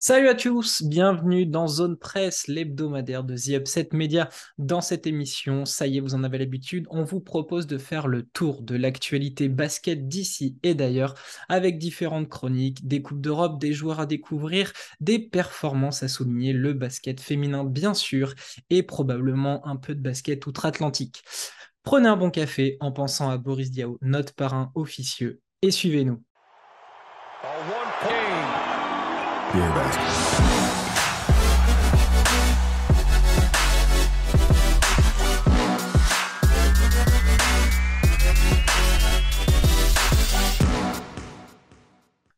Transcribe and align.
Salut 0.00 0.28
à 0.28 0.36
tous, 0.36 0.84
bienvenue 0.84 1.44
dans 1.44 1.66
Zone 1.66 1.96
Presse, 1.96 2.46
l'hebdomadaire 2.46 3.24
de 3.24 3.34
The 3.34 3.60
Upset 3.60 3.88
Media. 3.92 4.28
Dans 4.56 4.80
cette 4.80 5.08
émission, 5.08 5.64
ça 5.64 5.88
y 5.88 5.96
est, 5.96 6.00
vous 6.00 6.14
en 6.14 6.22
avez 6.22 6.38
l'habitude, 6.38 6.86
on 6.90 7.02
vous 7.02 7.18
propose 7.18 7.66
de 7.66 7.78
faire 7.78 8.06
le 8.06 8.22
tour 8.22 8.62
de 8.62 8.76
l'actualité 8.76 9.48
basket 9.48 10.06
d'ici 10.06 10.56
et 10.62 10.76
d'ailleurs, 10.76 11.16
avec 11.48 11.78
différentes 11.78 12.28
chroniques, 12.28 12.86
des 12.86 13.02
coupes 13.02 13.20
d'Europe, 13.20 13.58
des 13.60 13.72
joueurs 13.72 13.98
à 13.98 14.06
découvrir, 14.06 14.72
des 15.00 15.18
performances 15.18 16.04
à 16.04 16.08
souligner, 16.08 16.52
le 16.52 16.74
basket 16.74 17.20
féminin 17.20 17.64
bien 17.64 17.92
sûr, 17.92 18.34
et 18.70 18.84
probablement 18.84 19.66
un 19.66 19.74
peu 19.74 19.96
de 19.96 20.00
basket 20.00 20.46
outre-Atlantique. 20.46 21.24
Prenez 21.82 22.08
un 22.08 22.16
bon 22.16 22.30
café 22.30 22.76
en 22.78 22.92
pensant 22.92 23.30
à 23.30 23.36
Boris 23.36 23.72
Diaw, 23.72 23.98
notre 24.00 24.32
parrain 24.32 24.70
officieux, 24.76 25.40
et 25.60 25.72
suivez-nous. 25.72 26.22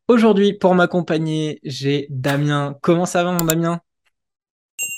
Aujourd'hui, 0.07 0.53
pour 0.53 0.75
m'accompagner, 0.77 1.59
j'ai 1.65 2.07
Damien. 2.11 2.77
Comment 2.81 3.07
ça 3.07 3.25
va, 3.25 3.33
mon 3.33 3.45
Damien? 3.45 3.81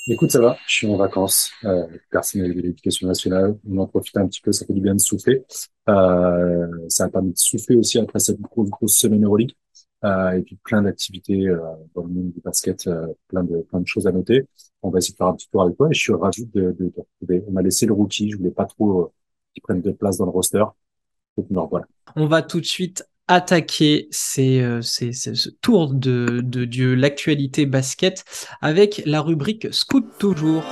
Écoute, 0.07 0.31
ça 0.31 0.39
va, 0.39 0.57
je 0.67 0.75
suis 0.75 0.87
en 0.87 0.97
vacances, 0.97 1.51
euh, 1.63 1.87
personnel 2.11 2.53
de 2.53 2.61
l'éducation 2.61 3.07
nationale. 3.07 3.57
On 3.67 3.77
en 3.79 3.87
profite 3.87 4.17
un 4.17 4.27
petit 4.27 4.41
peu, 4.41 4.51
ça 4.51 4.65
fait 4.67 4.73
du 4.73 4.81
bien 4.81 4.93
de 4.93 4.99
souffler. 4.99 5.43
Euh, 5.89 6.67
ça 6.89 7.05
a 7.05 7.09
permis 7.09 7.31
de 7.31 7.37
souffler 7.37 7.75
aussi 7.75 7.97
après 7.97 8.19
cette 8.19 8.39
grosse, 8.39 8.69
grosse 8.69 8.97
semaine 8.97 9.25
Euroleague. 9.25 9.53
Euh, 10.03 10.31
et 10.31 10.41
puis 10.41 10.57
plein 10.63 10.81
d'activités 10.81 11.47
euh, 11.47 11.59
dans 11.95 12.03
le 12.03 12.09
monde 12.09 12.31
du 12.31 12.41
basket, 12.41 12.87
euh, 12.87 13.07
plein 13.29 13.43
de 13.43 13.61
plein 13.69 13.79
de 13.79 13.87
choses 13.87 14.05
à 14.05 14.11
noter. 14.11 14.45
On 14.81 14.89
va 14.89 14.97
essayer 14.99 15.13
de 15.13 15.17
faire 15.17 15.27
un 15.27 15.33
petit 15.35 15.49
tour 15.49 15.61
avec 15.61 15.77
toi 15.77 15.87
et 15.89 15.93
je 15.93 15.99
suis 15.99 16.13
ravi 16.13 16.45
de, 16.47 16.75
de 16.77 16.91
retrouver. 16.97 17.43
On 17.47 17.51
m'a 17.51 17.61
laissé 17.61 17.85
le 17.85 17.93
rookie, 17.93 18.29
je 18.29 18.37
voulais 18.37 18.51
pas 18.51 18.65
trop 18.65 19.13
qu'il 19.53 19.63
prenne 19.63 19.81
de 19.81 19.91
place 19.91 20.17
dans 20.17 20.25
le 20.25 20.31
roster. 20.31 20.65
Donc, 21.37 21.49
non, 21.49 21.67
voilà. 21.67 21.85
On 22.17 22.27
va 22.27 22.41
tout 22.41 22.59
de 22.59 22.65
suite 22.65 23.07
attaquer 23.27 24.09
ces, 24.11 24.79
ces, 24.81 25.13
ce 25.13 25.49
tour 25.61 25.93
de, 25.93 26.41
de, 26.43 26.65
de 26.65 26.91
l'actualité 26.91 27.65
basket 27.65 28.25
avec 28.61 29.01
la 29.05 29.21
rubrique 29.21 29.73
Scout 29.73 30.05
toujours. 30.19 30.63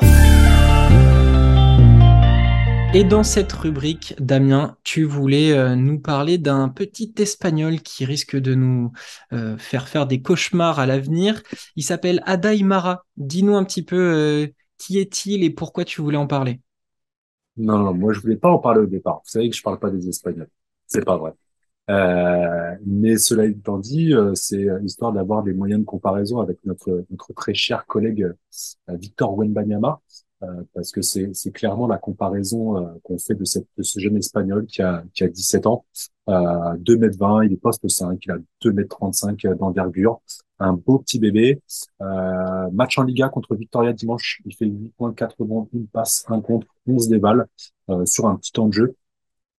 Et 2.93 3.05
dans 3.05 3.23
cette 3.23 3.53
rubrique, 3.53 4.15
Damien, 4.19 4.75
tu 4.83 5.05
voulais 5.05 5.53
euh, 5.53 5.77
nous 5.77 5.97
parler 5.97 6.37
d'un 6.37 6.67
petit 6.67 7.13
espagnol 7.19 7.79
qui 7.79 8.03
risque 8.03 8.35
de 8.35 8.53
nous 8.53 8.91
euh, 9.31 9.57
faire 9.57 9.87
faire 9.87 10.07
des 10.07 10.21
cauchemars 10.21 10.77
à 10.77 10.85
l'avenir. 10.85 11.41
Il 11.77 11.83
s'appelle 11.83 12.21
Adaimara. 12.25 13.05
Dis-nous 13.15 13.55
un 13.55 13.63
petit 13.63 13.83
peu 13.83 13.95
euh, 13.95 14.47
qui 14.77 14.99
est-il 14.99 15.45
et 15.45 15.49
pourquoi 15.49 15.85
tu 15.85 16.01
voulais 16.01 16.17
en 16.17 16.27
parler? 16.27 16.59
Non, 17.55 17.77
non, 17.79 17.93
moi 17.93 18.11
je 18.11 18.19
voulais 18.19 18.35
pas 18.35 18.49
en 18.49 18.59
parler 18.59 18.81
au 18.81 18.87
départ. 18.87 19.21
Vous 19.23 19.31
savez 19.31 19.49
que 19.49 19.55
je 19.55 19.63
parle 19.63 19.79
pas 19.79 19.89
des 19.89 20.09
Espagnols. 20.09 20.49
C'est 20.85 21.05
pas 21.05 21.15
vrai. 21.15 21.31
mais 22.85 23.15
cela 23.15 23.45
étant 23.45 23.77
dit, 23.77 24.13
c'est 24.33 24.67
histoire 24.83 25.13
d'avoir 25.13 25.43
des 25.43 25.53
moyens 25.53 25.79
de 25.79 25.85
comparaison 25.85 26.41
avec 26.41 26.57
notre 26.65 27.05
notre 27.09 27.31
très 27.33 27.53
cher 27.53 27.85
collègue 27.85 28.33
Victor 28.89 29.37
Wenbanyama, 29.37 30.01
parce 30.73 30.91
que 30.91 31.01
c'est 31.01 31.51
clairement 31.53 31.87
la 31.87 31.97
comparaison 31.97 32.77
euh, 32.77 32.89
qu'on 33.03 33.17
fait 33.17 33.35
de, 33.35 33.45
cette, 33.45 33.67
de 33.77 33.83
ce 33.83 33.99
jeune 33.99 34.17
espagnol 34.17 34.65
qui 34.65 34.81
a, 34.81 35.03
qui 35.13 35.23
a 35.23 35.27
17 35.27 35.67
ans, 35.67 35.85
euh, 36.29 36.75
2 36.79 36.95
m 37.03 37.11
20, 37.11 37.43
il 37.45 37.53
est 37.53 37.57
poste 37.57 37.87
5, 37.87 38.19
il 38.25 38.31
a 38.31 38.37
2 38.61 38.69
m 38.69 38.87
35 38.87 39.47
d'envergure, 39.57 40.21
un 40.59 40.73
beau 40.73 40.99
petit 40.99 41.19
bébé. 41.19 41.61
Euh, 42.01 42.69
match 42.71 42.97
en 42.97 43.03
Liga 43.03 43.29
contre 43.29 43.55
Victoria 43.55 43.93
dimanche, 43.93 44.41
il 44.45 44.55
fait 44.55 44.65
8 44.65 44.93
points, 44.97 45.13
4 45.13 45.35
rebonds, 45.39 45.69
une 45.73 45.87
passe, 45.87 46.25
un 46.27 46.41
contre, 46.41 46.67
11 46.87 47.07
dévales 47.09 47.47
euh, 47.89 48.05
sur 48.05 48.27
un 48.27 48.35
petit 48.35 48.51
temps 48.51 48.67
de 48.67 48.73
jeu. 48.73 48.95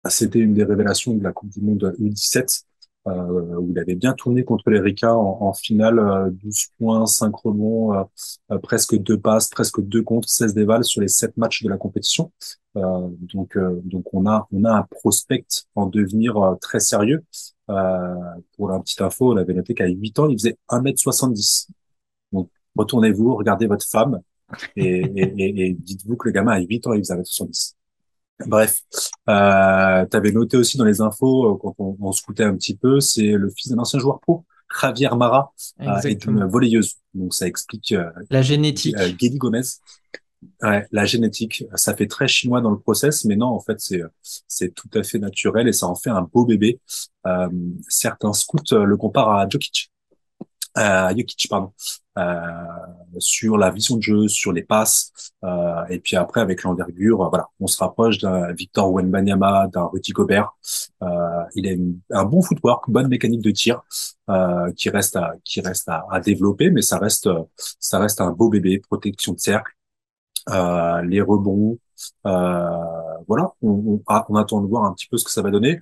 C'était 0.09 0.39
une 0.39 0.53
des 0.53 0.65
révélations 0.65 1.13
de 1.13 1.23
la 1.23 1.31
Coupe 1.31 1.49
du 1.49 1.61
Monde 1.61 1.95
U17 1.99 2.65
euh, 3.07 3.57
où 3.57 3.71
il 3.71 3.79
avait 3.79 3.95
bien 3.95 4.13
tourné 4.13 4.43
contre 4.43 4.69
les 4.69 4.79
en, 5.03 5.37
en, 5.41 5.53
finale, 5.53 6.31
12 6.41 6.45
euh, 6.45 6.73
points, 6.77 7.05
5 7.05 7.35
rebonds, 7.35 7.93
euh, 7.93 8.03
euh, 8.51 8.57
presque 8.59 8.95
deux 8.97 9.19
passes, 9.19 9.47
presque 9.49 9.81
deux 9.81 10.03
contre, 10.03 10.29
16 10.29 10.53
dévals 10.53 10.83
sur 10.83 11.01
les 11.01 11.07
7 11.07 11.35
matchs 11.37 11.63
de 11.63 11.69
la 11.69 11.77
compétition. 11.77 12.31
donc, 12.75 13.57
donc 13.83 14.13
on 14.13 14.25
a 14.25 14.47
on 14.51 14.63
a 14.65 14.71
un 14.73 14.83
prospect 14.83 15.45
en 15.75 15.85
devenir 15.87 16.55
très 16.61 16.79
sérieux. 16.79 17.23
pour 17.67 18.69
la 18.69 18.79
petite 18.79 19.01
info, 19.01 19.33
on 19.33 19.37
avait 19.37 19.53
noté 19.53 19.73
qu'à 19.73 19.87
8 19.87 20.19
ans, 20.19 20.29
il 20.29 20.37
faisait 20.37 20.57
1m70. 20.69 21.67
Donc 22.31 22.49
retournez-vous, 22.75 23.35
regardez 23.35 23.67
votre 23.67 23.85
femme 23.85 24.21
et, 24.75 24.83
et, 24.85 25.33
et, 25.37 25.67
et 25.67 25.73
dites-vous 25.73 26.15
que 26.17 26.27
le 26.29 26.33
gamin 26.33 26.53
à 26.53 26.59
8 26.59 26.87
ans, 26.87 26.93
il 26.93 26.99
faisait 26.99 27.15
1m70. 27.15 27.75
Bref, 28.45 28.81
euh, 29.29 30.05
tu 30.09 30.17
avais 30.17 30.31
noté 30.31 30.57
aussi 30.57 30.77
dans 30.77 30.85
les 30.85 31.01
infos, 31.01 31.53
euh, 31.53 31.57
quand 31.61 31.75
on, 31.77 31.95
on 31.99 32.11
scoutait 32.11 32.43
un 32.43 32.55
petit 32.55 32.75
peu, 32.75 32.99
c'est 32.99 33.31
le 33.31 33.49
fils 33.49 33.71
d'un 33.71 33.77
ancien 33.77 33.99
joueur 33.99 34.19
pro, 34.19 34.43
Javier 34.81 35.09
Mara, 35.15 35.53
euh, 35.81 35.99
est 36.01 36.25
une 36.25 36.43
volleyeuse. 36.45 36.95
Donc 37.13 37.33
ça 37.33 37.47
explique 37.47 37.91
euh, 37.91 38.09
la 38.29 38.41
génétique. 38.41 38.95
Euh, 38.97 39.11
Gomez. 39.35 39.61
Ouais, 40.61 40.85
la 40.91 41.05
génétique, 41.05 41.63
ça 41.75 41.95
fait 41.95 42.07
très 42.07 42.27
chinois 42.27 42.59
dans 42.59 42.71
le 42.71 42.77
process, 42.77 43.23
mais 43.23 43.37
non, 43.37 43.47
en 43.47 43.61
fait, 43.61 43.79
c'est 43.79 44.01
c'est 44.21 44.73
tout 44.73 44.89
à 44.93 45.01
fait 45.01 45.17
naturel 45.17 45.69
et 45.69 45.73
ça 45.73 45.87
en 45.87 45.95
fait 45.95 46.09
un 46.09 46.23
beau 46.23 46.45
bébé. 46.45 46.81
Euh, 47.25 47.47
certains 47.87 48.33
scouts 48.33 48.59
le 48.71 48.97
comparent 48.97 49.37
à 49.37 49.47
Jokic, 49.47 49.92
à 50.75 51.09
Jokic, 51.15 51.47
pardon. 51.49 51.71
Euh, 52.19 52.41
sur 53.17 53.57
la 53.57 53.71
vision 53.71 53.97
de 53.97 54.01
jeu, 54.03 54.27
sur 54.27 54.51
les 54.51 54.61
passes, 54.61 55.11
euh, 55.43 55.83
et 55.89 55.99
puis 55.99 56.15
après 56.15 56.41
avec 56.41 56.61
l'envergure, 56.61 57.27
voilà, 57.29 57.47
on 57.59 57.65
se 57.65 57.77
rapproche 57.83 58.19
d'un 58.19 58.53
Victor 58.53 58.91
Wenbanyama, 58.91 59.67
d'un 59.73 59.85
Rudy 59.85 60.11
Gobert. 60.11 60.51
Euh, 61.01 61.07
il 61.55 61.67
a 62.11 62.19
un 62.19 62.25
bon 62.25 62.41
footwork, 62.41 62.89
bonne 62.89 63.07
mécanique 63.07 63.41
de 63.41 63.51
tir, 63.51 63.81
qui 64.75 64.89
reste 64.89 65.15
à 65.15 65.33
qui 65.43 65.61
reste 65.61 65.89
à, 65.89 66.05
à, 66.11 66.19
développer, 66.19 66.69
mais 66.69 66.81
ça 66.83 66.99
reste 66.99 67.29
ça 67.79 67.99
reste 67.99 68.21
un 68.21 68.31
beau 68.31 68.49
bébé, 68.49 68.79
protection 68.79 69.33
de 69.33 69.39
cercle, 69.39 69.71
les 70.47 71.21
rebonds, 71.21 71.79
euh, 72.25 72.69
voilà, 73.27 73.51
on, 73.61 74.01
on, 74.07 74.35
attend 74.35 74.61
de 74.61 74.67
voir 74.67 74.85
un 74.85 74.93
petit 74.93 75.07
peu 75.07 75.17
ce 75.17 75.23
que 75.23 75.31
ça 75.31 75.41
va 75.41 75.51
donner. 75.51 75.79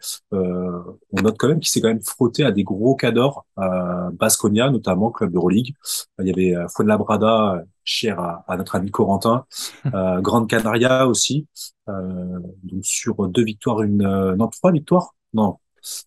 Euh, 0.88 0.92
on 1.12 1.22
note 1.22 1.38
quand 1.38 1.48
même 1.48 1.60
qu'il 1.60 1.70
s'est 1.70 1.82
quand 1.82 1.88
même 1.88 2.02
frotté 2.02 2.44
à 2.44 2.52
des 2.52 2.64
gros 2.64 2.96
cadors, 2.96 3.46
euh, 3.60 4.10
Basconia 4.14 4.70
notamment, 4.70 5.12
club 5.12 5.36
Euroleague. 5.36 5.74
Il 6.20 6.28
y 6.28 6.32
avait 6.32 6.68
Fuenlabrada, 6.76 7.64
cher 7.84 8.20
à, 8.20 8.44
à, 8.48 8.58
notre 8.58 8.76
ami 8.76 8.92
Corentin, 8.92 9.46
euh, 9.94 10.22
Grande 10.22 10.50
Canaria 10.50 11.08
aussi. 11.08 11.48
Euh, 11.90 12.40
donc 12.64 12.84
sur 12.84 13.28
deux 13.28 13.44
victoires, 13.44 13.82
une 13.82 14.36
non 14.36 14.48
trois 14.48 14.72
victoires, 14.72 15.16
non 15.34 15.58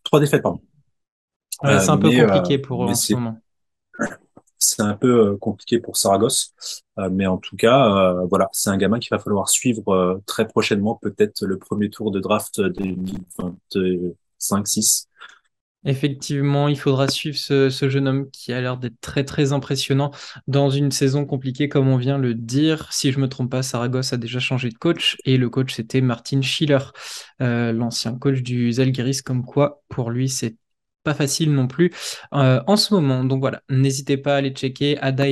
trois 0.02 0.20
défaites 0.20 0.42
pardon. 0.42 0.60
c'est 1.62 1.90
un 1.90 1.98
peu 1.98 2.10
compliqué 2.10 2.58
pour 2.58 2.80
en 2.80 2.94
ce 2.94 3.14
moment 3.14 3.38
c'est 4.64 4.82
un 4.82 4.94
peu 4.94 5.28
euh, 5.32 5.36
compliqué 5.36 5.78
pour 5.78 5.96
Saragosse. 5.96 6.54
Euh, 6.98 7.08
mais 7.10 7.26
en 7.26 7.38
tout 7.38 7.56
cas, 7.56 7.86
euh, 7.96 8.26
voilà, 8.26 8.48
c'est 8.52 8.70
un 8.70 8.76
gamin 8.76 8.98
qu'il 8.98 9.10
va 9.10 9.18
falloir 9.18 9.48
suivre 9.48 10.20
très 10.26 10.46
prochainement, 10.46 10.98
peut-être 11.00 11.44
le 11.44 11.58
premier 11.58 11.90
tour 11.90 12.10
de 12.10 12.20
draft 12.20 12.60
2025-6. 14.50 15.06
Effectivement, 15.86 16.68
il 16.68 16.78
faudra 16.78 17.08
suivre 17.08 17.36
ce, 17.36 17.68
jeune 17.68 18.08
homme 18.08 18.30
qui 18.30 18.54
a 18.54 18.60
l'air 18.60 18.78
d'être 18.78 18.98
très 19.02 19.22
très 19.24 19.52
impressionnant 19.52 20.12
dans 20.46 20.70
une 20.70 20.90
saison 20.90 21.26
compliquée 21.26 21.68
comme 21.68 21.88
on 21.88 21.98
vient 21.98 22.16
le 22.16 22.34
dire. 22.34 22.90
Si 22.90 23.12
je 23.12 23.20
me 23.20 23.28
trompe 23.28 23.50
pas, 23.50 23.62
Saragosse 23.62 24.14
a 24.14 24.16
déjà 24.16 24.40
changé 24.40 24.70
de 24.70 24.78
coach 24.78 25.18
et 25.26 25.36
le 25.36 25.50
coach 25.50 25.74
c'était 25.74 26.00
Martin 26.00 26.40
Schiller, 26.40 26.78
l'ancien 27.38 28.16
coach 28.18 28.40
du 28.40 28.72
Zalgiris. 28.72 29.20
Comme 29.20 29.44
quoi, 29.44 29.82
pour 29.88 30.10
lui, 30.10 30.30
c'est 30.30 30.56
pas 31.04 31.14
facile 31.14 31.52
non 31.52 31.68
plus 31.68 31.92
euh, 32.32 32.60
en 32.66 32.76
ce 32.76 32.92
moment. 32.94 33.24
Donc 33.24 33.40
voilà, 33.40 33.62
n'hésitez 33.68 34.16
pas 34.16 34.34
à 34.34 34.38
aller 34.38 34.50
checker 34.50 34.98
Ada 34.98 35.26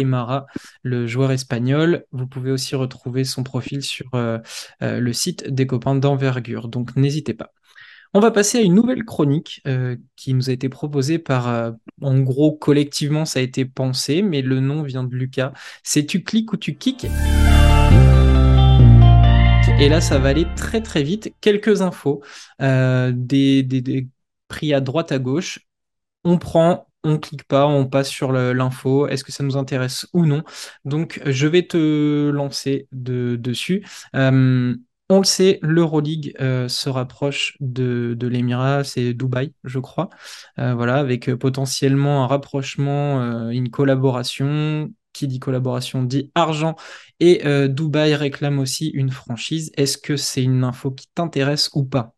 le 0.83 1.07
joueur 1.07 1.33
espagnol. 1.33 2.05
Vous 2.13 2.27
pouvez 2.27 2.53
aussi 2.53 2.77
retrouver 2.77 3.25
son 3.25 3.43
profil 3.43 3.83
sur 3.83 4.07
euh, 4.15 4.39
euh, 4.83 5.01
le 5.01 5.13
site 5.13 5.49
des 5.49 5.67
copains 5.67 5.97
d'envergure. 5.97 6.69
Donc 6.69 6.95
n'hésitez 6.95 7.35
pas. 7.35 7.53
On 8.15 8.21
va 8.21 8.31
passer 8.31 8.59
à 8.59 8.61
une 8.61 8.75
nouvelle 8.75 9.05
chronique 9.05 9.63
qui 10.17 10.35
nous 10.35 10.51
a 10.51 10.53
été 10.53 10.69
proposée 10.69 11.19
par, 11.19 11.73
en 12.03 12.21
gros, 12.21 12.53
collectivement, 12.53 13.25
ça 13.25 13.39
a 13.39 13.43
été 13.43 13.65
pensé, 13.65 14.21
mais 14.21 14.43
le 14.43 14.61
nom 14.61 14.83
vient 14.83 15.03
de 15.03 15.15
Lucas. 15.15 15.55
C'est 15.83 16.05
tu 16.05 16.23
cliques 16.23 16.53
ou 16.53 16.59
tu 16.59 16.77
kicks. 16.77 17.07
Et 19.81 19.89
là, 19.89 20.03
ça 20.03 20.19
va 20.19 20.29
aller 20.29 20.47
très 20.57 20.83
très 20.83 21.03
vite. 21.03 21.33
Quelques 21.41 21.81
infos, 21.81 22.23
des, 22.61 23.63
des 23.63 24.09
pris 24.47 24.75
à 24.75 24.83
droite 24.83 25.11
à 25.11 25.19
gauche. 25.19 25.61
On 26.23 26.37
prend, 26.37 26.89
on 27.05 27.17
clique 27.17 27.45
pas, 27.45 27.67
on 27.67 27.87
passe 27.87 28.11
sur 28.11 28.31
l'info. 28.31 29.07
Est-ce 29.07 29.25
que 29.25 29.33
ça 29.33 29.43
nous 29.43 29.57
intéresse 29.57 30.07
ou 30.13 30.27
non? 30.27 30.43
Donc, 30.85 31.19
je 31.25 31.47
vais 31.47 31.63
te 31.63 32.29
lancer 32.29 32.89
de, 32.93 33.37
dessus. 33.37 33.87
Euh, 34.15 34.77
on 35.13 35.19
le 35.19 35.25
sait, 35.25 35.59
l'Euroleague 35.63 36.35
euh, 36.41 36.69
se 36.69 36.89
rapproche 36.89 37.57
de, 37.61 38.15
de 38.19 38.27
l'Émirat, 38.27 38.85
c'est 38.85 39.15
Dubaï, 39.15 39.53
je 39.65 39.79
crois. 39.79 40.11
Euh, 40.59 40.75
voilà, 40.75 40.97
avec 40.97 41.33
potentiellement 41.35 42.25
un 42.25 42.27
rapprochement, 42.27 43.51
une 43.51 43.71
collaboration 43.71 44.91
qui 45.13 45.29
dit 45.29 45.39
collaboration 45.41 46.03
dit 46.03 46.31
argent. 46.35 46.77
Et 47.21 47.47
euh, 47.47 47.69
Dubaï 47.69 48.15
réclame 48.15 48.59
aussi 48.59 48.89
une 48.89 49.11
franchise. 49.11 49.71
Est-ce 49.77 49.99
que 49.99 50.17
c'est 50.17 50.43
une 50.43 50.65
info 50.65 50.91
qui 50.91 51.09
t'intéresse 51.15 51.71
ou 51.75 51.85
pas? 51.85 52.15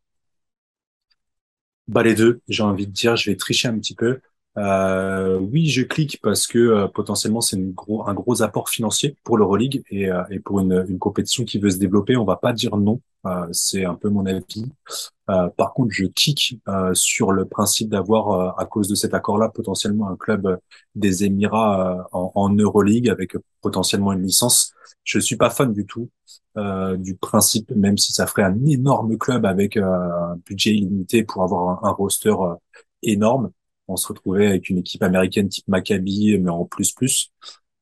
Bah 1.88 2.02
les 2.02 2.14
deux, 2.14 2.40
j'ai 2.48 2.62
envie 2.62 2.86
de 2.86 2.92
dire, 2.92 3.16
je 3.16 3.30
vais 3.30 3.36
tricher 3.36 3.68
un 3.68 3.78
petit 3.78 3.94
peu. 3.94 4.20
Euh, 4.56 5.38
oui, 5.38 5.66
je 5.66 5.82
clique 5.82 6.20
parce 6.22 6.46
que 6.46 6.58
euh, 6.58 6.86
potentiellement 6.86 7.40
c'est 7.40 7.56
un 7.56 8.14
gros 8.14 8.42
apport 8.42 8.68
financier 8.68 9.16
pour 9.24 9.36
l'Euroleague 9.36 9.82
et, 9.90 10.08
euh, 10.10 10.22
pour 10.44 10.60
une, 10.60 10.98
compétition 10.98 11.44
qui 11.44 11.58
veut 11.58 11.70
se 11.70 11.78
développer. 11.78 12.16
On 12.16 12.24
va 12.24 12.36
pas 12.36 12.52
dire 12.52 12.76
non, 12.76 13.00
euh, 13.26 13.46
c'est 13.50 13.84
un 13.84 13.94
peu 13.96 14.08
mon 14.10 14.26
avis. 14.26 14.66
Par 15.26 15.72
contre, 15.72 15.90
je 15.90 16.04
kick 16.04 16.60
sur 16.92 17.32
le 17.32 17.46
principe 17.46 17.88
d'avoir, 17.88 18.58
à 18.60 18.66
cause 18.66 18.88
de 18.88 18.94
cet 18.94 19.14
accord-là, 19.14 19.48
potentiellement 19.48 20.08
un 20.08 20.16
club 20.16 20.58
des 20.94 21.24
Émirats 21.24 22.06
en, 22.12 22.30
en 22.34 22.50
Euroleague 22.50 23.08
avec 23.08 23.32
potentiellement 23.62 24.12
une 24.12 24.22
licence. 24.22 24.74
Je 25.02 25.18
suis 25.18 25.36
pas 25.36 25.48
fan 25.48 25.72
du 25.72 25.86
tout 25.86 26.10
du 26.98 27.16
principe, 27.16 27.70
même 27.74 27.96
si 27.96 28.12
ça 28.12 28.26
ferait 28.26 28.42
un 28.42 28.66
énorme 28.66 29.16
club 29.16 29.46
avec 29.46 29.78
un 29.78 30.36
budget 30.44 30.74
illimité 30.74 31.24
pour 31.24 31.42
avoir 31.42 31.82
un 31.86 31.90
roster 31.90 32.34
énorme 33.02 33.50
on 33.88 33.96
se 33.96 34.08
retrouvait 34.08 34.46
avec 34.46 34.68
une 34.70 34.78
équipe 34.78 35.02
américaine 35.02 35.48
type 35.48 35.68
Maccabi, 35.68 36.38
mais 36.38 36.50
en 36.50 36.64
plus 36.64 36.92
plus, 36.92 37.32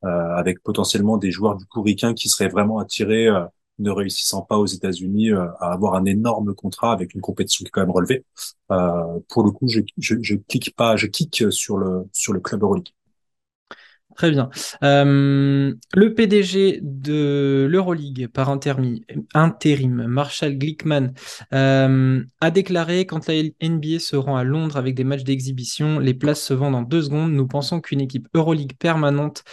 euh, 0.04 0.08
avec 0.36 0.62
potentiellement 0.62 1.16
des 1.16 1.30
joueurs 1.30 1.56
du 1.56 1.64
coup 1.66 1.84
qui 1.84 2.28
seraient 2.28 2.48
vraiment 2.48 2.78
attirés, 2.78 3.28
euh, 3.28 3.44
ne 3.78 3.90
réussissant 3.90 4.42
pas 4.42 4.58
aux 4.58 4.66
États-Unis, 4.66 5.30
euh, 5.30 5.46
à 5.60 5.72
avoir 5.72 5.94
un 5.94 6.04
énorme 6.04 6.54
contrat 6.54 6.92
avec 6.92 7.14
une 7.14 7.20
compétition 7.20 7.64
qui 7.64 7.68
est 7.68 7.70
quand 7.70 7.82
même 7.82 7.90
relevée. 7.90 8.24
pour 9.28 9.44
le 9.44 9.50
coup, 9.50 9.68
je 9.68 10.36
clique 10.48 10.74
pas, 10.76 10.96
je 10.96 11.06
clique 11.06 11.44
sur 11.50 11.76
le 11.78 12.08
sur 12.12 12.32
le 12.32 12.40
club 12.40 12.62
Euroleague. 12.62 12.88
Très 14.16 14.30
bien. 14.30 14.50
Euh, 14.82 15.74
le 15.94 16.14
PDG 16.14 16.80
de 16.82 17.66
l'Euroleague 17.70 18.28
par 18.28 18.50
intérim, 18.50 20.06
Marshall 20.06 20.58
Glickman, 20.58 21.12
euh, 21.54 22.22
a 22.40 22.50
déclaré 22.50 23.06
quand 23.06 23.26
la 23.26 23.34
NBA 23.34 23.98
se 23.98 24.16
rend 24.16 24.36
à 24.36 24.44
Londres 24.44 24.76
avec 24.76 24.94
des 24.94 25.04
matchs 25.04 25.24
d'exhibition, 25.24 25.98
les 25.98 26.14
places 26.14 26.42
se 26.42 26.54
vendent 26.54 26.74
en 26.74 26.82
deux 26.82 27.02
secondes. 27.02 27.32
Nous 27.32 27.46
pensons 27.46 27.80
qu'une 27.80 28.00
équipe 28.00 28.28
Euroleague 28.34 28.76
permanente 28.78 29.44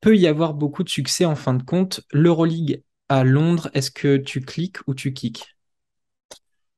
peut 0.00 0.16
y 0.16 0.26
avoir 0.26 0.54
beaucoup 0.54 0.82
de 0.82 0.88
succès 0.88 1.24
en 1.24 1.36
fin 1.36 1.54
de 1.54 1.62
compte. 1.62 2.00
L'Euroleague 2.12 2.82
à 3.08 3.24
Londres, 3.24 3.70
est-ce 3.74 3.90
que 3.90 4.16
tu 4.16 4.40
cliques 4.40 4.78
ou 4.86 4.94
tu 4.94 5.12
kicks? 5.12 5.56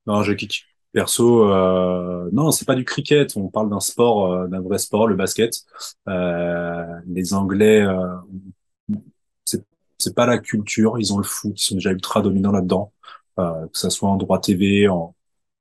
Non, 0.07 0.23
je 0.23 0.33
kick. 0.33 0.70
Perso, 0.93 1.45
euh, 1.53 2.29
non, 2.33 2.51
c'est 2.51 2.65
pas 2.65 2.75
du 2.75 2.85
cricket. 2.85 3.37
On 3.37 3.49
parle 3.49 3.71
d'un 3.71 3.79
sport, 3.81 4.33
euh, 4.33 4.49
d'un 4.49 4.61
vrai 4.61 4.79
sport, 4.79 5.07
le 5.07 5.15
basket. 5.15 5.53
Euh, 6.09 6.85
les 7.07 7.33
Anglais, 7.33 7.81
euh, 7.83 7.95
c'est 9.45 9.65
c'est 9.99 10.15
pas 10.15 10.27
la 10.27 10.39
culture. 10.39 10.99
Ils 10.99 11.13
ont 11.13 11.19
le 11.19 11.25
foot. 11.25 11.53
Ils 11.57 11.63
sont 11.63 11.75
déjà 11.75 11.91
ultra 11.93 12.23
dominants 12.23 12.53
là-dedans. 12.53 12.93
Euh, 13.39 13.67
que 13.69 13.79
ça 13.79 13.91
soit 13.91 14.09
en 14.09 14.17
droit 14.17 14.41
TV, 14.41 14.89
en, 14.89 15.15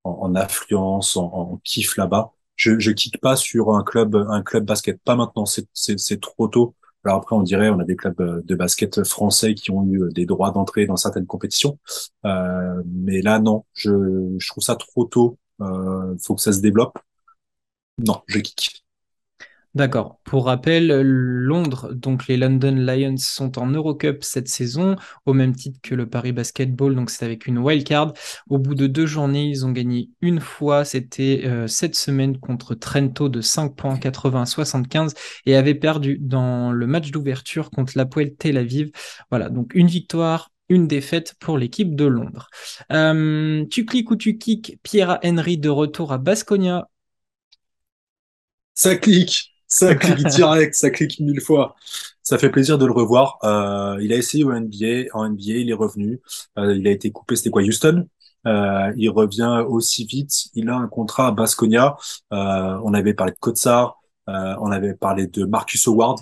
en, 0.04 0.12
en 0.12 0.36
affluence, 0.36 1.18
en, 1.18 1.26
en 1.34 1.58
kiff 1.64 1.98
là-bas. 1.98 2.32
Je 2.56 2.80
je 2.80 2.92
kick 2.92 3.20
pas 3.22 3.36
sur 3.36 3.74
un 3.76 3.84
club 3.84 4.16
un 4.16 4.42
club 4.44 4.66
basket. 4.66 5.02
Pas 5.04 5.16
maintenant. 5.16 5.46
C'est 5.46 5.68
c'est 5.74 6.20
trop 6.22 6.48
tôt. 6.48 6.76
Alors 7.06 7.18
après, 7.18 7.36
on 7.36 7.44
dirait, 7.44 7.70
on 7.70 7.80
a 7.80 7.86
des 7.86 7.96
clubs 7.96 8.20
euh, 8.22 8.42
de 8.44 8.56
basket 8.56 9.04
français 9.06 9.54
qui 9.56 9.72
ont 9.72 9.86
eu 9.86 10.04
euh, 10.04 10.10
des 10.12 10.26
droits 10.26 10.52
d'entrée 10.52 10.86
dans 10.86 10.98
certaines 10.98 11.26
compétitions, 11.26 11.80
euh, 12.26 12.84
mais 12.86 13.22
là 13.22 13.40
non, 13.40 13.66
je, 13.74 14.36
je 14.38 14.48
trouve 14.50 14.64
ça 14.64 14.76
trop 14.76 15.06
tôt. 15.06 15.38
Euh, 15.62 16.16
faut 16.22 16.36
que 16.36 16.42
ça 16.42 16.54
se 16.54 16.60
développe. 16.62 16.98
Non, 18.00 18.24
je 18.28 18.40
kick. 18.40 18.84
D'accord. 19.76 20.20
Pour 20.24 20.46
rappel, 20.46 20.88
Londres, 21.02 21.94
donc 21.94 22.28
les 22.28 22.38
London 22.38 22.74
Lions 22.76 23.18
sont 23.18 23.60
en 23.60 23.68
Eurocup 23.68 24.24
cette 24.24 24.48
saison, 24.48 24.96
au 25.28 25.34
même 25.34 25.56
titre 25.56 25.80
que 25.84 25.94
le 25.94 26.10
Paris 26.10 26.32
Basketball, 26.32 26.96
donc 26.96 27.12
c'est 27.12 27.24
avec 27.24 27.46
une 27.46 27.60
wildcard. 27.60 28.14
Au 28.50 28.58
bout 28.58 28.74
de 28.74 28.88
deux 28.88 29.06
journées, 29.06 29.46
ils 29.46 29.68
ont 29.68 29.72
gagné 29.72 30.10
une 30.22 30.40
fois, 30.40 30.86
c'était 30.86 31.44
euh, 31.46 31.68
cette 31.68 31.96
semaine 31.96 32.40
contre 32.40 32.74
Trento 32.74 33.30
de 33.30 33.42
5 33.42 33.76
points 33.76 33.96
80-75 33.98 35.14
et 35.46 35.56
avaient 35.56 35.76
perdu 35.76 36.18
dans 36.20 36.72
le 36.72 36.88
match 36.88 37.12
d'ouverture 37.12 37.70
contre 37.70 37.94
l'Apoel 37.96 38.34
Tel 38.36 38.58
Aviv. 38.58 38.90
Voilà, 39.30 39.50
donc 39.50 39.76
une 39.76 39.88
victoire, 39.88 40.50
une 40.70 40.88
défaite 40.88 41.36
pour 41.40 41.60
l'équipe 41.60 41.96
de 41.96 42.06
Londres. 42.06 42.50
Euh, 42.92 43.64
tu 43.70 43.86
cliques 43.86 44.10
ou 44.10 44.16
tu 44.16 44.40
kicks 44.40 44.80
Pierre 44.82 45.20
Henry 45.24 45.60
de 45.60 45.70
retour 45.70 46.12
à 46.12 46.18
Basconia? 46.18 46.88
Ça 48.74 48.96
clique. 48.98 49.49
Ça 49.70 49.96
clique 49.96 50.28
direct, 50.28 50.74
ça 50.76 50.90
clique 50.90 51.20
mille 51.20 51.42
fois. 51.42 51.76
Ça 52.24 52.38
fait 52.38 52.50
plaisir 52.50 52.78
de 52.78 52.86
le 52.86 52.92
revoir. 52.92 53.38
Euh, 53.44 53.98
il 54.02 54.12
a 54.14 54.16
essayé 54.18 54.44
au 54.44 54.52
NBA, 54.54 55.06
en 55.14 55.26
NBA, 55.30 55.54
il 55.60 55.70
est 55.70 55.74
revenu. 55.74 56.22
Euh, 56.58 56.76
il 56.76 56.88
a 56.88 56.92
été 56.92 57.12
coupé, 57.12 57.36
c'était 57.36 57.50
quoi, 57.52 57.62
Houston? 57.64 58.08
Euh, 58.48 58.94
Il 58.98 59.10
revient 59.10 59.64
aussi 59.68 60.06
vite. 60.06 60.48
Il 60.56 60.70
a 60.70 60.76
un 60.76 60.88
contrat 60.88 61.28
à 61.28 61.32
Basconia. 61.32 61.98
Euh, 62.34 62.80
on 62.84 62.94
avait 62.94 63.14
parlé 63.14 63.34
de 63.34 63.38
Kotsar, 63.40 64.00
euh, 64.30 64.56
on 64.60 64.72
avait 64.72 64.94
parlé 64.96 65.28
de 65.28 65.46
Marcus 65.46 65.88
Howard. 65.88 66.20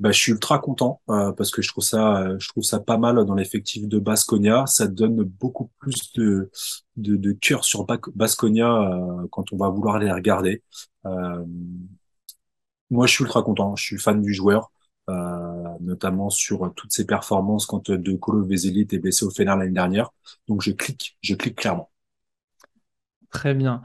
Bah, 0.00 0.10
je 0.12 0.18
suis 0.20 0.32
ultra 0.32 0.58
content 0.58 1.00
euh, 1.10 1.32
parce 1.32 1.50
que 1.52 1.62
je 1.62 1.68
trouve 1.68 1.84
ça, 1.84 2.36
je 2.38 2.48
trouve 2.48 2.64
ça 2.64 2.80
pas 2.80 2.98
mal 2.98 3.24
dans 3.26 3.34
l'effectif 3.34 3.86
de 3.88 3.98
Basconia. 3.98 4.66
Ça 4.66 4.88
donne 4.88 5.22
beaucoup 5.22 5.70
plus 5.78 6.12
de 6.14 6.50
de, 6.96 7.16
de 7.16 7.32
cœur 7.32 7.64
sur 7.64 7.86
Basconia 8.14 9.00
quand 9.30 9.52
on 9.52 9.56
va 9.56 9.68
vouloir 9.68 9.98
les 9.98 10.10
regarder. 10.12 10.62
Euh, 11.06 11.44
moi, 12.90 13.06
je 13.06 13.12
suis 13.12 13.24
ultra 13.24 13.42
content. 13.42 13.76
Je 13.76 13.84
suis 13.84 13.98
fan 13.98 14.22
du 14.22 14.32
joueur, 14.32 14.70
euh, 15.10 15.14
notamment 15.80 16.30
sur 16.30 16.72
toutes 16.74 16.92
ses 16.92 17.06
performances 17.06 17.66
quand 17.66 17.90
De 17.90 18.12
Colo 18.14 18.44
Veseli 18.44 18.82
était 18.82 18.98
blessé 18.98 19.24
au 19.24 19.30
Fener 19.30 19.56
l'année 19.56 19.70
dernière. 19.70 20.10
Donc, 20.48 20.62
je 20.62 20.72
clique, 20.72 21.16
je 21.22 21.34
clique 21.34 21.56
clairement. 21.56 21.90
Très 23.30 23.52
bien. 23.52 23.82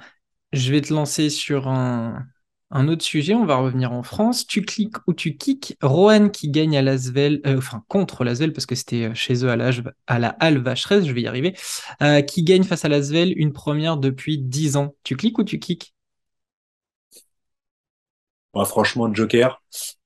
Je 0.53 0.71
vais 0.71 0.81
te 0.81 0.93
lancer 0.93 1.29
sur 1.29 1.67
un, 1.67 2.27
autre 2.71 3.03
sujet. 3.03 3.33
On 3.33 3.45
va 3.45 3.55
revenir 3.55 3.91
en 3.91 4.03
France. 4.03 4.45
Tu 4.45 4.61
cliques 4.61 4.95
ou 5.07 5.13
tu 5.13 5.37
kicks. 5.37 5.75
Rohan 5.81 6.29
qui 6.29 6.49
gagne 6.49 6.77
à 6.77 6.83
Lasvel, 6.83 7.41
euh, 7.47 7.57
enfin 7.57 7.83
contre 7.87 8.23
Lasvel 8.23 8.53
parce 8.53 8.67
que 8.67 8.75
c'était 8.75 9.05
euh, 9.05 9.13
chez 9.15 9.43
eux 9.43 9.49
à 9.49 9.55
la, 9.55 9.71
à 10.07 10.15
Halle 10.39 10.59
Vacheresse, 10.59 11.05
je 11.05 11.13
vais 11.13 11.21
y 11.21 11.27
arriver, 11.27 11.55
euh, 12.03 12.21
qui 12.21 12.43
gagne 12.43 12.63
face 12.63 12.85
à 12.85 12.89
Lasvel 12.89 13.33
une 13.37 13.53
première 13.53 13.97
depuis 13.97 14.37
10 14.37 14.77
ans. 14.77 14.95
Tu 15.03 15.15
cliques 15.15 15.39
ou 15.39 15.43
tu 15.43 15.57
kicks? 15.59 15.93
Franchement, 18.53 19.13
Joker, 19.13 19.61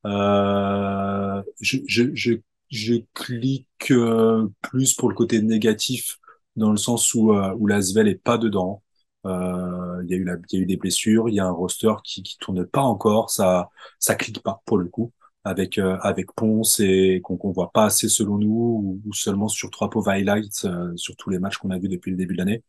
euh, 0.05 1.41
je, 1.61 1.77
je, 1.87 2.03
je, 2.13 2.33
je, 2.69 2.95
clique 3.13 3.91
euh, 3.91 4.47
plus 4.61 4.93
pour 4.93 5.09
le 5.09 5.15
côté 5.15 5.41
négatif, 5.41 6.19
dans 6.55 6.71
le 6.71 6.77
sens 6.77 7.13
où, 7.13 7.31
euh, 7.33 7.53
où 7.57 7.67
Lasvel 7.67 8.07
est 8.07 8.15
pas 8.15 8.37
dedans. 8.37 8.83
Euh, 9.25 10.01
il 10.03 10.11
y 10.11 10.13
a 10.15 10.17
eu 10.17 10.23
la, 10.25 10.35
y 10.51 10.57
a 10.57 10.59
eu 10.59 10.65
des 10.65 10.77
blessures, 10.77 11.29
il 11.29 11.35
y 11.35 11.39
a 11.39 11.45
un 11.45 11.51
roster 11.51 11.93
qui 12.03 12.23
qui 12.23 12.37
tourne 12.39 12.65
pas 12.65 12.81
encore, 12.81 13.29
ça 13.29 13.69
ça 13.99 14.15
clique 14.15 14.43
pas 14.43 14.61
pour 14.65 14.77
le 14.77 14.85
coup 14.89 15.13
avec 15.45 15.77
euh, 15.77 15.97
avec 16.01 16.33
Ponce 16.35 16.79
et 16.81 17.21
qu'on 17.23 17.37
qu'on 17.37 17.51
voit 17.51 17.71
pas 17.71 17.85
assez 17.85 18.09
selon 18.09 18.37
nous 18.37 19.01
ou, 19.05 19.13
seulement 19.13 19.47
sur 19.47 19.69
trois 19.71 19.89
pauvres 19.89 20.09
highlights 20.09 20.67
sur 20.97 21.15
tous 21.15 21.29
les 21.29 21.39
matchs 21.39 21.57
qu'on 21.57 21.69
a 21.71 21.79
vus 21.79 21.87
depuis 21.89 22.11
le 22.11 22.17
début 22.17 22.33
de 22.33 22.39
l'année. 22.39 22.63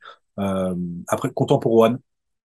après 1.09 1.31
content 1.33 1.59
pour 1.59 1.75
One, 1.77 1.99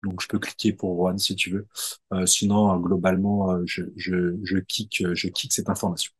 donc, 0.04 0.22
je 0.22 0.28
peux 0.28 0.38
cliquer 0.38 0.72
pour 0.72 0.98
One 1.00 1.18
si 1.18 1.34
tu 1.34 1.50
veux. 1.50 1.66
Euh, 2.12 2.26
sinon, 2.26 2.72
euh, 2.72 2.78
globalement, 2.78 3.50
euh, 3.50 3.62
je, 3.66 3.82
je, 3.96 4.36
je, 4.44 4.58
kick, 4.58 5.04
je 5.12 5.28
cette 5.50 5.68
information. 5.68 6.12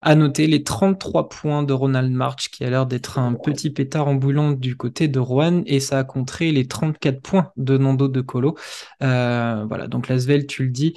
À 0.00 0.14
noter 0.14 0.46
les 0.46 0.62
33 0.62 1.28
points 1.28 1.64
de 1.64 1.72
Ronald 1.72 2.12
March, 2.12 2.50
qui 2.50 2.62
a 2.62 2.70
l'air 2.70 2.86
d'être 2.86 3.18
un 3.18 3.34
petit 3.34 3.70
pétard 3.70 4.06
ambulant 4.06 4.52
du 4.52 4.76
côté 4.76 5.08
de 5.08 5.18
Rouen, 5.18 5.64
et 5.66 5.80
ça 5.80 5.98
a 5.98 6.04
contré 6.04 6.52
les 6.52 6.68
34 6.68 7.20
points 7.20 7.50
de 7.56 7.76
Nando 7.76 8.06
de 8.06 8.20
Colo. 8.20 8.56
Voilà, 9.00 9.88
donc 9.88 10.06
Lasvel, 10.06 10.46
tu 10.46 10.62
le 10.66 10.70
dis, 10.70 10.94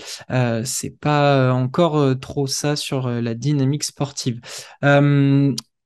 c'est 0.63 0.95
pas 0.99 1.51
encore 1.51 2.19
trop 2.19 2.45
ça 2.45 2.75
sur 2.75 3.09
la 3.09 3.33
dynamique 3.33 3.85
sportive. 3.85 4.39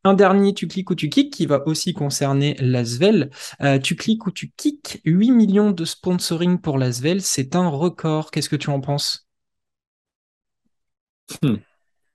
Un 0.06 0.14
dernier, 0.14 0.54
tu 0.54 0.68
cliques 0.68 0.92
ou 0.92 0.96
tu 0.96 1.10
kicks, 1.10 1.34
qui 1.34 1.46
va 1.46 1.68
aussi 1.68 1.94
concerner 1.94 2.56
l'Asvel. 2.60 3.32
Euh, 3.62 3.80
tu 3.80 3.96
cliques 3.96 4.26
ou 4.28 4.32
tu 4.32 4.52
kicks 4.56 5.02
8 5.04 5.32
millions 5.32 5.72
de 5.72 5.84
sponsoring 5.84 6.60
pour 6.60 6.78
l'Asvel. 6.78 7.22
C'est 7.22 7.56
un 7.56 7.68
record. 7.68 8.32
Qu'est-ce 8.32 8.50
que 8.50 8.56
tu 8.56 8.70
en 8.70 8.80
penses? 8.82 9.28
Hmm. 11.42 11.65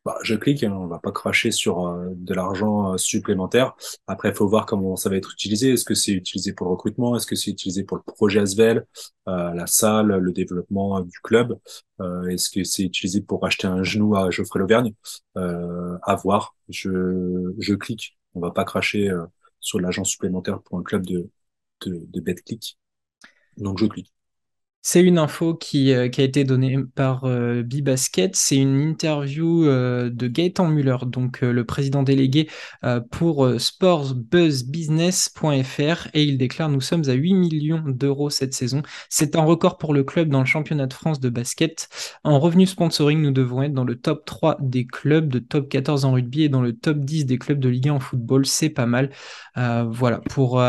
Bah, 0.07 0.17
je 0.23 0.35
clique, 0.35 0.65
on 0.67 0.87
va 0.87 0.99
pas 0.99 1.13
cracher 1.13 1.51
sur 1.51 1.87
euh, 1.87 2.09
de 2.15 2.33
l'argent 2.33 2.95
euh, 2.95 2.97
supplémentaire. 2.97 3.75
Après, 4.07 4.31
il 4.31 4.35
faut 4.35 4.49
voir 4.49 4.65
comment 4.65 4.97
ça 4.97 5.11
va 5.11 5.17
être 5.17 5.31
utilisé. 5.35 5.73
Est-ce 5.73 5.85
que 5.85 5.95
c'est 5.95 6.13
utilisé 6.13 6.55
pour 6.55 6.67
le 6.69 6.73
recrutement? 6.73 7.17
Est-ce 7.17 7.27
que 7.27 7.37
c'est 7.37 7.51
utilisé 7.51 7.85
pour 7.85 7.99
le 7.99 8.03
projet 8.03 8.41
Asvel, 8.41 8.87
euh, 9.29 9.53
la 9.53 9.67
salle, 9.67 10.07
le 10.07 10.33
développement 10.33 11.01
du 11.01 11.19
club? 11.23 11.59
Est-ce 12.31 12.49
que 12.49 12.65
c'est 12.65 12.83
utilisé 12.83 13.21
pour 13.21 13.45
acheter 13.45 13.67
un 13.67 13.83
genou 13.83 14.17
à 14.17 14.31
Geoffrey 14.31 14.59
Lauvergne? 14.59 14.95
À 15.35 16.17
voir. 16.23 16.57
Je, 16.71 17.75
clique. 17.75 18.19
On 18.35 18.41
va 18.41 18.53
pas 18.53 18.65
cracher 18.65 19.11
sur 19.61 19.81
l'argent 19.81 20.05
supplémentaire 20.05 20.63
pour 20.63 20.79
un 20.79 20.83
club 20.83 21.05
de, 21.05 21.29
de, 21.85 22.07
de 22.09 22.33
click. 22.33 22.79
Donc, 23.59 23.79
je 23.79 23.85
clique. 23.85 24.15
C'est 24.83 25.03
une 25.03 25.19
info 25.19 25.55
qui, 25.55 25.93
euh, 25.93 26.09
qui 26.09 26.23
a 26.23 26.25
été 26.25 26.43
donnée 26.45 26.79
par 26.95 27.25
euh, 27.25 27.63
Bibasket. 27.63 28.31
C'est 28.35 28.57
une 28.57 28.81
interview 28.81 29.67
euh, 29.67 30.09
de 30.11 30.27
Gaëtan 30.27 30.69
Muller, 30.69 30.97
donc 31.07 31.43
le 31.43 31.65
président 31.65 32.03
délégué 32.03 32.49
pour 33.11 33.47
sportsbuzzbusiness.fr 33.59 36.09
et 36.15 36.25
il 36.25 36.39
déclare 36.39 36.71
Nous 36.71 36.81
sommes 36.81 37.03
à 37.09 37.13
8 37.13 37.35
millions 37.35 37.83
d'euros 37.87 38.31
cette 38.31 38.55
saison. 38.55 38.83
C'est 39.09 39.37
un 39.37 39.43
record 39.43 39.77
pour 39.77 39.93
le 39.93 40.05
club 40.05 40.29
dans 40.31 40.41
le 40.41 40.47
championnat 40.47 40.87
de 40.87 40.95
France 40.95 41.21
de 41.21 41.29
basket. 41.29 41.89
En 42.25 42.41
revenu 42.41 42.67
sponsoring, 42.67 43.21
nous 43.21 43.33
devons 43.33 43.63
être 43.63 43.75
dans 43.75 43.85
le 43.85 43.99
top 43.99 44.25
3 44.25 44.57
des 44.61 44.87
clubs, 44.87 45.29
de 45.29 45.41
top 45.41 45.69
14 45.69 46.05
en 46.05 46.13
rugby 46.13 46.45
et 46.45 46.49
dans 46.49 46.63
le 46.63 46.75
top 46.75 46.99
10 46.99 47.27
des 47.27 47.39
clubs 47.39 47.61
de 47.61 47.69
Ligue 47.69 47.89
1 47.89 47.95
en 47.95 48.01
football. 48.01 48.47
C'est 48.47 48.71
pas 48.71 48.87
mal. 48.87 49.11
voilà, 49.57 50.21
pour 50.31 50.61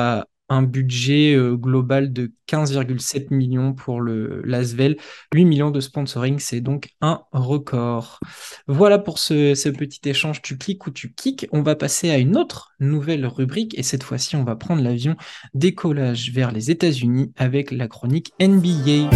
un 0.51 0.63
budget 0.63 1.33
euh, 1.33 1.55
global 1.55 2.11
de 2.11 2.33
15,7 2.49 3.33
millions 3.33 3.73
pour 3.73 4.01
le 4.01 4.41
l'Asvel, 4.43 4.97
8 5.33 5.45
millions 5.45 5.71
de 5.71 5.79
sponsoring, 5.79 6.39
c'est 6.39 6.59
donc 6.59 6.89
un 6.99 7.21
record. 7.31 8.19
Voilà 8.67 8.99
pour 8.99 9.17
ce, 9.17 9.69
petit 9.69 10.09
échange 10.09 10.41
tu 10.41 10.57
cliques 10.57 10.85
ou 10.85 10.91
tu 10.91 11.13
kicks. 11.13 11.47
On 11.53 11.61
va 11.61 11.75
passer 11.75 12.09
à 12.09 12.17
une 12.17 12.35
autre 12.35 12.73
nouvelle 12.81 13.25
rubrique 13.25 13.79
et 13.79 13.83
cette 13.83 14.03
fois-ci 14.03 14.35
on 14.35 14.43
va 14.43 14.57
prendre 14.57 14.83
l'avion 14.83 15.15
décollage 15.53 16.31
vers 16.31 16.51
les 16.51 16.69
États-Unis 16.69 17.31
avec 17.37 17.71
la 17.71 17.87
chronique 17.87 18.33
NBA. 18.41 19.09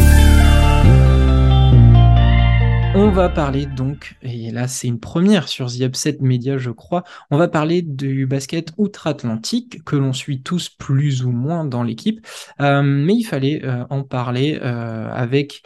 On 3.06 3.12
va 3.12 3.30
parler 3.30 3.68
donc, 3.68 4.16
et 4.24 4.50
là 4.50 4.68
c'est 4.68 4.88
une 4.88 5.00
première 5.00 5.48
sur 5.48 5.68
The 5.68 5.82
Upset 5.82 6.18
Media 6.22 6.58
je 6.58 6.72
crois, 6.72 7.04
on 7.30 7.38
va 7.38 7.48
parler 7.48 7.84
du 7.84 8.26
basket 8.26 8.72
outre-Atlantique 8.78 9.84
que 9.84 9.96
l'on 9.96 10.12
suit 10.12 10.42
tous 10.42 10.70
plus 10.70 11.24
ou 11.24 11.32
moins 11.32 11.66
dans 11.66 11.84
l'équipe, 11.84 12.26
euh, 12.62 12.82
mais 12.82 13.14
il 13.14 13.24
fallait 13.24 13.64
euh, 13.64 13.86
en 13.92 14.04
parler 14.04 14.58
euh, 14.60 15.08
avec 15.12 15.62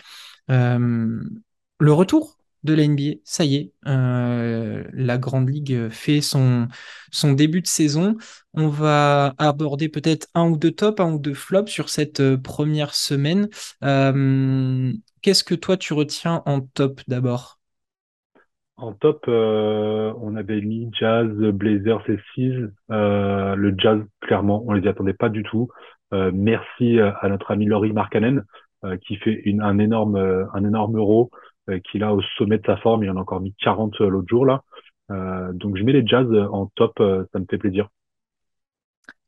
le 0.49 1.23
retour 1.93 2.37
de 2.63 2.73
la 2.73 2.85
NBA. 2.85 3.21
Ça 3.23 3.45
y 3.45 3.55
est, 3.55 3.71
la 3.85 5.17
Grande 5.17 5.49
Ligue 5.49 5.87
fait 5.89 6.19
son, 6.19 6.67
son 7.09 7.31
début 7.31 7.61
de 7.61 7.67
saison. 7.67 8.17
On 8.53 8.67
va 8.67 9.33
aborder 9.37 9.87
peut-être 9.87 10.27
un 10.33 10.49
ou 10.49 10.57
deux 10.57 10.71
tops, 10.71 10.99
un 10.99 11.13
ou 11.13 11.19
deux 11.19 11.33
flops 11.33 11.71
sur 11.71 11.87
cette 11.87 12.35
première 12.35 12.93
semaine. 12.93 13.47
Qu'est-ce 15.21 15.43
que 15.43 15.55
toi 15.55 15.77
tu 15.77 15.93
retiens 15.93 16.41
en 16.45 16.61
top 16.61 17.01
d'abord? 17.07 17.59
En 18.77 18.93
top, 18.93 19.25
euh, 19.27 20.13
on 20.21 20.37
avait 20.37 20.61
mis 20.61 20.89
Jazz, 20.97 21.27
Blazers 21.29 22.09
et 22.09 22.17
Seas. 22.33 22.69
Euh, 22.91 23.55
le 23.55 23.75
Jazz, 23.77 24.01
clairement, 24.21 24.63
on 24.65 24.71
les 24.71 24.81
y 24.81 24.87
attendait 24.87 25.13
pas 25.13 25.27
du 25.27 25.43
tout. 25.43 25.67
Euh, 26.13 26.31
merci 26.33 26.99
à 26.99 27.27
notre 27.27 27.51
ami 27.51 27.65
Laurie 27.65 27.93
Markkanen 27.93 28.43
qui 29.01 29.17
fait 29.17 29.43
un 29.59 29.77
énorme 29.77 30.15
un 30.53 30.63
énorme 30.63 30.97
euro 30.97 31.29
qu'il 31.83 32.01
a 32.01 32.13
au 32.13 32.21
sommet 32.37 32.57
de 32.57 32.65
sa 32.65 32.77
forme. 32.77 33.03
Il 33.03 33.09
en 33.09 33.17
a 33.17 33.19
encore 33.19 33.41
mis 33.41 33.53
40 33.61 33.99
l'autre 33.99 34.29
jour 34.29 34.45
là. 34.45 34.63
donc 35.53 35.75
je 35.75 35.83
mets 35.83 35.91
les 35.91 36.07
Jazz 36.07 36.27
en 36.49 36.67
top, 36.75 36.93
ça 36.97 37.39
me 37.39 37.45
fait 37.49 37.57
plaisir. 37.57 37.89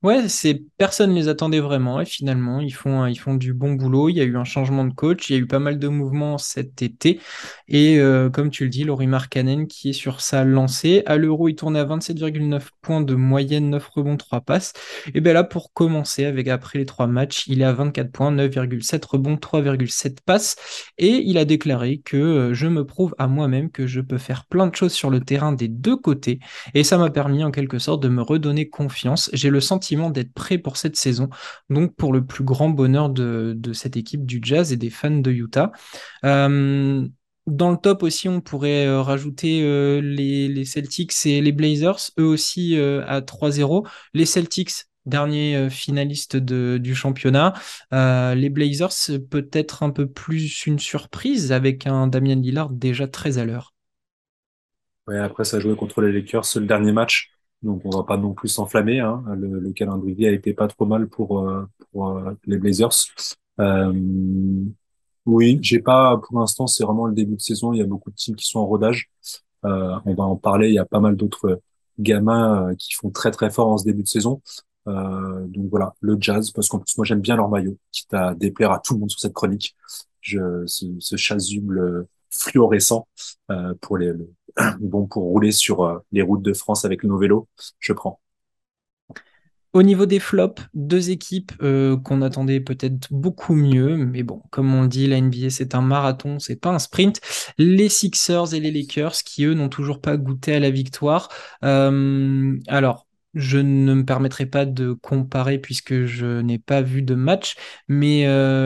Ouais, 0.03 0.27
c'est 0.29 0.63
personne 0.79 1.13
les 1.13 1.27
attendait 1.27 1.60
vraiment 1.60 2.01
et 2.01 2.05
finalement 2.05 2.60
ils 2.60 2.74
font 2.74 3.05
ils 3.05 3.20
font 3.20 3.36
du 3.36 3.53
bon 3.53 3.74
boulot. 3.74 4.10
Il 4.10 4.17
y 4.17 4.22
a 4.22 4.24
eu 4.24 4.36
un 4.36 4.43
changement 4.43 4.84
de 4.84 4.91
coach, 4.96 5.29
il 5.29 5.34
y 5.34 5.36
a 5.36 5.39
eu 5.39 5.46
pas 5.46 5.60
mal 5.60 5.77
de 5.77 5.88
mouvements 5.88 6.39
cet 6.39 6.81
été 6.81 7.20
et 7.67 8.00
euh, 8.00 8.31
comme 8.31 8.50
tu 8.50 8.63
le 8.63 8.72
dis, 8.72 8.84
Laurie 8.84 9.05
Markkanen 9.05 9.67
qui 9.67 9.91
est 9.91 9.93
sur 9.93 10.22
sa 10.22 10.43
lancée 10.43 11.03
à 11.05 11.17
l'Euro, 11.17 11.50
il 11.50 11.55
tourne 11.55 11.75
à 11.77 11.86
27,9 11.86 12.70
points 12.81 13.01
de 13.01 13.13
moyenne, 13.13 13.70
9 13.70 13.88
rebonds, 13.89 14.17
3 14.17 14.41
passes. 14.41 14.74
Et 15.13 15.22
bien 15.22 15.34
là 15.34 15.43
pour 15.43 15.72
commencer 15.72 16.25
avec 16.25 16.48
après 16.48 16.79
les 16.79 16.88
trois 16.88 17.05
matchs, 17.05 17.43
il 17.46 17.62
est 17.62 17.65
à 17.65 17.74
24 17.74 18.12
points, 18.12 18.31
9,7 18.31 19.05
rebonds, 19.05 19.36
3,7 19.36 20.17
passes 20.25 20.55
et 20.98 21.10
il 21.10 21.38
a 21.38 21.46
déclaré 21.46 22.00
que 22.03 22.17
euh, 22.17 22.53
je 22.55 22.65
me 22.65 22.88
prouve 22.88 23.13
à 23.20 23.27
moi-même 23.27 23.70
que 23.70 23.86
je 23.86 24.01
peux 24.01 24.17
faire 24.17 24.48
plein 24.48 24.65
de 24.65 24.75
choses 24.75 24.93
sur 24.93 25.12
le 25.12 25.20
terrain 25.20 25.51
des 25.51 25.67
deux 25.67 25.96
côtés 25.96 26.39
et 26.74 26.84
ça 26.84 26.98
m'a 26.98 27.12
permis 27.12 27.43
en 27.43 27.51
quelque 27.51 27.77
sorte 27.77 28.01
de 28.01 28.10
me 28.10 28.24
redonner 28.24 28.67
confiance. 28.67 29.29
J'ai 29.34 29.51
le 29.51 29.62
sentiment 29.62 29.90
d'être 30.10 30.33
prêt 30.33 30.57
pour 30.57 30.77
cette 30.77 30.95
saison, 30.95 31.29
donc 31.69 31.95
pour 31.95 32.13
le 32.13 32.25
plus 32.25 32.43
grand 32.43 32.69
bonheur 32.69 33.10
de, 33.10 33.57
cette 33.74 33.98
équipe 33.98 34.25
du 34.25 34.39
Jazz 34.41 34.71
et 34.74 34.77
des 34.77 34.89
fans 34.89 35.12
de 35.12 35.31
Utah. 35.31 35.71
Euh, 36.25 37.07
dans 37.48 37.71
le 37.71 37.77
top 37.77 38.03
aussi, 38.03 38.29
on 38.29 38.39
pourrait 38.39 38.86
euh, 38.86 39.01
rajouter 39.01 39.62
euh, 39.63 40.00
les, 40.01 40.65
Celtics 40.65 41.25
et 41.25 41.41
les 41.41 41.51
Blazers, 41.51 42.12
eux 42.19 42.25
aussi 42.25 42.77
à 42.77 43.21
3-0. 43.21 43.88
Les 44.13 44.25
Celtics, 44.25 44.86
dernier 45.05 45.69
finaliste 45.69 46.36
du 46.36 46.95
championnat. 46.95 47.53
les 47.91 48.50
Blazers, 48.50 49.19
peut-être 49.29 49.83
un 49.83 49.89
peu 49.89 50.07
plus 50.07 50.65
une 50.65 50.79
surprise 50.79 51.51
avec 51.51 51.88
un 51.88 52.07
Damien 52.07 52.36
Lillard 52.36 52.69
déjà 52.69 53.07
très 53.07 53.38
à 53.38 53.45
l'heure. 53.45 53.74
Ouais, 55.07 55.17
après, 55.17 55.43
ça 55.43 55.57
a 55.57 55.60
joué 55.60 55.75
contre 55.75 56.01
les 56.01 56.12
Lakers, 56.12 56.45
le 56.55 56.65
dernier 56.67 56.91
match. 56.91 57.31
Donc 57.63 57.82
on 57.86 57.89
va 57.89 58.03
pas 58.03 58.18
non 58.18 58.34
plus 58.34 58.48
s'enflammer. 58.48 59.00
Hein. 59.00 59.24
Le, 59.36 59.60
le, 59.60 59.72
calendrier 59.72 60.27
a 60.30 60.32
été 60.32 60.53
pas 60.53 60.68
trop 60.68 60.86
mal 60.86 61.08
pour, 61.08 61.48
euh, 61.48 61.65
pour 61.91 62.10
euh, 62.10 62.34
les 62.46 62.58
Blazers. 62.58 62.89
Euh, 63.60 63.94
oui, 65.25 65.60
j'ai 65.62 65.80
pas 65.80 66.18
pour 66.18 66.39
l'instant. 66.39 66.68
C'est 66.68 66.84
vraiment 66.84 67.06
le 67.06 67.13
début 67.13 67.36
de 67.36 67.41
saison. 67.41 67.74
Il 67.74 67.77
y 67.77 67.82
a 67.82 67.86
beaucoup 67.86 68.10
de 68.10 68.15
teams 68.15 68.36
qui 68.36 68.48
sont 68.48 68.60
en 68.60 68.65
rodage. 68.65 69.10
Euh, 69.65 69.96
on 70.06 70.15
va 70.15 70.24
en 70.24 70.36
parler. 70.38 70.70
Il 70.70 70.74
y 70.74 70.80
a 70.80 70.86
pas 70.86 71.00
mal 71.00 71.15
d'autres 71.15 71.62
gamins 72.00 72.74
qui 72.80 72.94
font 72.94 73.12
très 73.12 73.30
très 73.32 73.51
fort 73.51 73.68
en 73.68 73.77
ce 73.77 73.86
début 73.86 74.03
de 74.03 74.08
saison. 74.08 74.41
donc 74.88 75.70
voilà, 75.70 75.94
le 76.00 76.18
Jazz, 76.20 76.50
parce 76.51 76.68
qu'en 76.68 76.80
plus 76.80 76.98
moi 76.98 77.06
j'aime 77.06 77.20
bien 77.22 77.36
leur 77.36 77.50
maillot, 77.50 77.77
quitte 77.91 78.13
à 78.13 78.34
déplaire 78.34 78.72
à 78.72 78.80
tout 78.80 78.94
le 78.96 79.01
monde 79.01 79.12
sur 79.12 79.20
cette 79.20 79.34
chronique. 79.34 79.75
Je, 80.22 80.65
ce, 80.65 80.86
ce 81.00 81.15
chasuble 81.15 82.08
fluorescent 82.32 83.08
pour 83.82 83.98
les, 83.98 84.13
bon 84.79 85.08
pour 85.08 85.24
rouler 85.24 85.51
sur 85.51 85.84
euh, 85.84 86.00
les 86.12 86.22
routes 86.22 86.41
de 86.41 86.53
France 86.53 86.86
avec 86.86 87.03
nos 87.03 87.17
vélos, 87.17 87.48
je 87.79 87.93
prends. 87.93 88.20
Au 89.74 89.84
niveau 89.84 90.05
des 90.05 90.20
flops, 90.20 90.62
deux 90.74 91.12
équipes 91.12 91.53
euh, 91.62 91.96
qu'on 91.98 92.22
attendait 92.22 92.60
peut-être 92.60 93.08
beaucoup 93.10 93.55
mieux, 93.55 93.96
mais 93.96 94.22
bon, 94.22 94.41
comme 94.51 94.74
on 94.75 94.81
le 94.81 94.89
dit, 94.89 95.08
la 95.08 95.22
NBA 95.22 95.50
c'est 95.50 95.75
un 95.75 95.81
marathon, 95.81 96.39
c'est 96.39 96.58
pas 96.58 96.72
un 96.72 96.79
sprint. 96.79 97.22
Les 97.58 97.88
Sixers 97.88 98.53
et 98.53 98.60
les 98.60 98.72
Lakers 98.72 99.24
qui 99.24 99.46
eux 99.46 99.53
n'ont 99.53 99.70
toujours 99.70 100.01
pas 100.01 100.17
goûté 100.17 100.55
à 100.55 100.60
la 100.60 100.72
victoire. 100.72 101.29
Euh, 101.63 102.60
alors, 102.67 103.08
je 103.34 103.60
ne 103.60 103.93
me 103.93 104.05
permettrai 104.05 104.46
pas 104.46 104.65
de 104.65 104.91
comparer 104.91 105.58
puisque 105.58 106.03
je 106.03 106.41
n'ai 106.41 106.60
pas 106.60 106.81
vu 106.81 107.01
de 107.01 107.15
match, 107.15 107.55
mais 107.88 108.25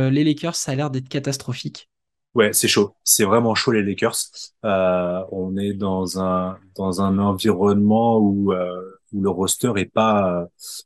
les 0.10 0.24
Lakers 0.24 0.56
ça 0.56 0.72
a 0.72 0.76
l'air 0.76 0.90
d'être 0.90 1.08
catastrophique. 1.08 1.88
Ouais, 2.36 2.52
c'est 2.54 2.68
chaud. 2.68 2.94
C'est 3.04 3.24
vraiment 3.24 3.56
chaud 3.56 3.72
les 3.72 3.82
Lakers. 3.82 4.18
Euh, 4.66 5.24
on 5.32 5.56
est 5.58 5.74
dans 5.74 6.20
un 6.22 6.58
dans 6.76 7.02
un 7.02 7.18
environnement 7.18 8.18
où 8.20 8.52
euh, 8.52 8.82
où 9.14 9.22
le 9.22 9.30
roster 9.30 9.72
est 9.78 9.86
pas 9.86 10.46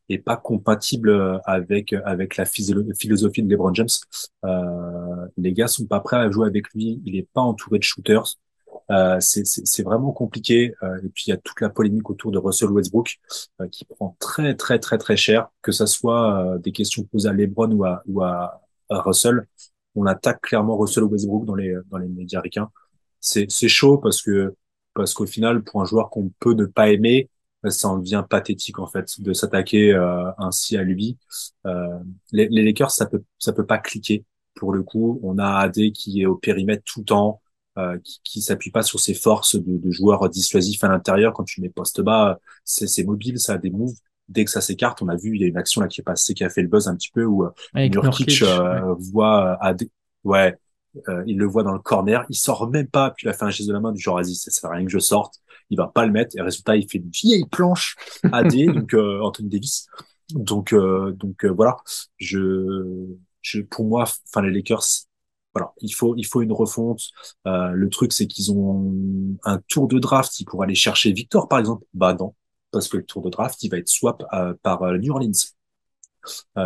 est 0.10 0.20
pas 0.20 0.38
compatible 0.38 1.42
avec 1.46 1.94
avec 1.94 2.38
la 2.38 2.46
philosophie 2.46 3.42
de 3.44 3.50
LeBron 3.50 3.74
James. 3.74 3.88
Euh, 4.46 5.28
les 5.38 5.54
gars 5.54 5.68
sont 5.68 5.86
pas 5.88 6.00
prêts 6.02 6.18
à 6.18 6.30
jouer 6.30 6.48
avec 6.48 6.70
lui. 6.76 7.02
Il 7.06 7.16
est 7.16 7.28
pas 7.34 7.42
entouré 7.42 7.80
de 7.80 7.84
shooters. 7.84 8.36
Euh, 8.92 9.18
c'est 9.20 9.46
c'est 9.46 9.84
vraiment 9.84 10.12
compliqué. 10.12 10.74
Euh, 10.84 10.98
et 11.04 11.10
puis 11.10 11.26
il 11.28 11.30
y 11.32 11.34
a 11.34 11.38
toute 11.38 11.62
la 11.62 11.70
polémique 11.70 12.10
autour 12.10 12.32
de 12.32 12.38
Russell 12.38 12.70
Westbrook 12.72 13.18
euh, 13.62 13.68
qui 13.70 13.86
prend 13.86 14.16
très 14.20 14.56
très 14.56 14.80
très 14.80 14.98
très 15.00 15.18
cher, 15.18 15.50
que 15.64 15.72
ça 15.72 15.88
soit 15.88 16.58
des 16.60 16.72
questions 16.72 17.04
posées 17.04 17.30
à 17.30 17.34
LeBron 17.34 17.72
ou 17.72 17.86
à 17.86 18.04
ou 18.08 18.22
à 18.22 18.62
Russell 18.90 19.48
on 20.00 20.06
attaque 20.06 20.42
clairement 20.42 20.78
Russell 20.78 21.04
Westbrook 21.04 21.46
dans 21.46 21.56
les 21.56 21.76
dans 21.90 21.98
les 21.98 22.08
médias 22.08 22.42
ricains. 22.42 22.70
C'est 23.20 23.48
c'est 23.50 23.68
chaud 23.68 23.98
parce 23.98 24.22
que 24.22 24.56
parce 24.94 25.14
qu'au 25.14 25.26
final 25.26 25.64
pour 25.64 25.82
un 25.82 25.86
joueur 25.86 26.10
qu'on 26.10 26.32
peut 26.40 26.54
ne 26.54 26.66
pas 26.66 26.90
aimer, 26.90 27.30
ça 27.70 27.90
en 27.90 27.98
devient 27.98 28.24
pathétique 28.30 28.80
en 28.80 28.88
fait 28.88 29.20
de 29.22 29.34
s'attaquer 29.34 29.94
euh, 29.94 30.32
ainsi 30.38 30.78
à 30.78 30.84
lui. 30.84 31.18
Euh, 31.66 32.00
les, 32.32 32.48
les, 32.50 32.64
Lakers 32.64 32.92
ça 32.92 33.06
peut 33.06 33.24
ça 33.38 33.54
peut 33.54 33.66
pas 33.66 33.78
cliquer 33.78 34.26
pour 34.56 34.74
le 34.74 34.84
coup. 34.84 35.20
On 35.24 35.38
a 35.38 35.48
AD 35.60 35.92
qui 35.94 36.22
est 36.22 36.26
au 36.26 36.36
périmètre 36.36 36.84
tout 36.86 37.02
le 37.02 37.06
temps, 37.06 37.42
euh, 37.78 37.98
qui, 38.04 38.22
qui 38.24 38.42
s'appuie 38.42 38.72
pas 38.72 38.84
sur 38.84 39.00
ses 39.00 39.14
forces 39.14 39.56
de, 39.56 39.78
de 39.78 39.92
joueur 39.92 40.30
dissuasif 40.30 40.84
à 40.84 40.88
l'intérieur. 40.88 41.34
Quand 41.34 41.44
tu 41.44 41.62
mets 41.62 41.70
poste 41.70 42.02
bas, 42.02 42.40
c'est 42.64 43.04
mobile, 43.04 43.40
ça 43.40 43.54
a 43.54 43.58
des 43.58 43.70
moves 43.72 43.96
dès 44.30 44.46
que 44.46 44.52
ça 44.52 44.62
s'écarte, 44.62 45.02
on 45.02 45.10
a 45.10 45.16
vu, 45.16 45.36
il 45.36 45.42
y 45.42 45.44
a 45.44 45.48
une 45.48 45.58
action 45.58 45.82
là 45.82 45.88
qui 45.88 46.02
est 46.02 46.04
passée, 46.04 46.34
qui 46.34 46.44
a 46.44 46.50
fait 46.50 46.62
le 46.62 46.68
buzz 46.68 46.88
un 46.88 46.96
petit 46.96 47.10
peu, 47.12 47.26
où 47.26 47.44
euh, 47.44 47.50
Nurkic 47.76 48.44
euh, 48.44 48.94
voit 49.12 49.54
à 49.62 49.72
euh, 49.74 49.86
ouais, 50.24 50.56
euh, 51.10 51.24
il 51.28 51.38
le 51.38 51.46
voit 51.46 51.64
dans 51.64 51.74
le 51.74 51.80
corner, 51.80 52.26
il 52.30 52.36
sort 52.36 52.70
même 52.70 52.88
pas, 52.88 53.12
puis 53.12 53.26
il 53.26 53.30
a 53.30 53.34
fait 53.34 53.44
un 53.44 53.50
geste 53.50 53.68
de 53.68 53.74
la 53.74 53.80
main 53.80 53.92
du 53.92 54.00
genre, 54.00 54.16
vas-y, 54.16 54.36
ça 54.36 54.52
sert 54.52 54.70
à 54.70 54.76
rien 54.76 54.86
que 54.86 54.92
je 54.92 55.00
sorte, 55.00 55.42
il 55.70 55.78
va 55.78 55.88
pas 55.88 56.06
le 56.06 56.12
mettre, 56.12 56.38
et 56.38 56.42
résultat, 56.42 56.78
il 56.78 56.90
fait 56.90 57.00
une 57.00 57.10
vieille 57.10 57.46
planche 57.52 57.96
AD, 58.32 58.56
donc 58.68 58.94
euh, 58.94 59.20
Anthony 59.22 59.50
Davis. 59.50 59.88
Donc, 60.30 60.76
donc 60.76 61.44
voilà, 61.44 61.78
je, 62.18 63.08
je, 63.42 63.62
pour 63.62 63.86
moi, 63.86 64.04
enfin 64.04 64.44
les 64.44 64.52
Lakers, 64.52 64.84
voilà, 65.56 65.74
il 65.82 65.90
faut, 65.90 66.16
il 66.16 66.24
faut 66.24 66.44
une 66.44 66.52
refonte. 66.52 67.02
le 67.46 67.88
truc, 67.90 68.14
c'est 68.14 68.28
qu'ils 68.28 68.52
ont 68.52 68.94
un 69.44 69.60
tour 69.68 69.88
de 69.88 69.98
draft, 69.98 70.40
ils 70.40 70.46
pourraient 70.46 70.66
aller 70.66 70.76
chercher 70.76 71.12
Victor, 71.14 71.48
par 71.48 71.58
exemple. 71.58 71.84
Bah 71.96 72.14
non, 72.14 72.36
parce 72.72 72.88
que 72.88 72.98
le 72.98 73.06
tour 73.06 73.22
de 73.22 73.30
draft, 73.30 73.62
il 73.64 73.70
va 73.70 73.78
être 73.78 73.88
swap 73.88 74.24
euh, 74.34 74.54
par 74.62 74.84
euh, 74.84 74.98
New 74.98 75.12
Orleans. 75.12 75.32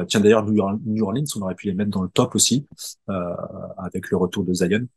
tiens 0.07 0.19
d'ailleurs 0.19 0.45
New 0.45 1.03
Orleans, 1.03 1.23
on 1.35 1.41
aurait 1.41 1.55
pu 1.55 1.67
les 1.67 1.73
mettre 1.73 1.91
dans 1.91 2.03
le 2.03 2.09
top 2.09 2.35
aussi 2.35 2.67
avec 3.77 4.09
le 4.09 4.17
retour 4.17 4.43
de 4.43 4.53
Zion. 4.53 4.87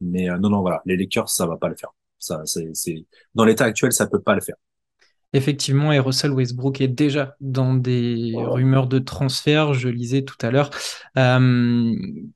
Mais 0.00 0.28
non 0.38 0.50
non 0.50 0.60
voilà, 0.60 0.82
les 0.86 0.96
Lakers 0.96 1.28
ça 1.28 1.46
va 1.46 1.56
pas 1.56 1.68
le 1.68 1.76
faire. 1.76 1.90
Ça 2.18 2.42
c'est 2.44 3.06
dans 3.34 3.44
l'état 3.44 3.64
actuel 3.64 3.92
ça 3.92 4.06
peut 4.06 4.20
pas 4.20 4.34
le 4.34 4.40
faire. 4.40 4.56
Effectivement, 5.34 5.90
et 5.90 5.98
Russell 5.98 6.30
Westbrook 6.30 6.80
est 6.80 6.86
déjà 6.86 7.34
dans 7.40 7.74
des 7.74 8.34
rumeurs 8.36 8.86
de 8.86 9.00
transfert. 9.00 9.74
Je 9.74 9.88
lisais 9.88 10.22
tout 10.22 10.36
à 10.40 10.52
l'heure 10.52 10.70
euh, 11.18 11.92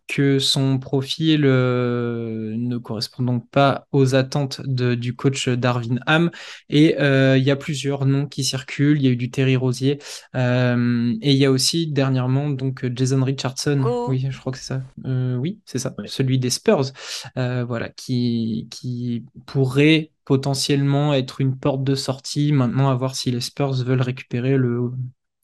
que 0.09 0.41
son 0.41 0.81
profil 0.81 1.45
euh, 1.45 2.57
ne 2.57 2.77
correspond 2.77 3.23
donc 3.23 3.49
pas 3.51 3.87
aux 3.93 4.17
attentes 4.17 4.61
du 4.67 5.15
coach 5.15 5.49
Darwin 5.49 6.01
Ham. 6.07 6.33
Et 6.71 6.97
euh, 6.99 7.39
il 7.39 7.45
y 7.45 7.53
a 7.53 7.57
plusieurs 7.57 8.05
noms 8.05 8.27
qui 8.27 8.43
circulent. 8.43 8.99
Il 8.99 9.05
y 9.05 9.09
a 9.09 9.13
eu 9.13 9.17
du 9.17 9.31
Terry 9.31 9.55
Rosier. 9.55 10.01
et 10.35 11.31
il 11.33 11.37
y 11.37 11.45
a 11.45 11.53
aussi 11.53 11.87
dernièrement 11.87 12.51
donc 12.51 12.85
Jason 12.97 13.23
Richardson. 13.23 13.81
Oh. 13.87 14.07
Oui, 14.09 14.27
je 14.29 14.39
crois 14.41 14.51
que 14.51 14.59
c'est 14.59 14.75
ça. 14.75 14.83
oui, 15.05 15.61
c'est 15.65 15.79
ça. 15.79 15.95
Celui 16.07 16.41
des 16.41 16.51
Spurs. 16.51 16.91
voilà, 17.37 17.91
qui, 17.91 18.67
qui 18.73 19.25
pourrait 19.47 20.11
potentiellement 20.29 21.15
être 21.15 21.41
une 21.41 21.57
porte 21.59 21.85
de 21.85 21.95
sortie. 21.95 22.53
Maintenant, 22.53 22.91
à 22.91 22.95
voir 22.95 23.17
si 23.17 23.31
les 23.31 23.41
Spurs 23.41 23.83
veulent 23.83 24.03
récupérer 24.03 24.59
le 24.59 24.91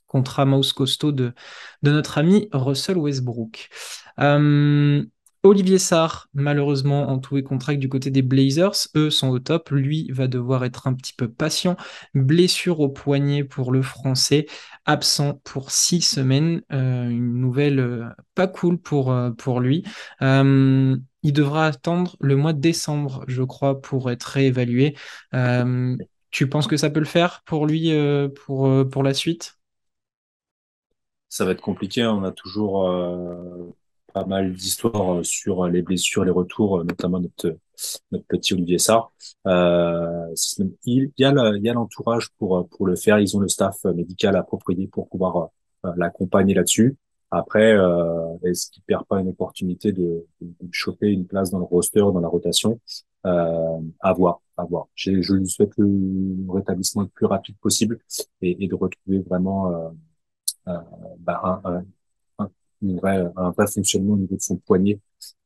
contrat 0.07 0.45
mouse 0.45 0.75
costaud 0.75 1.11
de, 1.11 1.33
de 1.83 1.91
notre 1.91 2.19
ami 2.19 2.51
Russell 2.53 2.99
Westbrook. 2.99 3.71
Euh, 4.21 5.03
Olivier 5.43 5.79
Sarr, 5.79 6.29
malheureusement, 6.35 7.09
en 7.09 7.19
tout 7.19 7.39
et 7.39 7.43
contract 7.43 7.81
du 7.81 7.89
côté 7.89 8.11
des 8.11 8.21
Blazers. 8.21 8.75
Eux 8.95 9.09
sont 9.09 9.31
au 9.31 9.39
top. 9.39 9.71
Lui 9.71 10.11
va 10.13 10.27
devoir 10.27 10.67
être 10.67 10.87
un 10.87 10.93
petit 10.93 11.15
peu 11.15 11.29
patient. 11.29 11.77
Blessure 12.13 12.81
au 12.81 12.91
poignet 12.91 13.43
pour 13.43 13.73
le 13.73 13.81
français. 13.81 14.45
Absent 14.85 15.41
pour 15.45 15.71
six 15.71 16.03
semaines. 16.03 16.61
Euh, 16.73 17.09
une 17.09 17.41
nouvelle 17.41 17.81
euh, 17.81 18.05
pas 18.35 18.49
cool 18.49 18.77
pour, 18.77 19.17
pour 19.39 19.61
lui 19.61 19.83
il 21.25 21.33
devra 21.33 21.67
attendre 21.67 22.17
le 22.21 22.37
mois 22.37 22.53
de 22.53 22.61
décembre, 22.61 23.25
je 23.27 23.43
crois, 23.43 23.81
pour 23.81 24.11
être 24.11 24.25
réévalué. 24.25 24.95
Euh, 25.33 25.97
tu 26.31 26.49
penses 26.49 26.67
que 26.67 26.77
ça 26.77 26.91
peut 26.91 27.01
le 27.01 27.07
faire 27.07 27.43
pour 27.47 27.67
lui, 27.67 27.93
euh, 27.93 28.29
pour, 28.29 28.67
euh, 28.69 28.85
pour 28.85 29.03
la 29.03 29.15
suite? 29.15 29.59
Ça 31.31 31.47
va 31.47 31.53
être 31.53 31.63
compliqué. 31.63 32.05
On 32.05 32.23
a 32.23 32.31
toujours 32.31 32.89
pas 34.13 34.25
mal 34.27 34.53
d'histoires 34.53 35.25
sur 35.25 35.67
les 35.67 35.83
blessures, 35.83 36.25
les 36.25 36.31
retours, 36.31 36.85
notamment 36.85 37.19
notre, 37.19 37.57
notre 38.13 38.27
petit 38.27 38.53
Olivier 38.53 38.79
Sarr. 38.79 39.11
il 39.47 41.11
y 41.19 41.25
a 41.25 41.73
l'entourage 41.73 42.29
pour, 42.39 42.69
pour 42.69 42.87
le 42.87 42.95
faire. 42.95 43.19
Ils 43.19 43.37
ont 43.37 43.41
le 43.41 43.49
staff 43.49 43.83
médical 43.85 44.37
approprié 44.37 44.87
pour 44.87 45.09
pouvoir 45.09 45.49
l'accompagner 45.97 46.55
là-dessus. 46.55 46.97
Après, 47.35 47.73
euh, 47.73 48.37
est-ce 48.45 48.71
qu'il 48.71 48.83
perd 48.85 49.05
pas 49.07 49.21
une 49.21 49.29
opportunité 49.29 49.93
de, 49.93 50.25
de, 50.41 50.69
choper 50.73 51.09
une 51.09 51.27
place 51.27 51.51
dans 51.51 51.59
le 51.59 51.65
roster, 51.65 52.01
dans 52.01 52.21
la 52.21 52.29
rotation? 52.29 52.81
Euh, 53.27 53.81
À 54.01 54.13
voir, 54.13 54.41
à 54.57 54.65
voir. 54.65 54.89
Je 54.95 55.11
lui 55.13 55.49
souhaite 55.49 55.73
le 55.79 56.53
rétablissement 56.53 57.03
le 57.03 57.09
plus 57.09 57.27
rapide 57.27 57.57
possible 57.59 57.99
et, 58.43 58.65
et 58.65 58.69
de 58.69 58.75
retrouver 58.75 59.21
vraiment 59.21 59.73
euh, 59.73 59.89
euh 60.69 60.79
bah, 61.19 61.63
un, 61.65 61.85
un, 62.39 62.51
vrai, 62.83 63.25
un 63.37 63.51
vrai 63.51 63.67
fonctionnement 63.67 64.15
au 64.15 64.19
niveau 64.19 64.37
de 64.37 64.43
son 64.43 64.57
poignet. 64.59 65.01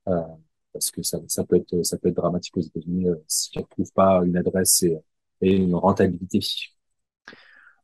Euh, 0.09 0.21
parce 0.73 0.91
que 0.91 1.03
ça, 1.03 1.19
ça 1.29 1.45
peut 1.45 1.57
être 1.57 1.83
ça 1.85 1.99
peut 1.99 2.09
être 2.09 2.17
dramatique 2.17 2.57
aux 2.57 2.61
États-Unis 2.61 3.09
euh, 3.09 3.17
s'il 3.27 3.61
ne 3.61 3.67
trouve 3.67 3.93
pas 3.93 4.23
une 4.25 4.37
adresse 4.37 4.83
et, 4.83 4.99
et 5.43 5.57
une 5.57 5.75
rentabilité. 5.75 6.41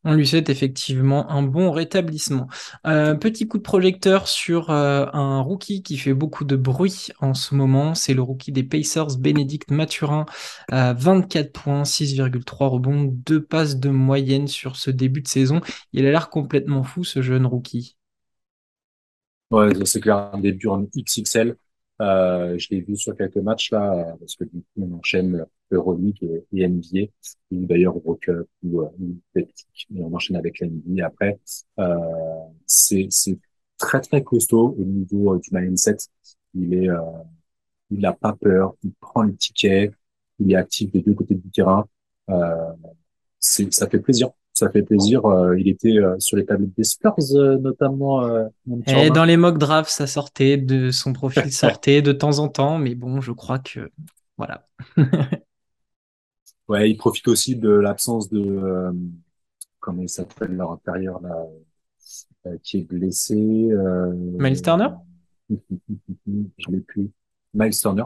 On 0.04 0.14
lui 0.14 0.26
souhaite 0.26 0.50
effectivement 0.50 1.30
un 1.30 1.42
bon 1.42 1.70
rétablissement. 1.70 2.48
Euh, 2.86 3.14
petit 3.14 3.48
coup 3.48 3.56
de 3.58 3.62
projecteur 3.62 4.28
sur 4.28 4.70
euh, 4.70 5.06
un 5.12 5.40
rookie 5.40 5.82
qui 5.82 5.96
fait 5.96 6.12
beaucoup 6.12 6.44
de 6.44 6.56
bruit 6.56 7.08
en 7.20 7.32
ce 7.32 7.54
moment. 7.54 7.94
C'est 7.94 8.12
le 8.12 8.22
rookie 8.22 8.52
des 8.52 8.64
Pacers, 8.64 9.16
Bénédicte 9.18 9.70
Mathurin, 9.70 10.26
24 10.70 11.52
points, 11.52 11.84
6,3 11.84 12.68
rebonds, 12.68 13.04
2 13.04 13.42
passes 13.42 13.76
de 13.76 13.88
moyenne 13.88 14.46
sur 14.46 14.76
ce 14.76 14.90
début 14.90 15.22
de 15.22 15.28
saison. 15.28 15.60
Il 15.92 16.06
a 16.06 16.10
l'air 16.10 16.28
complètement 16.28 16.82
fou, 16.82 17.02
ce 17.04 17.22
jeune 17.22 17.46
rookie. 17.46 17.96
Ouais, 19.50 19.72
c'est 19.84 20.00
clair, 20.00 20.30
un 20.32 20.38
début 20.38 20.66
en 20.68 20.82
XXL. 20.96 21.56
Euh, 22.02 22.58
je 22.58 22.68
l'ai 22.70 22.80
vu 22.80 22.96
sur 22.96 23.16
quelques 23.16 23.36
matchs 23.36 23.70
là, 23.70 24.16
parce 24.18 24.34
que 24.36 24.44
du 24.44 24.60
coup, 24.60 24.66
on 24.78 24.94
enchaîne 24.98 25.46
Euroleague 25.70 26.18
et, 26.22 26.44
et 26.52 26.62
NBA, 26.64 27.12
ou 27.52 27.66
d'ailleurs 27.66 27.94
Euro 27.96 28.16
Cup 28.16 28.48
ou, 28.64 28.80
euh, 28.82 28.88
et 29.36 29.48
on 29.96 30.12
enchaîne 30.14 30.36
avec 30.36 30.58
la 30.60 30.66
NBA 30.66 31.06
après. 31.06 31.38
Euh, 31.78 31.96
c'est 32.66 33.08
très 33.78 34.00
très 34.00 34.22
costaud 34.22 34.74
au 34.78 34.84
niveau 34.84 35.34
euh, 35.34 35.38
du 35.38 35.50
mindset. 35.52 35.96
Il 36.54 36.74
est, 36.74 36.88
euh, 36.88 37.00
il 37.90 38.00
n'a 38.00 38.12
pas 38.12 38.34
peur, 38.34 38.74
il 38.84 38.92
prend 39.00 39.22
le 39.22 39.36
ticket, 39.36 39.90
il 40.40 40.52
est 40.52 40.56
actif 40.56 40.90
des 40.92 41.02
deux 41.02 41.14
côtés 41.14 41.34
du 41.36 41.50
terrain. 41.50 41.86
Euh, 42.30 42.72
ça 43.40 43.88
fait 43.88 44.00
plaisir 44.00 44.30
ça 44.64 44.70
fait 44.70 44.82
plaisir. 44.82 45.24
Euh, 45.26 45.58
il 45.58 45.68
était 45.68 45.98
euh, 45.98 46.18
sur 46.18 46.36
les 46.36 46.46
tablettes 46.46 46.74
des 46.76 46.84
Spurs, 46.84 47.14
euh, 47.34 47.58
notamment. 47.58 48.26
Et 48.86 49.10
dans 49.10 49.24
les 49.24 49.36
mock 49.36 49.58
drafts, 49.58 49.90
ça 49.90 50.06
sortait, 50.06 50.56
de 50.56 50.90
son 50.90 51.12
profil 51.12 51.52
sortait 51.52 52.02
de 52.02 52.12
temps 52.12 52.38
en 52.38 52.48
temps, 52.48 52.78
mais 52.78 52.94
bon, 52.94 53.20
je 53.20 53.32
crois 53.32 53.58
que 53.58 53.90
voilà. 54.38 54.66
ouais, 56.68 56.90
il 56.90 56.96
profite 56.96 57.28
aussi 57.28 57.56
de 57.56 57.70
l'absence 57.70 58.30
de 58.30 58.92
comment 59.80 60.02
il 60.02 60.08
s'appelle 60.08 60.56
leur 60.56 60.72
intérieur 60.72 61.20
là, 61.20 62.56
qui 62.62 62.78
est 62.78 62.84
blessé. 62.84 63.36
Miles 63.36 64.62
Turner? 64.62 64.88
je 65.50 66.70
l'ai 66.70 66.80
plus. 66.80 67.10
Miles 67.52 67.78
Turner, 67.78 68.04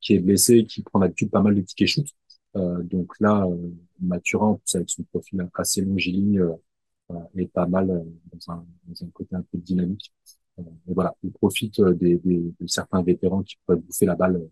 qui 0.00 0.14
est 0.14 0.18
blessé, 0.18 0.64
qui 0.64 0.82
prend 0.82 0.98
l'habitude 0.98 1.30
pas 1.30 1.42
mal 1.42 1.54
de 1.54 1.60
tickets 1.60 1.88
shoot. 1.88 2.06
Euh, 2.56 2.82
donc 2.82 3.18
là, 3.20 3.44
euh, 3.46 3.70
Mathurin, 4.00 4.58
avec 4.74 4.90
son 4.90 5.02
profil 5.04 5.46
assez 5.54 5.82
longiligne, 5.82 6.40
euh, 7.10 7.14
est 7.36 7.46
pas 7.46 7.66
mal 7.66 7.86
dans 8.32 8.52
un, 8.52 8.64
côté 9.12 9.36
un 9.36 9.42
peu 9.42 9.58
dynamique. 9.58 10.12
et 10.58 10.62
voilà, 10.94 11.14
il 11.22 11.32
profite 11.32 11.80
des, 11.80 12.16
des, 12.18 12.54
de 12.60 12.66
certains 12.66 13.02
vétérans 13.02 13.42
qui 13.42 13.56
peuvent 13.66 13.80
bouffer 13.80 14.06
la 14.06 14.14
balle 14.16 14.42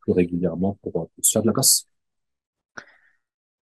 plus 0.00 0.12
régulièrement 0.12 0.78
pour, 0.82 0.92
pour 0.92 1.10
se 1.20 1.32
faire 1.32 1.42
de 1.42 1.48
la 1.48 1.52
place. 1.52 1.86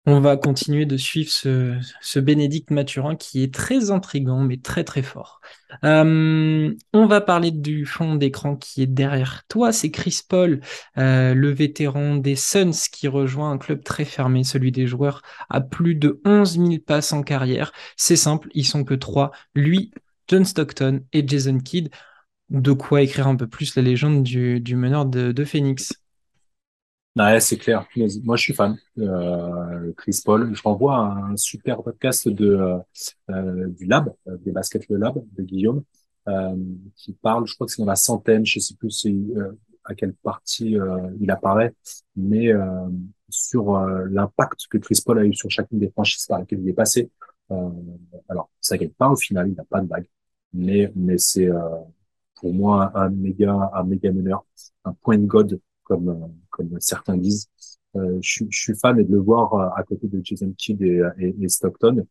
On 0.10 0.22
va 0.22 0.38
continuer 0.38 0.86
de 0.86 0.96
suivre 0.96 1.30
ce, 1.30 2.20
Bénédicte 2.20 2.72
Mathurin 2.72 3.18
qui 3.18 3.44
est 3.44 3.54
très 3.54 3.92
intrigant, 3.92 4.40
mais 4.40 4.56
très 4.56 4.86
très 4.86 5.02
fort. 5.02 5.42
Euh, 5.84 6.74
on 6.94 7.06
va 7.08 7.20
parler 7.20 7.52
du 7.52 7.86
fond 7.86 8.16
d'écran 8.16 8.56
qui 8.56 8.82
est 8.82 8.88
derrière 8.88 9.44
toi. 9.50 9.74
C'est 9.74 9.92
Chris 9.92 10.22
Paul, 10.28 10.62
euh, 10.98 11.34
le 11.34 11.50
vétéran 11.50 12.16
des 12.16 12.38
Suns 12.38 12.88
qui 12.90 13.10
rejoint 13.10 13.52
un 13.52 13.58
club 13.58 13.84
très 13.84 14.06
fermé, 14.06 14.46
celui 14.46 14.72
des 14.72 14.88
joueurs 14.88 15.24
à 15.50 15.60
plus 15.60 15.96
de 15.96 16.22
11 16.24 16.54
000 16.54 16.70
passes 16.80 17.12
en 17.12 17.22
carrière. 17.22 17.74
C'est 17.98 18.16
simple, 18.16 18.48
ils 18.54 18.66
sont 18.66 18.86
que 18.86 18.94
trois. 18.94 19.32
Lui, 19.56 19.92
John 20.30 20.46
Stockton 20.46 21.02
et 21.12 21.28
Jason 21.28 21.58
Kidd. 21.60 21.90
De 22.50 22.72
quoi 22.72 23.02
écrire 23.02 23.28
un 23.28 23.36
peu 23.36 23.48
plus 23.48 23.76
la 23.76 23.82
légende 23.82 24.24
du, 24.24 24.76
meneur 24.78 25.06
de 25.06 25.44
Phoenix. 25.44 25.94
Ouais, 27.18 27.40
c'est 27.40 27.58
clair. 27.58 27.88
Moi, 28.24 28.36
je 28.36 28.42
suis 28.44 28.54
fan. 28.54 28.78
Euh, 29.00 29.92
Chris 29.98 30.22
Paul. 30.24 30.54
Je 30.54 30.62
renvoie 30.62 31.00
un 31.00 31.36
super 31.36 31.82
podcast 31.82 32.30
de 32.30 32.48
euh, 32.48 32.78
euh 33.32 33.68
du 33.70 33.86
Lab, 33.86 34.14
euh, 34.28 34.38
des 34.38 34.52
baskets 34.52 34.88
le 34.88 34.98
Lab 34.98 35.24
de 35.36 35.44
Guillaume, 35.44 35.84
euh, 36.28 36.56
qui 36.96 37.14
parle. 37.14 37.48
Je 37.48 37.56
crois 37.56 37.66
que 37.66 37.74
c'est 37.74 37.82
dans 37.82 37.88
la 37.88 37.96
centaine. 37.96 38.46
Je 38.46 38.60
sais 38.60 38.76
plus 38.76 39.08
à 39.84 39.96
quelle 39.96 40.14
partie 40.14 40.78
il 41.20 41.32
apparaît, 41.32 41.74
mais 42.16 42.52
sur 43.30 43.80
l'impact 43.80 44.68
que 44.70 44.78
Chris 44.78 45.02
Paul 45.04 45.20
a 45.20 45.26
eu 45.26 45.34
sur 45.34 45.50
chacune 45.50 45.80
des 45.80 45.90
franchises 45.90 46.26
par 46.28 46.40
lesquelles 46.40 46.60
il 46.62 46.70
est 46.70 46.74
passé. 46.74 47.10
alors, 48.30 48.50
ça 48.62 48.78
gagne 48.78 48.90
pas 48.90 49.10
au 49.10 49.16
final. 49.16 49.48
Il 49.48 49.56
n'a 49.56 49.64
pas 49.64 49.82
de 49.82 49.88
bague, 49.88 50.08
mais 50.54 50.92
mais 50.96 51.18
c'est 51.18 51.50
pour 52.36 52.54
moi 52.54 52.92
un 52.96 53.10
méga 53.10 53.72
un 53.74 53.84
méga 53.86 54.12
meneur, 54.12 54.46
un 54.84 54.94
point 54.94 55.18
de 55.18 55.26
god 55.26 55.60
comme 55.88 56.34
comme 56.50 56.80
certains 56.80 57.18
disent. 57.18 57.50
Euh, 57.96 58.20
je, 58.22 58.44
je, 58.50 58.60
suis 58.60 58.76
fan 58.76 59.00
et 59.00 59.04
de 59.04 59.12
le 59.12 59.20
voir 59.20 59.54
euh, 59.54 59.70
à 59.76 59.84
côté 59.84 60.08
de 60.08 60.22
Jason 60.24 60.54
Kidd 60.58 60.82
et, 60.82 61.02
et, 61.20 61.50
Stockton, 61.50 62.06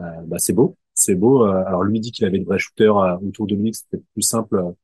euh, 0.00 0.04
bah, 0.26 0.38
c'est 0.38 0.52
beau, 0.52 0.76
c'est 0.94 1.14
beau. 1.14 1.44
alors 1.44 1.84
lui 1.84 2.00
dit 2.00 2.12
qu'il 2.12 2.24
avait 2.24 2.38
de 2.38 2.44
vrais 2.44 2.58
shooters 2.58 3.22
autour 3.22 3.46
de 3.46 3.54
lui, 3.54 3.74
c'était 3.74 4.02
plus 4.14 4.22
simple 4.22 4.74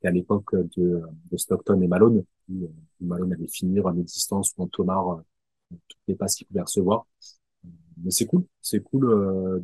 qu'à 0.00 0.10
l'époque 0.10 0.54
de, 0.76 1.02
de, 1.30 1.36
Stockton 1.36 1.80
et 1.82 1.88
Malone, 1.88 2.24
où, 2.48 2.70
Malone 3.00 3.32
allait 3.32 3.48
finir 3.48 3.86
en 3.86 3.96
existence 3.98 4.52
ou 4.56 4.62
en 4.62 4.68
Thomas 4.68 5.02
toutes 5.70 6.00
les 6.06 6.14
passes 6.14 6.36
qu'il 6.36 6.46
pouvait 6.46 6.62
recevoir. 6.62 7.06
Mais 8.02 8.10
c'est 8.10 8.26
cool, 8.26 8.44
c'est 8.60 8.80
cool 8.80 9.02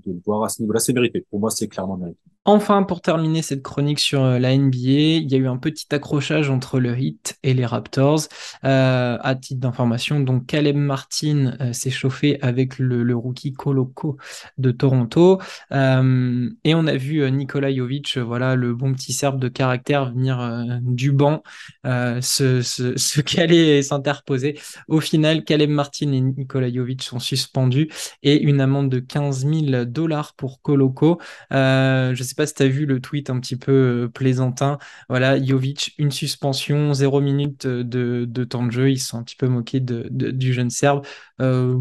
de 0.05 0.13
le 0.13 0.21
voir 0.25 0.43
à 0.45 0.49
ce 0.49 0.61
niveau-là, 0.63 0.81
c'est 0.81 0.93
mérité. 0.93 1.25
Pour 1.31 1.41
moi, 1.41 1.51
c'est 1.51 1.69
clairement 1.69 1.97
mérité. 1.97 2.21
Enfin, 2.51 2.83
pour 2.83 3.03
terminer 3.03 3.43
cette 3.43 3.63
chronique 3.63 4.01
sur 4.01 4.25
euh, 4.25 4.39
la 4.39 4.57
NBA, 4.57 4.79
il 4.79 5.31
y 5.31 5.35
a 5.35 5.37
eu 5.37 5.49
un 5.49 5.59
petit 5.59 5.85
accrochage 5.95 6.49
entre 6.49 6.81
le 6.81 6.99
Heat 6.99 7.39
et 7.43 7.53
les 7.53 7.67
Raptors. 7.67 8.21
Euh, 8.65 9.19
à 9.21 9.35
titre 9.35 9.61
d'information, 9.61 10.19
donc 10.21 10.47
Caleb 10.47 10.75
Martin 10.75 11.59
euh, 11.61 11.75
s'est 11.75 11.91
chauffé 11.91 12.41
avec 12.41 12.79
le, 12.79 13.15
rookie 13.15 13.53
Koloko 13.53 14.17
de 14.57 14.71
Toronto. 14.71 15.43
et 15.71 16.75
on 16.75 16.87
a 16.87 16.97
vu 16.97 17.31
Nikola 17.31 17.71
Jovic, 17.75 18.17
voilà, 18.17 18.57
le 18.57 18.73
bon 18.73 18.95
petit 18.95 19.13
serbe 19.13 19.39
de 19.39 19.49
caractère, 19.49 20.11
venir 20.11 20.39
du 20.81 21.13
banc, 21.13 21.43
se, 21.85 23.21
caler 23.21 23.77
et 23.77 23.83
s'interposer. 23.83 24.59
Au 24.87 25.01
final, 25.01 25.45
Caleb 25.45 25.69
Martin 25.69 26.13
et 26.13 26.21
Nikola 26.23 26.73
Jovic 26.73 27.03
sont 27.03 27.19
suspendus 27.19 27.91
et 28.23 28.41
une 28.41 28.63
amende 28.63 28.89
de 28.89 29.01
15 29.01 29.47
000 29.47 29.85
dollars 29.85 30.33
pour 30.35 30.63
Koloko. 30.63 31.19
je 31.51 32.23
sais 32.23 32.38
pas 32.39 32.47
si 32.47 32.55
tu 32.55 32.63
as 32.63 32.69
vu 32.69 32.87
le 32.87 33.01
tweet 33.01 33.31
un 33.31 33.41
petit 33.41 33.57
peu 33.57 33.73
euh, 33.73 34.09
plaisantin. 34.09 34.79
Voilà, 35.09 35.43
Jovic, 35.43 35.95
une 35.99 36.13
suspension, 36.13 36.95
zéro 36.95 37.21
minute 37.21 37.67
de, 37.67 38.45
temps 38.45 38.65
de 38.65 38.71
jeu. 38.71 38.91
Ils 38.91 38.99
se 38.99 39.09
sont 39.09 39.19
un 39.19 39.25
petit 39.25 39.37
peu 39.37 39.49
moqués 39.49 39.81
du 39.81 40.53
jeune 40.53 40.71
Serbe. 40.71 41.05
Euh, 41.41 41.77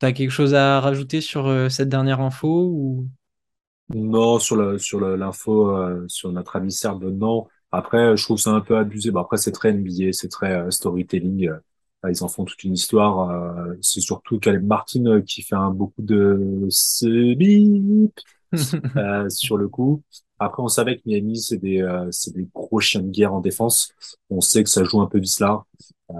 tu 0.00 0.06
as 0.06 0.12
quelque 0.12 0.32
chose 0.32 0.54
à 0.54 0.80
rajouter 0.80 1.20
sur 1.20 1.46
euh, 1.46 1.68
cette 1.68 1.88
dernière 1.88 2.20
info 2.20 2.70
ou... 2.72 3.08
Non, 3.94 4.40
sur 4.40 4.56
la, 4.56 4.78
sur 4.78 4.98
l'info 4.98 6.08
sur 6.08 6.32
notre 6.32 6.56
ami 6.56 6.72
serbe, 6.72 7.04
non. 7.04 7.46
Après, 7.70 8.16
je 8.16 8.24
trouve 8.24 8.38
ça 8.38 8.50
un 8.50 8.62
peu 8.62 8.78
abusé. 8.78 9.10
Bon, 9.10 9.20
après, 9.20 9.36
c'est 9.36 9.52
très 9.52 9.72
NBA, 9.72 10.12
c'est 10.12 10.30
très 10.30 10.70
storytelling. 10.70 11.50
ils 12.08 12.24
en 12.24 12.28
font 12.28 12.44
toute 12.44 12.64
une 12.64 12.72
histoire. 12.72 13.46
c'est 13.82 14.00
surtout 14.00 14.38
Caleb 14.38 14.64
Martin 14.64 15.20
qui 15.20 15.42
fait 15.42 15.54
un, 15.54 15.70
beaucoup 15.70 16.00
de 16.00 16.66
euh, 18.96 19.28
sur 19.28 19.56
le 19.56 19.68
coup. 19.68 20.02
Après, 20.38 20.62
on 20.62 20.68
savait 20.68 20.96
que 20.96 21.02
Miami, 21.06 21.38
c'est 21.38 21.58
des, 21.58 21.80
euh, 21.80 22.08
c'est 22.10 22.34
des 22.34 22.48
gros 22.54 22.80
chiens 22.80 23.02
de 23.02 23.10
guerre 23.10 23.34
en 23.34 23.40
défense. 23.40 23.92
On 24.30 24.40
sait 24.40 24.64
que 24.64 24.70
ça 24.70 24.84
joue 24.84 25.00
un 25.00 25.06
peu 25.06 25.18
vicelard, 25.18 25.66
euh, 26.10 26.14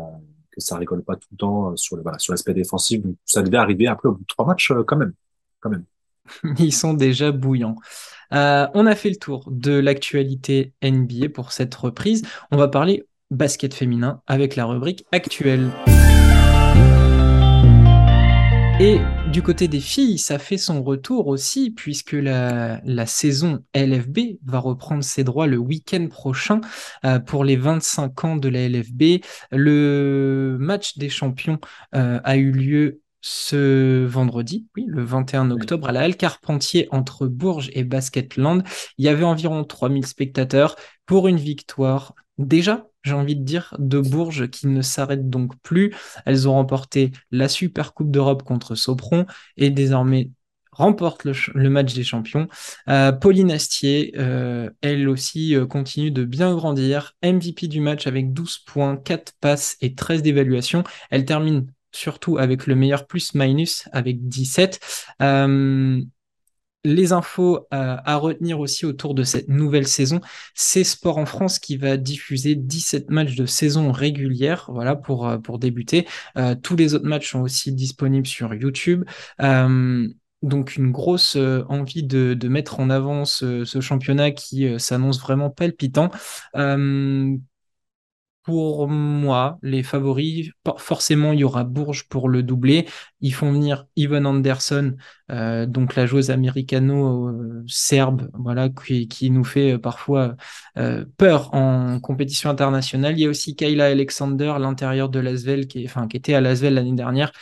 que 0.51 0.61
ça 0.61 0.77
rigole 0.77 1.03
pas 1.03 1.17
tout 1.17 1.29
le 1.33 1.37
temps 1.37 1.73
euh, 1.73 1.77
sur 1.77 1.97
le, 1.97 2.03
voilà, 2.03 2.19
sur 2.19 2.33
l'aspect 2.33 2.55
défensif. 2.55 3.03
Donc, 3.03 3.17
ça 3.25 3.43
devait 3.43 3.57
arriver 3.57 3.87
après 3.87 4.09
au 4.09 4.13
bout 4.13 4.23
de 4.23 4.27
trois 4.27 4.47
matchs, 4.47 4.73
quand 4.87 4.97
même, 4.97 5.15
quand 5.61 5.71
même. 5.71 5.85
Ils 6.59 6.73
sont 6.73 6.95
déjà 6.95 7.33
bouillants. 7.33 7.77
Euh, 8.33 8.67
on 8.75 8.87
a 8.87 8.95
fait 8.95 9.11
le 9.11 9.17
tour 9.17 9.49
de 9.51 9.73
l'actualité 9.73 10.73
NBA 10.83 11.29
pour 11.33 11.53
cette 11.53 11.75
reprise. 11.75 12.23
On 12.51 12.57
va 12.57 12.69
parler 12.69 13.07
basket 13.31 13.75
féminin 13.75 14.23
avec 14.27 14.57
la 14.57 14.65
rubrique 14.67 15.05
actuelle. 15.13 15.71
Et 18.81 18.99
du 19.35 19.43
côté 19.43 19.67
des 19.67 19.81
filles, 19.81 20.19
ça 20.19 20.39
fait 20.39 20.57
son 20.59 20.85
retour 20.85 21.27
aussi, 21.27 21.73
puisque 21.73 22.13
la, 22.13 22.81
saison 23.07 23.65
LFB 23.75 24.39
va 24.45 24.61
reprendre 24.61 25.03
ses 25.03 25.25
droits 25.25 25.49
le 25.49 25.57
week-end 25.57 26.07
prochain 26.07 26.61
euh, 27.05 27.19
pour 27.19 27.43
les 27.43 27.57
25 27.57 28.25
ans 28.25 28.37
de 28.37 28.49
la 28.49 28.69
LFB. 28.69 29.25
Le 29.51 30.57
match 30.61 30.99
des 30.99 31.09
champions 31.09 31.59
euh, 31.97 32.21
a 32.23 32.37
eu 32.37 32.53
lieu 32.53 33.01
ce 33.23 34.05
vendredi, 34.05 34.69
oui, 34.77 34.85
le 34.87 35.03
21 35.03 35.51
octobre, 35.51 35.89
à 35.89 35.93
la 35.93 36.03
Halle 36.03 36.17
Carpentier 36.17 36.87
entre 36.93 37.27
Bourges 37.27 37.71
et 37.73 37.83
Basketland. 37.83 38.63
Il 38.99 39.05
y 39.05 39.09
avait 39.09 39.25
environ 39.25 39.65
3000 39.65 40.07
spectateurs 40.07 40.77
pour 41.07 41.27
une 41.27 41.39
victoire 41.39 42.15
déjà 42.39 42.87
j'ai 43.05 43.13
envie 43.13 43.37
de 43.37 43.45
dire, 43.45 43.75
de 43.79 44.01
Bourges 44.01 44.49
qui 44.49 44.67
ne 44.67 44.83
s'arrêtent 44.83 45.31
donc 45.31 45.53
plus. 45.63 45.95
Elles 46.25 46.49
ont 46.49 46.55
remporté 46.55 47.13
la 47.31 47.49
Super 47.49 47.95
Coupe 47.95 48.11
d'Europe 48.11 48.43
contre 48.43 48.75
Sopron 48.75 49.27
et 49.57 49.71
désormais 49.71 50.31
remportent 50.73 51.25
le, 51.25 51.71
match 51.71 51.95
des 51.95 52.03
champions. 52.03 52.49
Euh, 52.89 53.13
Pauline 53.13 53.53
Astier, 53.53 54.13
euh, 54.19 54.71
elle 54.81 55.09
aussi, 55.09 55.55
euh, 55.55 55.67
continue 55.67 56.11
de 56.11 56.25
bien 56.25 56.53
grandir. 56.55 57.13
MVP 57.23 57.69
du 57.69 57.81
match 57.81 58.07
avec 58.07 58.33
12 58.33 58.59
points, 58.59 58.97
4 58.97 59.35
passes 59.41 59.77
et 59.81 59.95
13 59.95 60.23
d'évaluation. 60.23 60.83
Elle 61.11 61.25
termine 61.25 61.67
surtout 61.93 62.39
avec 62.39 62.67
le 62.67 62.75
meilleur 62.75 63.07
plus-minus 63.07 63.89
avec 63.93 64.27
17 64.27 64.81
les 66.85 67.13
infos 67.13 67.67
à, 67.71 68.17
retenir 68.17 68.61
aussi 68.61 68.87
autour 68.87 69.15
de 69.15 69.23
cette 69.23 69.49
nouvelle 69.49 69.87
saison, 69.87 70.21
c'est 70.55 70.85
Sport 70.85 71.19
en 71.19 71.27
France 71.27 71.59
qui 71.59 71.77
va 71.77 71.97
diffuser 71.97 72.55
17 72.55 73.11
matchs 73.11 73.35
de 73.35 73.47
saison 73.47 73.91
régulière, 73.91 74.67
voilà, 74.69 74.95
pour, 74.95 75.27
euh, 75.27 75.39
pour 75.39 75.59
débuter. 75.59 76.07
Euh, 76.37 76.55
tous 76.55 76.77
les 76.77 76.95
autres 76.95 77.07
matchs 77.07 77.33
sont 77.33 77.41
aussi 77.41 77.73
disponibles 77.73 78.27
sur 78.27 78.55
YouTube. 78.55 79.05
Euh, 79.41 80.07
donc 80.43 80.77
une 80.77 80.93
grosse 80.93 81.39
envie 81.71 82.03
de, 82.03 82.49
mettre 82.49 82.79
en 82.79 82.91
avant 82.91 83.25
ce 83.25 83.65
championnat 83.81 84.31
qui 84.31 84.69
s'annonce 84.79 85.19
vraiment 85.19 85.49
palpitant. 85.49 86.11
Pour 88.45 88.89
moi, 88.89 89.59
les 89.63 89.83
favoris, 89.83 90.51
forcément, 90.77 91.33
il 91.33 91.41
y 91.41 91.45
aura 91.45 91.65
Bourges 91.65 92.07
pour 92.09 92.29
le 92.29 92.43
doubler. 92.43 92.87
Ils 93.23 93.33
font 93.33 93.51
venir 93.51 93.87
Yvonne 93.97 94.27
Anderson, 94.27 94.97
euh, 95.31 95.65
donc 95.65 95.95
la 95.95 96.05
joueuse 96.05 96.31
américano-serbe, 96.31 98.29
voilà, 98.35 98.69
qui, 98.69 99.31
nous 99.31 99.45
fait 99.45 99.73
euh, 99.73 99.79
parfois 99.79 100.37
euh, 100.77 101.07
peur 101.17 101.55
en 101.55 102.01
compétition 102.01 102.51
internationale. 102.51 103.19
Il 103.19 103.23
y 103.23 103.27
a 103.27 103.31
aussi 103.31 103.57
Kayla 103.57 103.87
Alexander, 103.87 104.57
l'intérieur 104.61 105.09
de 105.09 105.21
Lasvel, 105.21 105.67
qui 105.67 105.89
était 106.13 106.35
à 106.35 106.43
Lasvel 106.43 106.75
l'année 106.75 106.93
dernière 106.93 107.33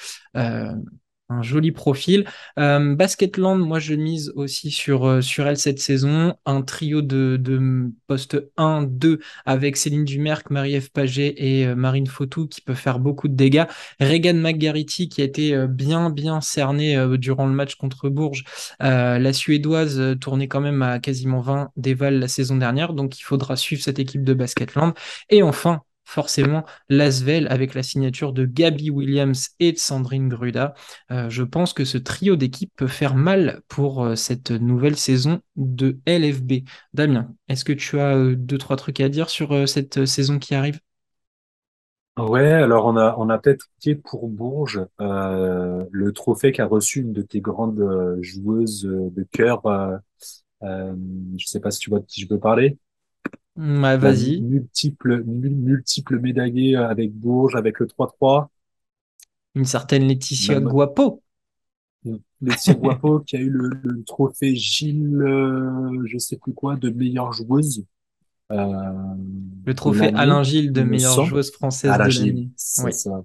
joli 1.40 1.72
profil. 1.72 2.26
Euh, 2.58 2.94
Basketland, 2.94 3.58
moi 3.58 3.78
je 3.78 3.94
mise 3.94 4.32
aussi 4.34 4.70
sur, 4.70 5.06
euh, 5.06 5.20
sur 5.20 5.46
elle 5.46 5.56
cette 5.56 5.78
saison. 5.78 6.34
Un 6.44 6.62
trio 6.62 7.00
de, 7.00 7.38
de 7.40 7.90
poste 8.06 8.42
1, 8.56 8.82
2 8.82 9.20
avec 9.46 9.76
Céline 9.76 10.04
Dumerc, 10.04 10.50
Marie-Ève 10.50 10.90
Paget 10.90 11.34
et 11.36 11.66
euh, 11.66 11.74
Marine 11.74 12.06
Fautou 12.06 12.46
qui 12.46 12.60
peut 12.60 12.74
faire 12.74 12.98
beaucoup 12.98 13.28
de 13.28 13.34
dégâts. 13.34 13.64
Regan 14.00 14.38
McGarity 14.38 15.08
qui 15.08 15.22
a 15.22 15.24
été 15.24 15.66
bien 15.68 16.10
bien 16.10 16.40
cerné 16.40 17.16
durant 17.18 17.46
le 17.46 17.52
match 17.52 17.76
contre 17.76 18.08
Bourges. 18.08 18.44
la 18.80 19.32
Suédoise 19.32 20.16
tournait 20.20 20.48
quand 20.48 20.60
même 20.60 20.82
à 20.82 20.98
quasiment 20.98 21.40
20 21.40 21.70
déval 21.76 22.18
la 22.18 22.28
saison 22.28 22.56
dernière, 22.56 22.92
donc 22.92 23.18
il 23.18 23.22
faudra 23.22 23.56
suivre 23.56 23.82
cette 23.82 23.98
équipe 23.98 24.24
de 24.24 24.34
Basketland. 24.34 24.94
Et 25.30 25.42
enfin, 25.42 25.82
forcément 26.12 26.64
Lasvel 26.90 27.48
avec 27.48 27.74
la 27.74 27.82
signature 27.82 28.34
de 28.34 28.44
Gabi 28.44 28.90
Williams 28.90 29.48
et 29.60 29.72
de 29.72 29.78
Sandrine 29.78 30.28
Gruda. 30.28 30.74
Euh, 31.10 31.30
je 31.30 31.42
pense 31.42 31.72
que 31.72 31.86
ce 31.86 31.96
trio 31.96 32.36
d'équipes 32.36 32.72
peut 32.76 32.86
faire 32.86 33.14
mal 33.14 33.62
pour 33.68 34.04
euh, 34.04 34.14
cette 34.14 34.50
nouvelle 34.50 34.96
saison 34.96 35.40
de 35.56 35.98
LFB. 36.06 36.64
Damien, 36.92 37.34
est-ce 37.48 37.64
que 37.64 37.72
tu 37.72 37.98
as 37.98 38.14
euh, 38.14 38.36
deux, 38.36 38.58
trois 38.58 38.76
trucs 38.76 39.00
à 39.00 39.08
dire 39.08 39.30
sur 39.30 39.66
cette 39.66 40.04
saison 40.04 40.38
qui 40.38 40.54
arrive? 40.54 40.80
Ouais, 42.18 42.52
alors 42.52 42.84
on 42.84 42.98
a 42.98 43.16
on 43.16 43.30
a 43.30 43.38
peut-être 43.38 43.70
été 43.78 43.94
pour 43.94 44.28
Bourges 44.28 44.84
le 44.98 46.10
trophée 46.10 46.52
qu'a 46.52 46.66
reçu 46.66 47.00
une 47.00 47.14
de 47.14 47.22
tes 47.22 47.40
grandes 47.40 48.18
joueuses 48.20 48.82
de 48.82 49.22
cœur. 49.32 49.62
je 50.60 51.46
sais 51.46 51.60
pas 51.60 51.70
si 51.70 51.78
tu 51.78 51.88
vois 51.88 52.00
de 52.00 52.04
qui 52.04 52.20
je 52.20 52.28
peux 52.28 52.38
parler. 52.38 52.76
Ouais, 53.56 53.98
vas-y. 53.98 54.40
Multiple, 54.40 55.22
multiple 55.24 56.18
médaillé 56.18 56.76
avec 56.76 57.12
Bourges, 57.12 57.54
avec 57.54 57.80
le 57.80 57.86
3-3. 57.86 58.48
Une 59.54 59.66
certaine 59.66 60.06
Laetitia 60.08 60.60
Guapo. 60.60 61.22
Laetitia 62.40 62.74
Guapo 62.74 63.20
qui 63.26 63.36
a 63.36 63.40
eu 63.40 63.50
le, 63.50 64.02
trophée 64.04 64.56
Gilles, 64.56 65.20
euh, 65.20 66.02
je 66.06 66.16
sais 66.16 66.36
plus 66.36 66.54
quoi, 66.54 66.76
de 66.76 66.88
meilleure 66.88 67.32
joueuse. 67.32 67.84
Euh, 68.50 68.82
le 69.64 69.74
trophée 69.74 70.12
Alain 70.14 70.42
Gilles 70.42 70.72
de 70.72 70.82
meilleure 70.82 71.24
joueuse 71.26 71.50
française 71.52 71.92
de 71.92 71.98
l'année. 71.98 72.50
C'est 72.56 72.92
ça. 72.92 73.24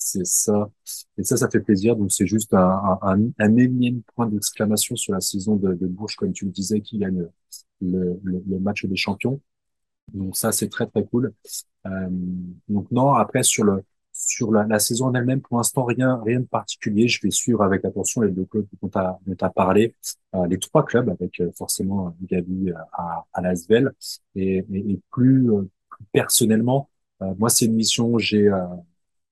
C'est 0.00 0.26
ça. 0.26 0.70
Et 1.18 1.24
ça, 1.24 1.36
ça 1.36 1.50
fait 1.50 1.60
plaisir. 1.60 1.96
Donc, 1.96 2.12
c'est 2.12 2.26
juste 2.26 2.54
un, 2.54 2.98
un, 3.02 3.18
un, 3.38 3.56
énième 3.56 4.02
point 4.14 4.26
d'exclamation 4.26 4.94
sur 4.94 5.12
la 5.12 5.20
saison 5.20 5.56
de, 5.56 5.74
de 5.74 5.86
Bourges, 5.86 6.14
comme 6.14 6.32
tu 6.32 6.44
le 6.44 6.52
disais, 6.52 6.80
qui 6.80 6.98
gagne 6.98 7.26
le, 7.82 8.20
le, 8.22 8.42
le 8.48 8.58
match 8.60 8.84
des 8.86 8.96
champions. 8.96 9.40
Donc 10.12 10.36
ça, 10.36 10.52
c'est 10.52 10.68
très 10.68 10.86
très 10.86 11.04
cool. 11.04 11.32
Euh, 11.86 12.08
donc 12.68 12.90
non, 12.90 13.12
après 13.14 13.42
sur 13.42 13.64
le 13.64 13.82
sur 14.12 14.50
la, 14.50 14.64
la 14.64 14.80
saison 14.80 15.06
en 15.06 15.14
elle-même, 15.14 15.40
pour 15.40 15.58
l'instant 15.58 15.84
rien 15.84 16.20
rien 16.24 16.40
de 16.40 16.46
particulier. 16.46 17.08
Je 17.08 17.20
vais 17.22 17.30
suivre 17.30 17.62
avec 17.62 17.84
attention 17.84 18.22
les 18.22 18.32
deux 18.32 18.44
clubs 18.46 18.66
dont 18.82 18.88
tu 18.88 19.44
as, 19.44 19.50
parlé, 19.50 19.94
euh, 20.34 20.46
les 20.46 20.58
trois 20.58 20.84
clubs 20.84 21.08
avec 21.08 21.40
euh, 21.40 21.50
forcément 21.56 22.14
Gabi 22.22 22.72
à, 22.92 23.24
à 23.32 23.40
Lasvel 23.42 23.92
et, 24.34 24.64
et, 24.72 25.00
plus, 25.10 25.48
plus 25.88 26.04
personnellement, 26.12 26.90
moi 27.20 27.48
c'est 27.48 27.66
une 27.66 27.74
mission. 27.74 28.18
J'ai 28.18 28.50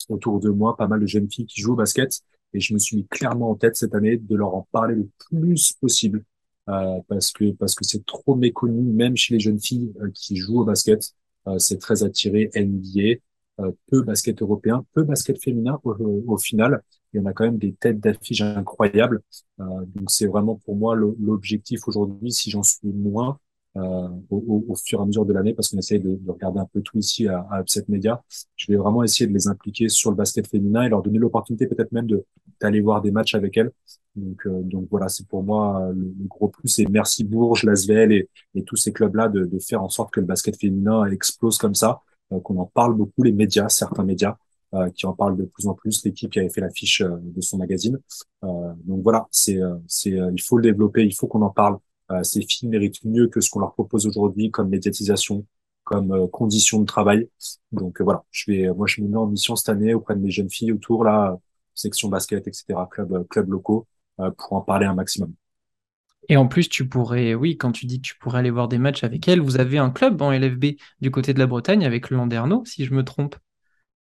autour 0.09 0.41
de 0.41 0.51
moi 0.51 0.77
pas 0.77 0.87
mal 0.87 1.01
de 1.01 1.07
jeunes 1.07 1.31
filles 1.31 1.47
qui 1.47 1.61
jouent 1.61 1.73
au 1.73 1.77
basket 1.77 2.23
et 2.53 2.61
je 2.61 2.75
me 2.75 2.79
suis 2.79 2.97
mis 2.97 3.07
clairement 3.07 3.51
en 3.51 3.55
tête 3.55 3.77
cette 3.77 3.95
année 3.95 4.17
de 4.17 4.37
leur 4.37 4.55
en 4.55 4.67
parler 4.73 4.95
le 4.95 5.09
plus 5.31 5.73
possible 5.73 6.19
euh, 6.19 6.36
parce 6.67 7.33
que 7.33 7.53
parce 7.53 7.75
que 7.75 7.85
c'est 7.85 8.05
trop 8.07 8.35
méconnu, 8.35 8.83
même 8.83 9.17
chez 9.17 9.35
les 9.35 9.41
jeunes 9.41 9.61
filles 9.61 9.93
euh, 10.01 10.11
qui 10.15 10.37
jouent 10.37 10.61
au 10.61 10.65
basket. 10.65 11.15
Euh, 11.49 11.59
c'est 11.59 11.79
très 11.79 12.03
attiré 12.03 12.51
NBA, 12.57 13.21
peu 13.87 14.03
basket 14.03 14.43
européen, 14.43 14.85
peu 14.93 15.05
basket 15.05 15.43
féminin 15.43 15.81
au, 15.85 16.37
final. 16.39 16.83
il 17.13 17.19
y 17.19 17.23
en 17.23 17.27
a 17.27 17.33
quand 17.33 17.45
même 17.45 17.59
des 17.59 17.73
têtes 17.73 18.01
d'affiche 18.01 18.43
incroyables. 18.43 19.23
donc 19.59 20.11
c'est 20.11 20.27
vraiment 20.27 20.57
pour 20.57 20.77
moi 20.77 20.97
l'objectif 20.97 21.87
aujourd'hui, 21.89 22.33
si 22.33 22.51
j'en 22.51 22.63
suis 22.63 22.89
moins, 22.89 23.39
euh, 23.77 24.09
au, 24.31 24.65
au, 24.69 24.75
fur 24.75 25.01
et 25.01 25.03
à 25.03 25.05
mesure 25.05 25.27
de 25.27 25.35
l'année 25.35 25.53
parce 25.53 25.69
qu'on 25.69 25.77
essaye 25.77 26.01
de, 26.01 26.17
de, 26.17 26.31
regarder 26.31 26.61
un 26.61 26.67
peu 26.73 26.81
tout 26.81 26.97
ici 26.99 27.29
à, 27.29 27.47
à 27.51 27.61
Upset 27.61 27.85
Media. 27.89 28.23
Je 28.57 28.73
vais 28.73 28.79
vraiment 28.79 29.03
essayer 29.03 29.27
de 29.27 29.35
les 29.35 29.49
impliquer 29.49 29.91
sur 29.91 30.11
le 30.11 30.17
basket 30.17 30.47
féminin 30.47 30.85
et 30.85 30.89
leur 30.89 31.03
donner 31.03 31.19
l'opportunité 31.19 31.67
peut-être 31.67 31.93
même 31.93 32.07
de 32.07 32.25
d'aller 32.61 32.81
voir 32.81 33.03
des 33.03 33.11
matchs 33.11 33.35
avec 33.35 33.55
elles. 33.59 33.71
Donc, 34.17 34.47
euh, 34.47 34.63
donc 34.63 34.89
voilà, 34.91 35.09
c'est 35.09 35.27
pour 35.27 35.43
moi 35.43 35.91
le, 35.95 36.15
gros 36.27 36.49
plus. 36.49 36.79
Et 36.79 36.87
merci 36.87 37.25
Bourges, 37.25 37.65
Lasvel 37.65 38.13
et, 38.13 38.29
et 38.55 38.65
tous 38.65 38.77
ces 38.77 38.93
clubs-là 38.93 39.29
de, 39.29 39.45
de, 39.45 39.59
faire 39.59 39.83
en 39.83 39.89
sorte 39.89 40.13
que 40.13 40.21
le 40.21 40.27
basket 40.27 40.59
féminin 40.59 41.05
explose 41.07 41.59
comme 41.59 41.75
ça, 41.75 42.03
euh, 42.33 42.41
qu'on 42.41 42.59
en 42.59 42.67
parle 42.67 42.95
beaucoup, 42.95 43.23
les 43.23 43.33
médias, 43.33 43.69
certains 43.69 44.05
médias. 44.05 44.37
Euh, 44.75 44.91
qui 44.91 45.07
en 45.07 45.13
parlent 45.13 45.37
de 45.37 45.45
plus 45.45 45.69
en 45.69 45.75
plus, 45.75 46.05
l'équipe 46.05 46.29
qui 46.29 46.41
avait 46.41 46.51
fait 46.51 46.61
l'affiche 46.61 47.01
de 47.01 47.41
son 47.41 47.57
magazine. 47.57 48.01
donc 48.43 49.03
voilà, 49.05 49.29
c'est, 49.31 49.61
c'est, 49.87 50.11
il 50.11 50.43
faut 50.43 50.57
le 50.57 50.65
développer, 50.65 51.05
il 51.05 51.15
faut 51.15 51.29
qu'on 51.29 51.43
en 51.43 51.51
parle, 51.51 51.79
euh, 52.13 52.23
ces 52.23 52.43
filles 52.43 52.69
méritent 52.69 53.05
mieux 53.05 53.29
que 53.29 53.41
ce 53.41 53.51
qu'on 53.51 53.61
leur 53.61 53.73
propose 53.75 54.07
aujourd'hui 54.07 54.51
comme 54.51 54.69
médiatisation, 54.69 55.45
comme 55.85 56.13
euh, 56.13 56.27
conditions 56.29 56.81
de 56.81 56.87
travail. 56.87 57.29
Donc 57.73 58.01
euh, 58.01 58.05
voilà, 58.05 58.25
je 58.31 58.51
vais, 58.51 58.73
moi 58.73 58.87
je 58.87 59.01
me 59.03 59.09
mets 59.09 59.17
en 59.17 59.27
mission 59.27 59.57
cette 59.57 59.69
année 59.71 59.95
auprès 59.95 60.15
de 60.15 60.21
mes 60.21 60.31
jeunes 60.31 60.51
filles 60.51 60.73
autour 60.73 61.05
là, 61.05 61.39
section 61.75 62.09
basket, 62.09 62.47
etc., 62.47 62.65
club, 62.91 63.27
club 63.29 63.51
locaux, 63.51 63.87
pour 64.39 64.53
en 64.55 64.61
parler 64.61 64.87
un 64.87 64.95
maximum. 64.95 65.33
Et 66.29 66.37
en 66.37 66.47
plus, 66.49 66.69
tu 66.69 66.89
pourrais, 66.89 67.35
oui, 67.35 67.57
quand 67.57 67.73
tu 67.73 67.87
dis 67.87 68.01
que 68.01 68.07
tu 68.07 68.17
pourrais 68.19 68.39
aller 68.41 68.51
voir 68.51 68.69
des 68.69 68.79
matchs 68.79 69.05
avec 69.05 69.27
elles, 69.29 69.41
vous 69.41 69.59
avez 69.59 69.79
un 69.79 69.91
club 69.91 70.21
en 70.23 70.33
LFB 70.33 70.65
du 71.01 71.11
côté 71.11 71.35
de 71.35 71.39
la 71.39 71.47
Bretagne 71.47 71.85
avec 71.85 72.11
le 72.11 72.17
Landerneau, 72.17 72.65
si 72.65 72.85
je 72.85 72.95
me 72.95 73.05
trompe. 73.05 73.37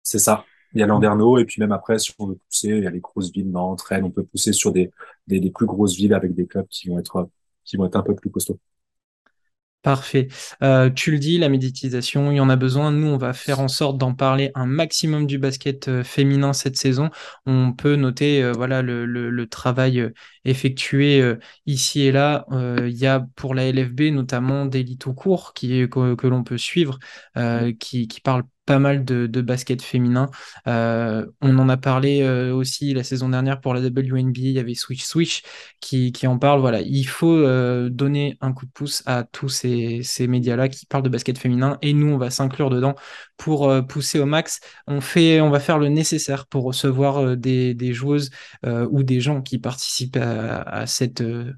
C'est 0.03 0.19
ça. 0.19 0.45
Il 0.73 0.79
y 0.79 0.83
a 0.83 0.87
Landerneau 0.87 1.37
et 1.37 1.45
puis 1.45 1.61
même 1.61 1.71
après, 1.71 1.99
si 1.99 2.11
on 2.19 2.27
veut 2.27 2.35
pousser, 2.35 2.69
il 2.69 2.83
y 2.83 2.87
a 2.87 2.91
les 2.91 2.99
grosses 2.99 3.31
villes, 3.31 3.49
Nantes, 3.49 3.81
Rennes, 3.81 4.03
on 4.03 4.11
peut 4.11 4.23
pousser 4.25 4.53
sur 4.53 4.71
des, 4.71 4.91
des, 5.27 5.39
des 5.39 5.51
plus 5.51 5.65
grosses 5.65 5.95
villes 5.95 6.13
avec 6.13 6.33
des 6.35 6.45
clubs 6.47 6.67
qui 6.67 6.89
vont 6.89 6.99
être 6.99 7.29
qui 7.63 7.77
vont 7.77 7.85
être 7.85 7.95
un 7.95 8.03
peu 8.03 8.13
plus 8.15 8.29
costauds. 8.29 8.59
Parfait. 9.85 10.29
Euh, 10.63 10.89
tu 10.89 11.11
le 11.11 11.19
dis, 11.19 11.37
la 11.37 11.47
médiatisation, 11.47 12.31
il 12.31 12.37
y 12.37 12.39
en 12.39 12.49
a 12.49 12.55
besoin. 12.55 12.91
Nous, 12.91 13.07
on 13.07 13.17
va 13.17 13.33
faire 13.33 13.59
en 13.59 13.67
sorte 13.67 13.99
d'en 13.99 14.15
parler 14.15 14.49
un 14.55 14.65
maximum 14.65 15.27
du 15.27 15.37
basket 15.37 15.89
euh, 15.89 16.03
féminin 16.03 16.53
cette 16.53 16.75
saison. 16.75 17.11
On 17.45 17.71
peut 17.71 17.95
noter 17.95 18.41
euh, 18.41 18.51
voilà, 18.51 18.81
le, 18.81 19.45
travail 19.45 20.11
effectué 20.43 21.35
ici 21.67 22.01
et 22.01 22.11
là. 22.11 22.47
Il 22.51 22.97
y 22.97 23.05
a 23.05 23.27
pour 23.35 23.53
la 23.53 23.71
LFB 23.71 24.11
notamment 24.11 24.65
des 24.65 24.97
tout 24.97 25.13
court 25.13 25.53
qui, 25.53 25.87
que, 25.87 26.27
l'on 26.27 26.43
peut 26.43 26.57
suivre, 26.57 26.97
qui, 27.79 28.07
qui 28.07 28.21
pas 28.65 28.79
mal 28.79 29.05
de, 29.05 29.41
basket 29.41 29.81
féminin. 29.81 30.29
Euh, 30.67 31.25
on 31.41 31.57
en 31.59 31.69
a 31.69 31.77
parlé 31.77 32.21
euh, 32.21 32.53
aussi 32.53 32.93
la 32.93 33.03
saison 33.03 33.29
dernière 33.29 33.61
pour 33.61 33.73
la 33.73 33.81
WNBA, 33.81 34.39
il 34.39 34.51
y 34.51 34.59
avait 34.59 34.73
Switch 34.73 35.03
Switch 35.03 35.43
qui, 35.79 36.11
en 36.25 36.39
parle. 36.39 36.81
Il 36.85 37.05
faut 37.05 37.35
euh, 37.35 37.89
donner 37.89 38.37
un 38.41 38.53
coup 38.53 38.65
de 38.65 38.71
pouce 38.71 39.03
à 39.05 39.23
tous 39.23 39.49
ces, 39.49 40.01
médias-là 40.27 40.69
qui 40.69 40.85
parlent 40.85 41.03
de 41.03 41.09
basket 41.09 41.37
féminin 41.37 41.77
et 41.81 41.93
nous, 41.93 42.07
on 42.07 42.17
va 42.17 42.29
s'inclure 42.29 42.69
dedans 42.69 42.95
pour 43.37 43.71
pousser 43.87 44.19
au 44.19 44.25
max. 44.25 44.59
On, 44.87 44.99
va 44.99 45.59
faire 45.59 45.77
le 45.77 45.89
nécessaire 45.89 46.47
pour 46.47 46.63
recevoir 46.63 47.37
des, 47.37 47.93
joueuses 47.93 48.31
ou 48.65 49.03
des 49.03 49.21
gens 49.21 49.41
qui 49.41 49.59
participent 49.59 50.17
à 50.17 50.87
ce, 50.87 51.53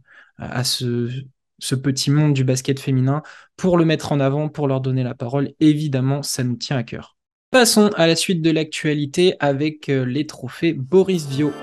ce 1.59 1.75
petit 1.75 2.11
monde 2.11 2.33
du 2.33 2.43
basket 2.43 2.79
féminin 2.79 3.23
pour 3.55 3.77
le 3.77 3.85
mettre 3.85 4.11
en 4.11 4.19
avant, 4.19 4.49
pour 4.49 4.67
leur 4.67 4.81
donner 4.81 5.03
la 5.03 5.15
parole. 5.15 5.53
Évidemment, 5.59 6.23
ça 6.23 6.43
nous 6.43 6.55
tient 6.55 6.77
à 6.77 6.83
cœur. 6.83 7.17
Passons 7.49 7.91
à 7.95 8.07
la 8.07 8.17
suite 8.17 8.41
de 8.41 8.51
l'actualité 8.51 9.35
avec 9.39 9.87
euh, 9.87 10.03
les 10.03 10.27
trophées 10.27 10.73
Boris 10.73 11.27
Viau. 11.27 11.53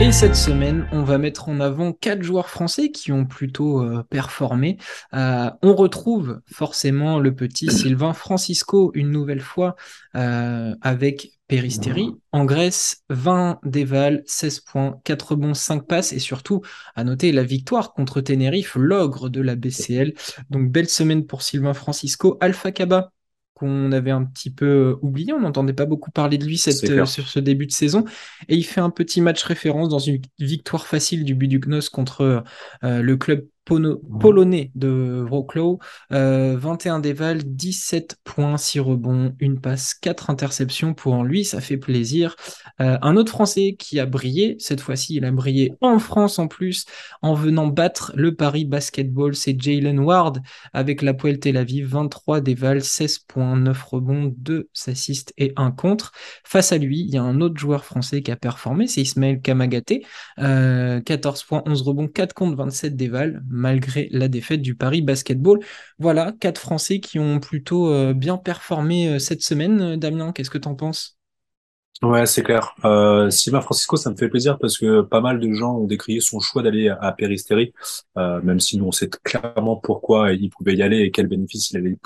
Et 0.00 0.12
cette 0.12 0.36
semaine, 0.36 0.86
on 0.92 1.02
va 1.02 1.18
mettre 1.18 1.48
en 1.48 1.58
avant 1.58 1.92
quatre 1.92 2.22
joueurs 2.22 2.48
français 2.48 2.92
qui 2.92 3.10
ont 3.10 3.24
plutôt 3.24 3.82
euh, 3.82 4.04
performé. 4.08 4.76
Euh, 5.14 5.50
on 5.62 5.74
retrouve 5.74 6.40
forcément 6.46 7.18
le 7.18 7.34
petit 7.34 7.72
Sylvain 7.72 8.12
Francisco 8.12 8.92
une 8.94 9.10
nouvelle 9.10 9.40
fois 9.40 9.74
avec 10.14 11.35
Péristeri. 11.48 12.10
En 12.32 12.44
Grèce, 12.44 13.04
20 13.08 13.60
déval, 13.64 14.22
16 14.26 14.60
points, 14.60 15.00
4 15.04 15.36
bons, 15.36 15.54
5 15.54 15.86
passes 15.86 16.12
et 16.12 16.18
surtout 16.18 16.62
à 16.94 17.04
noter 17.04 17.30
la 17.32 17.44
victoire 17.44 17.92
contre 17.92 18.20
Tenerife, 18.20 18.74
l'ogre 18.74 19.28
de 19.28 19.40
la 19.40 19.54
BCL. 19.54 20.14
Donc 20.50 20.70
belle 20.70 20.88
semaine 20.88 21.24
pour 21.24 21.42
Sylvain 21.42 21.74
Francisco. 21.74 22.36
Alpha 22.40 22.72
Kaba 22.72 23.12
qu'on 23.56 23.90
avait 23.90 24.10
un 24.10 24.22
petit 24.24 24.50
peu 24.50 24.98
oublié, 25.00 25.32
on 25.32 25.40
n'entendait 25.40 25.72
pas 25.72 25.86
beaucoup 25.86 26.10
parler 26.10 26.36
de 26.36 26.44
lui 26.44 26.58
cette, 26.58 26.84
euh, 26.90 27.06
sur 27.06 27.26
ce 27.26 27.38
début 27.38 27.66
de 27.66 27.72
saison, 27.72 28.04
et 28.48 28.54
il 28.54 28.64
fait 28.64 28.82
un 28.82 28.90
petit 28.90 29.22
match 29.22 29.42
référence 29.44 29.88
dans 29.88 29.98
une 29.98 30.20
victoire 30.38 30.86
facile 30.86 31.24
du 31.24 31.34
Budugnos 31.34 31.88
contre 31.90 32.44
euh, 32.84 33.00
le 33.00 33.16
club 33.16 33.46
polonais 33.66 34.70
de 34.74 35.24
Wrocław, 35.28 35.78
21 36.10 37.00
déval, 37.00 37.42
17 37.44 38.16
points, 38.24 38.56
6 38.56 38.80
rebonds, 38.80 39.34
une 39.40 39.60
passe, 39.60 39.94
4 39.94 40.30
interceptions 40.30 40.94
pour 40.94 41.24
lui, 41.24 41.44
ça 41.44 41.60
fait 41.60 41.76
plaisir. 41.76 42.36
Euh, 42.80 42.98
un 43.02 43.16
autre 43.16 43.32
Français 43.32 43.76
qui 43.78 43.98
a 44.00 44.06
brillé, 44.06 44.56
cette 44.58 44.80
fois-ci 44.80 45.16
il 45.16 45.24
a 45.24 45.30
brillé 45.30 45.74
en 45.80 45.98
France 45.98 46.38
en 46.38 46.48
plus, 46.48 46.86
en 47.22 47.34
venant 47.34 47.66
battre 47.66 48.12
le 48.14 48.34
Paris 48.34 48.64
Basketball, 48.64 49.34
c'est 49.34 49.60
Jalen 49.60 49.98
Ward 49.98 50.40
avec 50.72 51.02
la 51.02 51.14
Poel 51.14 51.38
Tel 51.38 51.56
Aviv, 51.56 51.88
23 51.88 52.40
déval, 52.40 52.82
16 52.82 53.18
points, 53.20 53.56
9 53.56 53.82
rebonds, 53.84 54.34
2 54.36 54.68
assists 54.86 55.32
et 55.38 55.52
1 55.56 55.70
contre. 55.70 56.12
Face 56.44 56.72
à 56.72 56.78
lui, 56.78 57.00
il 57.00 57.14
y 57.14 57.18
a 57.18 57.22
un 57.22 57.40
autre 57.40 57.58
joueur 57.58 57.84
français 57.84 58.22
qui 58.22 58.30
a 58.30 58.36
performé, 58.36 58.86
c'est 58.86 59.00
Ismaël 59.02 59.40
Kamagaté, 59.40 60.04
14 60.36 60.40
euh, 60.40 61.00
points, 61.48 61.62
11 61.66 61.82
rebonds, 61.82 62.08
4 62.08 62.34
contre 62.34 62.56
27 62.56 62.96
déval, 62.96 63.42
malgré 63.56 64.08
la 64.12 64.28
défaite 64.28 64.62
du 64.62 64.74
Paris 64.74 65.02
Basketball. 65.02 65.60
Voilà, 65.98 66.32
quatre 66.38 66.60
Français 66.60 67.00
qui 67.00 67.18
ont 67.18 67.40
plutôt 67.40 67.90
euh, 67.90 68.12
bien 68.14 68.36
performé 68.36 69.08
euh, 69.08 69.18
cette 69.18 69.42
semaine. 69.42 69.96
Damien, 69.96 70.32
qu'est-ce 70.32 70.50
que 70.50 70.58
tu 70.58 70.68
en 70.68 70.74
penses? 70.74 71.16
Ouais, 72.02 72.26
c'est 72.26 72.42
clair. 72.42 72.74
Euh, 72.84 73.30
Sylvain 73.30 73.62
Francisco, 73.62 73.96
ça 73.96 74.10
me 74.10 74.16
fait 74.16 74.28
plaisir 74.28 74.58
parce 74.58 74.76
que 74.76 75.00
pas 75.00 75.22
mal 75.22 75.40
de 75.40 75.50
gens 75.52 75.76
ont 75.76 75.86
décrié 75.86 76.20
son 76.20 76.40
choix 76.40 76.62
d'aller 76.62 76.88
à, 76.88 77.10
Péristérie, 77.12 77.72
euh, 78.18 78.40
même 78.42 78.60
si 78.60 78.76
nous 78.76 78.84
on 78.84 78.92
sait 78.92 79.08
clairement 79.08 79.76
pourquoi 79.76 80.32
il 80.32 80.50
pouvait 80.50 80.76
y 80.76 80.82
aller 80.82 80.98
et 80.98 81.10
quel 81.10 81.26
bénéfice 81.26 81.70
il 81.70 81.78
avait 81.78 81.96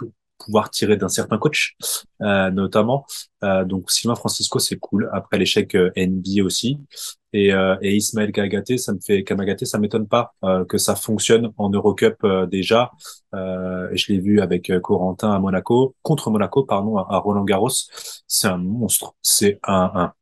pouvoir 0.45 0.71
tirer 0.71 0.97
d'un 0.97 1.09
certain 1.09 1.39
coach, 1.39 1.77
euh, 2.23 2.51
notamment. 2.51 3.07
Euh, 3.45 3.65
donc 3.65 3.91
Sylvain 3.91 4.15
Francisco, 4.15 4.59
c'est 4.59 4.77
cool. 4.77 5.09
Après 5.13 5.39
l'échec 5.39 5.75
euh, 5.75 5.91
NBA 5.97 6.45
aussi. 6.45 6.79
Et, 7.33 7.53
euh, 7.53 7.77
et 7.81 7.95
Ismaël 7.95 8.33
Kamagaté, 8.33 8.77
ça 8.77 8.93
me 8.93 8.99
fait 9.01 9.23
Kamagaté, 9.23 9.65
ça 9.65 9.79
m'étonne 9.79 10.09
pas 10.09 10.35
euh, 10.45 10.65
que 10.65 10.79
ça 10.79 10.97
fonctionne 10.97 11.53
en 11.59 11.71
Eurocup 11.71 12.17
euh, 12.25 12.47
déjà. 12.47 12.91
je 13.33 14.13
l'ai 14.13 14.19
vu 14.19 14.41
avec 14.41 14.73
Corentin 14.83 15.31
à 15.33 15.39
Monaco, 15.39 15.95
contre 16.03 16.31
Monaco, 16.31 16.65
pardon, 16.65 16.97
à, 16.99 17.19
Roland 17.19 17.45
Garros. 17.45 17.71
C'est 18.27 18.49
un 18.49 18.59
monstre. 18.59 19.15
C'est 19.23 19.61
un, 19.63 19.91
un 19.95 20.13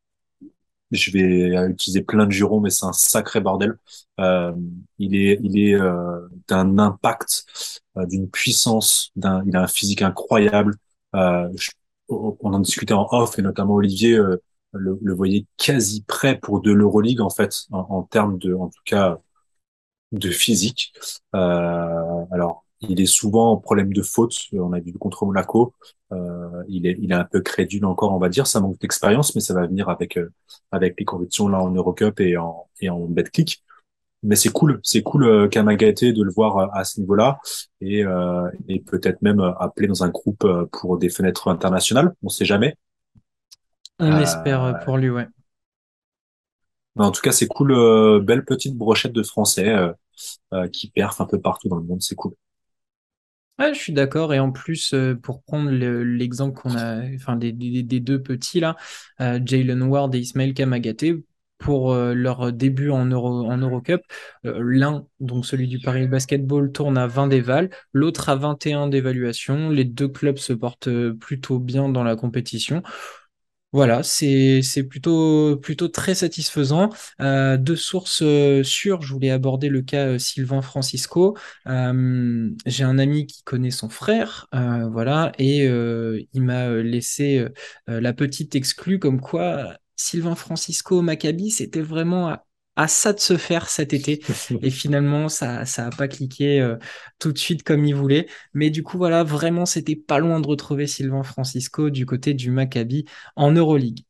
je 0.90 1.11
vais 1.11 1.70
utiliser 1.70 2.02
plein 2.02 2.26
de 2.26 2.33
jurons, 2.33 2.61
mais 2.61 2.70
c'est 2.70 2.87
un 2.87 2.92
sacré 2.92 3.40
bordel. 3.40 3.76
Euh, 4.20 4.52
il 4.98 5.14
est, 5.16 5.38
il 5.42 5.59
est 5.59 5.74
euh, 5.74 6.28
d'un 6.48 6.78
impact, 6.78 7.44
d'une 8.06 8.28
puissance, 8.30 9.11
d'un, 9.16 9.42
il 9.46 9.56
a 9.56 9.62
un 9.62 9.66
physique 9.66 10.02
incroyable. 10.02 10.76
Euh, 11.14 11.48
on 12.08 12.52
en 12.54 12.61
discutait 12.61 12.94
en 12.94 13.06
off 13.11 13.38
et 13.38 13.42
notamment 13.42 13.74
Olivier 13.74 14.14
euh, 14.14 14.42
le, 14.72 14.98
le, 15.02 15.14
voyait 15.14 15.46
quasi 15.56 16.02
prêt 16.02 16.38
pour 16.38 16.61
de 16.61 16.72
l'Euroleague 16.72 17.20
en 17.20 17.30
fait, 17.30 17.64
en, 17.70 17.80
en, 17.90 18.02
termes 18.02 18.38
de, 18.38 18.54
en 18.54 18.68
tout 18.68 18.82
cas, 18.84 19.18
de 20.12 20.30
physique. 20.30 20.92
alors 21.32 22.64
il 22.80 23.00
est 23.00 23.06
souvent 23.06 23.52
en 23.52 23.56
problème 23.56 23.92
de 23.92 24.02
faute. 24.02 24.34
On 24.52 24.72
a 24.72 24.80
vu 24.80 24.92
contre 24.92 25.26
Monaco. 25.26 25.74
Euh, 26.12 26.62
il, 26.68 26.87
est, 26.87 26.96
il 27.00 27.11
est 27.11 27.14
un 27.14 27.24
peu 27.24 27.40
crédule 27.40 27.84
encore, 27.84 28.12
on 28.14 28.18
va 28.18 28.28
dire. 28.28 28.46
Ça 28.46 28.61
manque 28.61 28.78
d'expérience, 28.78 29.34
mais 29.34 29.40
ça 29.40 29.54
va 29.54 29.66
venir 29.66 29.88
avec 29.88 30.16
euh, 30.16 30.32
avec 30.70 30.94
les 30.98 31.04
convictions 31.04 31.48
là 31.48 31.61
en 31.61 31.70
Eurocup 31.70 32.20
et 32.20 32.37
en 32.37 32.68
et 32.80 32.88
en 32.90 33.00
betclic. 33.00 33.62
Mais 34.22 34.37
c'est 34.37 34.50
cool, 34.50 34.81
c'est 34.83 35.02
cool 35.02 35.24
euh, 35.24 35.48
Kamagaté 35.48 36.12
de 36.12 36.22
le 36.22 36.31
voir 36.33 36.57
euh, 36.59 36.66
à 36.72 36.85
ce 36.85 37.00
niveau-là 37.00 37.38
et, 37.81 38.04
euh, 38.04 38.50
et 38.68 38.81
peut-être 38.81 39.22
même 39.22 39.40
appelé 39.61 39.87
dans 39.87 40.02
un 40.02 40.09
groupe 40.09 40.46
pour 40.72 40.98
des 40.98 41.09
fenêtres 41.09 41.48
internationales. 41.48 42.14
On 42.22 42.28
sait 42.28 42.44
jamais. 42.44 42.76
On 44.00 44.16
espère 44.18 44.81
pour 44.85 44.96
lui, 44.96 45.11
ouais. 45.11 45.26
Mais 46.96 47.04
en 47.04 47.12
tout 47.12 47.20
cas, 47.20 47.33
c'est 47.33 47.46
cool. 47.46 48.24
belle 48.24 48.44
petite 48.44 48.76
brochette 48.76 49.12
de 49.12 49.22
Français 49.22 49.74
qui 50.72 50.90
perfent 50.90 51.20
un 51.20 51.26
peu 51.26 51.40
partout 51.40 51.68
dans 51.68 51.76
le 51.76 51.85
monde. 51.85 52.02
C'est 52.02 52.16
cool. 52.16 52.35
Ouais, 53.59 53.74
je 53.74 53.81
suis 53.81 53.92
d'accord. 53.92 54.33
Et 54.33 54.38
en 54.38 54.52
plus, 54.52 54.94
euh, 54.94 55.16
pour 55.16 55.42
prendre 55.42 55.70
l'exemple 55.70 56.61
qu'on 56.61 56.76
a, 56.76 57.02
enfin 57.16 57.35
des, 57.35 57.52
deux 57.52 58.22
petits 58.22 58.61
là, 58.61 58.76
euh, 59.20 59.40
Jalen 59.44 59.83
Ward 59.83 60.14
et 60.14 60.20
Ismail 60.20 60.54
Kamagaté, 60.54 61.24
pour 61.59 61.92
euh, 61.92 62.14
leur 62.14 62.53
début 62.53 62.90
en 62.90 63.05
Euro, 63.07 63.47
en 63.51 63.57
Eurocup, 63.59 64.01
l'un, 64.44 65.07
donc 65.21 65.47
celui 65.47 65.68
du 65.68 65.79
Paris 65.81 66.07
Basketball, 66.07 66.73
tourne 66.73 66.97
à 66.99 67.07
20 67.07 67.29
d'éval, 67.29 67.71
l'autre 67.92 68.29
à 68.29 68.37
21 68.37 68.88
d'évaluation. 68.88 69.71
Les 69.71 69.85
deux 69.85 70.09
clubs 70.09 70.38
se 70.38 70.53
portent 70.53 70.88
plutôt 71.21 71.59
bien 71.59 71.88
dans 71.88 72.05
la 72.05 72.16
compétition. 72.16 72.83
Voilà, 73.73 74.03
c'est 74.03 74.62
plutôt 74.88 75.59
plutôt 75.59 75.88
très 75.88 76.14
satisfaisant. 76.14 76.88
Euh, 77.21 77.59
de 77.59 77.75
sources 77.75 78.23
euh, 78.23 78.62
sûres, 78.62 79.03
je 79.03 79.12
voulais 79.12 79.29
aborder 79.31 79.68
le 79.68 79.83
cas 79.83 80.07
euh, 80.07 80.18
Sylvain 80.18 80.62
Francisco. 80.62 81.37
Euh, 81.66 82.49
j'ai 82.64 82.85
un 82.85 82.99
ami 82.99 83.27
qui 83.27 83.42
connaît 83.42 83.71
son 83.71 83.90
frère, 83.90 84.47
euh, 84.55 84.88
voilà, 84.88 85.33
et 85.38 85.66
euh, 85.68 86.18
il 86.33 86.42
m'a 86.44 86.68
euh, 86.68 86.83
laissé 86.83 87.40
euh, 87.90 88.01
la 88.01 88.14
petite 88.14 88.55
exclue 88.55 88.99
comme 88.99 89.21
quoi 89.21 89.75
Sylvain 89.98 90.37
Francisco 90.37 91.00
au 91.00 91.02
Maccabi, 91.02 91.50
c'était 91.52 91.82
vraiment 91.82 92.28
à, 92.30 92.46
à 92.76 92.88
ça 92.88 93.12
de 93.14 93.20
se 93.20 93.37
faire 93.38 93.68
cet 93.70 93.92
été. 93.94 94.22
Et 94.62 94.70
finalement, 94.70 95.28
ça 95.28 95.66
ça 95.66 95.88
a 95.88 95.90
pas 95.92 96.08
cliqué 96.08 96.61
euh, 96.62 96.78
tout 97.20 97.32
de 97.32 97.38
suite 97.38 97.64
comme 97.64 97.84
il 97.87 97.94
voulait. 97.96 98.28
Mais 98.54 98.70
du 98.70 98.82
coup, 98.84 98.98
voilà, 98.98 99.24
vraiment, 99.24 99.66
c'était 99.66 99.96
pas 99.96 100.20
loin 100.20 100.40
de 100.40 100.48
retrouver 100.48 100.87
Sylvain 100.88 101.24
Francisco 101.24 101.90
du 101.90 102.06
côté 102.06 102.34
du 102.34 102.50
Maccabi 102.52 103.06
en 103.37 103.52
Euroleague. 103.52 104.04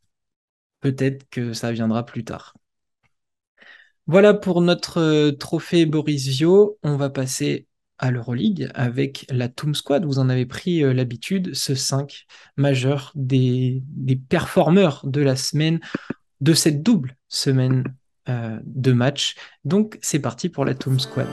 Peut-être 0.81 1.29
que 1.31 1.53
ça 1.55 1.73
viendra 1.73 2.07
plus 2.07 2.25
tard. 2.25 2.55
Voilà 4.09 4.35
pour 4.35 4.61
notre 4.63 4.99
euh, 5.01 5.33
trophée 5.33 5.87
Boris 5.87 6.27
Viau. 6.29 6.79
On 6.83 6.97
va 6.97 7.11
passer 7.11 7.68
à 7.99 8.11
l'Euroleague 8.11 8.71
avec 8.75 9.27
la 9.31 9.49
Toom 9.49 9.75
Squad. 9.75 10.05
Vous 10.05 10.19
en 10.19 10.29
avez 10.29 10.47
pris 10.47 10.83
euh, 10.83 10.93
l'habitude, 10.93 11.55
ce 11.55 11.75
5 11.75 12.27
majeur 12.57 13.13
des, 13.15 13.83
performeurs 14.29 15.05
de 15.05 15.21
la 15.21 15.37
semaine, 15.37 15.81
de 16.41 16.55
cette 16.55 16.83
double 16.83 17.17
semaine 17.29 17.85
euh, 18.29 18.59
de 18.65 18.93
match. 18.93 19.37
Donc 19.65 19.99
c'est 20.01 20.21
parti 20.21 20.49
pour 20.49 20.65
la 20.65 20.75
Toom 20.75 20.99
Squad. 21.01 21.29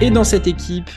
Et 0.00 0.10
dans 0.10 0.24
cette 0.24 0.46
équipe, 0.46 0.90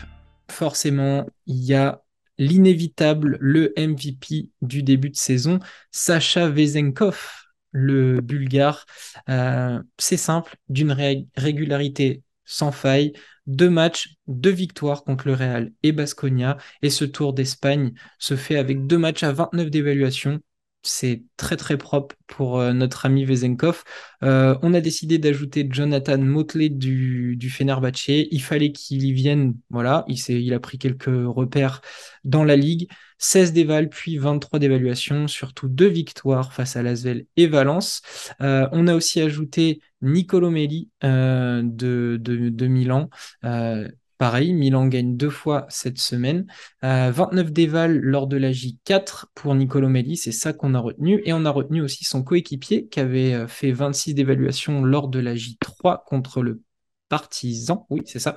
forcément, 0.49 1.27
il 1.45 1.63
y 1.63 1.73
a 1.73 2.01
l'inévitable, 2.37 3.37
le 3.39 3.73
MVP 3.77 4.51
du 4.61 4.83
début 4.83 5.09
de 5.09 5.15
saison, 5.15 5.59
Sacha 5.91 6.49
Vezenkov, 6.49 7.47
le 7.71 8.21
Bulgare. 8.21 8.85
Euh, 9.29 9.81
c'est 9.97 10.17
simple, 10.17 10.55
d'une 10.69 10.91
ré 10.91 11.27
régularité 11.35 12.23
sans 12.47 12.71
faille, 12.71 13.13
deux 13.45 13.69
matchs, 13.69 14.15
deux 14.27 14.49
victoires 14.51 15.03
contre 15.03 15.27
le 15.27 15.35
Real 15.35 15.71
et 15.83 15.91
Basconia. 15.91 16.57
Et 16.81 16.89
ce 16.89 17.05
Tour 17.05 17.33
d'Espagne 17.33 17.93
se 18.17 18.35
fait 18.35 18.57
avec 18.57 18.87
deux 18.87 18.97
matchs 18.97 19.23
à 19.23 19.31
29 19.31 19.69
d'évaluation 19.69 20.41
c'est 20.87 21.23
très 21.37 21.57
très 21.57 21.77
propre 21.77 22.15
pour 22.27 22.59
euh, 22.59 22.73
notre 22.73 23.05
ami 23.05 23.25
Vezenkov. 23.25 23.83
Euh, 24.23 24.57
on 24.61 24.73
a 24.73 24.81
décidé 24.81 25.17
d'ajouter 25.17 25.67
Jonathan 25.69 26.17
Motley 26.17 26.69
du, 26.69 27.35
du 27.35 27.49
Fenerbahce. 27.49 28.07
Il 28.07 28.41
fallait 28.41 28.71
qu'il 28.71 29.03
y 29.03 29.11
vienne. 29.11 29.55
Voilà, 29.69 30.05
il, 30.07 30.53
a 30.53 30.59
pris 30.59 30.77
quelques 30.77 31.05
repères 31.07 31.81
dans 32.23 32.43
la 32.43 32.55
ligue. 32.55 32.89
16 33.19 33.51
d'éval, 33.51 33.89
puis 33.89 34.17
23 34.17 34.59
d'évaluation, 34.59 35.27
surtout 35.27 35.67
deux 35.67 35.87
victoires 35.87 36.53
face 36.53 36.75
à 36.75 36.83
Lasvel 36.83 37.25
et 37.35 37.47
Valence. 37.47 38.01
Euh, 38.41 38.67
on 38.71 38.87
a 38.87 38.93
aussi 38.93 39.19
ajouté 39.21 39.81
Nicolo 40.01 40.49
Melli 40.49 40.89
euh, 41.03 41.61
de, 41.63 42.17
de, 42.21 42.49
de, 42.49 42.67
Milan. 42.67 43.09
Euh, 43.43 43.87
Pareil, 44.17 44.53
Milan 44.53 44.87
gagne 44.87 45.15
deux 45.15 45.29
fois 45.29 45.67
cette 45.69 45.99
semaine. 45.99 46.47
Euh, 46.83 47.11
29 47.11 47.51
déval 47.51 47.99
lors 47.99 48.25
de 48.25 48.37
la 48.37 48.51
J4 48.51 49.25
pour 49.35 49.53
Nicolo 49.53 49.89
Melli, 49.89 50.17
c'est 50.17 50.31
ça 50.31 50.53
qu'on 50.53 50.73
a 50.73 50.79
retenu. 50.79 51.21
Et 51.25 51.33
on 51.33 51.45
a 51.45 51.51
retenu 51.51 51.81
aussi 51.81 52.03
son 52.03 52.23
coéquipier 52.23 52.87
qui 52.87 52.99
avait 52.99 53.35
euh, 53.35 53.47
fait 53.47 53.71
26 53.71 54.15
d'évaluation 54.15 54.83
lors 54.83 55.07
de 55.07 55.19
la 55.19 55.35
J3 55.35 56.03
contre 56.03 56.41
le 56.41 56.61
Partizan. 57.09 57.85
Oui, 57.89 58.01
c'est 58.05 58.19
ça. 58.19 58.35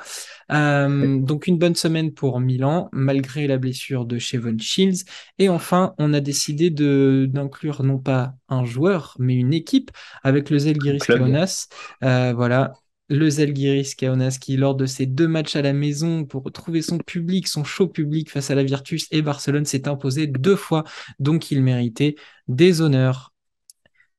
Euh, 0.52 1.18
donc 1.18 1.46
une 1.46 1.58
bonne 1.58 1.74
semaine 1.74 2.12
pour 2.12 2.40
Milan, 2.40 2.88
malgré 2.92 3.46
la 3.46 3.58
blessure 3.58 4.04
de 4.04 4.18
Chevon 4.18 4.56
Shields. 4.58 5.04
Et 5.38 5.48
enfin, 5.48 5.94
on 5.98 6.12
a 6.14 6.20
décidé 6.20 6.70
de 6.70 7.28
d'inclure 7.30 7.82
non 7.82 7.98
pas 7.98 8.34
un 8.48 8.64
joueur, 8.64 9.16
mais 9.18 9.34
une 9.34 9.52
équipe 9.52 9.90
avec 10.22 10.50
le 10.50 10.58
Zalgiris 10.58 11.00
Kaunas. 11.00 11.66
Euh, 12.04 12.32
voilà, 12.34 12.74
le 13.08 13.28
Zalgiris 13.28 13.96
Kaunas 13.96 14.38
qui, 14.40 14.56
lors 14.56 14.76
de 14.76 14.86
ses 14.86 15.06
deux 15.06 15.28
matchs 15.28 15.56
à 15.56 15.62
la 15.62 15.72
maison 15.72 16.24
pour 16.24 16.44
retrouver 16.44 16.80
son 16.80 16.98
public, 16.98 17.48
son 17.48 17.64
show 17.64 17.88
public 17.88 18.30
face 18.30 18.50
à 18.50 18.54
la 18.54 18.62
Virtus 18.62 19.08
et 19.10 19.20
Barcelone, 19.20 19.64
s'est 19.64 19.88
imposé 19.88 20.26
deux 20.28 20.56
fois, 20.56 20.84
donc 21.18 21.50
il 21.50 21.62
méritait 21.62 22.14
des 22.46 22.80
honneurs. 22.80 23.32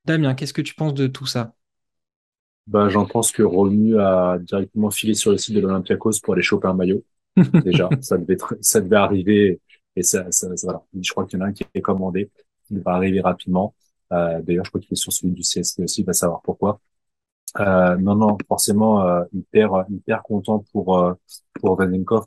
Damien, 0.06 0.36
qu'est-ce 0.36 0.54
que 0.54 0.62
tu 0.62 0.76
penses 0.76 0.94
de 0.94 1.08
tout 1.08 1.26
ça? 1.26 1.54
Bah, 2.71 2.89
J'en 2.89 3.05
pense 3.05 3.31
que 3.31 3.43
Romu 3.43 3.99
a 3.99 4.38
directement 4.39 4.89
filé 4.91 5.13
sur 5.13 5.31
le 5.31 5.38
site 5.38 5.55
de 5.55 5.62
l'Olympiakos 5.62 6.19
pour 6.23 6.34
aller 6.34 6.43
choper 6.43 6.67
un 6.67 6.73
maillot. 6.73 7.03
Déjà, 7.65 7.89
ça 8.01 8.17
devait, 8.17 8.38
ça 8.62 8.81
devait 8.81 8.95
arriver 8.95 9.60
et 9.95 10.03
ça, 10.03 10.31
ça, 10.31 10.55
ça 10.55 10.67
voilà. 10.67 10.84
Je 10.99 11.12
crois 11.12 11.25
qu'il 11.25 11.39
y 11.39 11.41
en 11.41 11.45
a 11.45 11.49
un 11.49 11.53
qui 11.53 11.65
est 11.73 11.81
commandé, 11.81 12.29
qui 12.67 12.77
va 12.77 12.93
arriver 12.93 13.21
rapidement. 13.21 13.75
Euh, 14.13 14.41
D'ailleurs, 14.41 14.65
je 14.65 14.71
crois 14.71 14.81
qu'il 14.81 14.93
est 14.93 14.95
sur 14.95 15.13
celui 15.13 15.34
du 15.34 15.41
CST 15.41 15.81
aussi, 15.81 16.01
il 16.01 16.05
va 16.05 16.13
savoir 16.13 16.41
pourquoi. 16.41 16.79
Euh, 17.60 17.97
non, 17.97 18.15
non, 18.15 18.38
forcément 18.47 19.05
euh, 19.05 19.23
hyper 19.34 19.86
hyper 19.89 20.23
content 20.23 20.63
pour 20.71 20.97
euh, 20.97 21.13
pour 21.60 21.77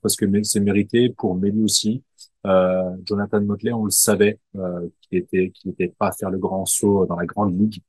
parce 0.02 0.16
que 0.16 0.26
c'est 0.42 0.60
mérité 0.60 1.08
pour 1.10 1.34
Meli 1.34 1.62
aussi. 1.64 2.02
Euh, 2.46 2.94
Jonathan 3.06 3.40
Motley, 3.40 3.72
on 3.72 3.86
le 3.86 3.90
savait, 3.90 4.38
euh, 4.56 4.88
qu'il 5.00 5.18
était 5.18 5.50
qu'il 5.50 5.70
était 5.70 5.88
pas 5.88 6.08
à 6.08 6.12
faire 6.12 6.28
le 6.30 6.38
grand 6.38 6.66
saut 6.66 7.06
dans 7.06 7.16
la 7.16 7.24
grande 7.24 7.58
ligue. 7.58 7.80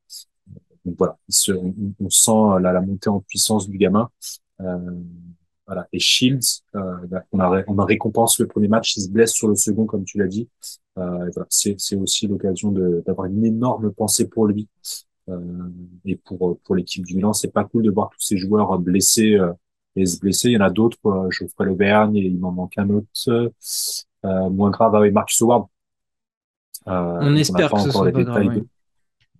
Donc 0.85 0.95
voilà, 0.97 1.17
se, 1.27 1.51
on, 1.51 1.73
on, 1.99 2.09
sent 2.09 2.61
la, 2.61 2.71
la, 2.71 2.81
montée 2.81 3.09
en 3.09 3.19
puissance 3.19 3.67
du 3.69 3.77
gamin. 3.77 4.09
Euh, 4.61 4.77
voilà. 5.65 5.87
Et 5.91 5.99
Shields, 5.99 6.63
bah, 6.73 7.23
on 7.31 7.39
a 7.39 7.63
on 7.67 7.79
a 7.79 7.85
récompense 7.85 8.39
le 8.39 8.47
premier 8.47 8.67
match, 8.67 8.95
il 8.97 9.01
se 9.01 9.09
blesse 9.09 9.33
sur 9.33 9.47
le 9.47 9.55
second 9.55 9.85
comme 9.85 10.05
tu 10.05 10.19
l'as 10.19 10.27
dit. 10.27 10.47
Voilà, 10.95 11.45
c'est 11.49 11.75
c'est 11.79 11.95
aussi 11.95 12.27
l'occasion 12.27 12.71
d'avoir 12.71 13.25
une 13.25 13.43
énorme 13.43 13.91
pensée 13.91 14.29
pour 14.29 14.45
lui. 14.45 14.67
Euh, 15.29 15.39
et 16.05 16.15
pour 16.17 16.59
pour 16.59 16.75
l'équipe 16.75 17.03
du 17.03 17.15
Milan, 17.15 17.33
c'est 17.33 17.51
pas 17.51 17.63
cool 17.63 17.83
de 17.83 17.91
voir 17.91 18.09
tous 18.09 18.21
ces 18.21 18.37
joueurs 18.37 18.77
blessés 18.77 19.33
euh, 19.33 19.53
et 19.95 20.05
se 20.05 20.19
blesser. 20.19 20.49
Il 20.49 20.53
y 20.53 20.57
en 20.57 20.61
a 20.61 20.69
d'autres, 20.69 20.99
euh, 21.05 21.29
Geoffrey 21.31 21.65
Lauvergne, 21.65 22.15
et 22.17 22.25
il 22.25 22.37
m'en 22.37 22.51
manque 22.51 22.77
un 22.77 22.89
autre 22.89 23.07
euh, 23.27 23.49
moins 24.49 24.69
grave 24.69 24.95
avec 24.95 25.13
Marcus 25.13 25.41
Howard. 25.41 25.67
on 26.85 27.35
espère 27.35 27.73
on 27.73 27.77
que 27.77 27.83
ce 27.83 27.91
soit 27.91 28.11
pas 28.11 28.23
grave, 28.23 28.47
oui. 28.47 28.63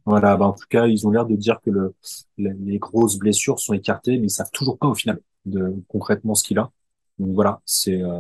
Voilà, 0.06 0.38
bah 0.38 0.46
en 0.46 0.54
tout 0.54 0.68
cas, 0.70 0.86
ils 0.86 1.08
ont 1.08 1.12
l'air 1.12 1.26
de 1.26 1.36
dire 1.36 1.60
que 1.66 1.72
le, 1.72 1.96
les, 2.38 2.78
grosses 2.78 3.18
blessures 3.18 3.60
sont 3.60 3.74
écartées, 3.74 4.20
mais 4.20 4.28
ils 4.28 4.30
savent 4.30 4.52
toujours 4.52 4.78
pas 4.78 4.88
au 4.88 4.94
final 4.94 5.20
de 5.46 5.74
concrètement 5.88 6.36
ce 6.36 6.44
qu'il 6.44 6.60
a. 6.60 6.72
Donc 7.18 7.34
voilà, 7.34 7.60
c'est 7.66 8.04
euh, 8.04 8.20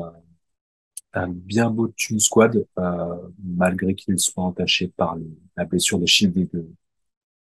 un 1.13 1.27
bien 1.29 1.69
beau 1.69 1.87
team 1.89 2.19
squad, 2.19 2.65
euh, 2.79 3.15
malgré 3.43 3.93
qu'il 3.93 4.17
soit 4.17 4.43
entaché 4.43 4.87
par 4.87 5.15
la 5.57 5.65
blessure 5.65 5.99
de 5.99 6.07
Shield 6.07 6.49
de, 6.53 6.67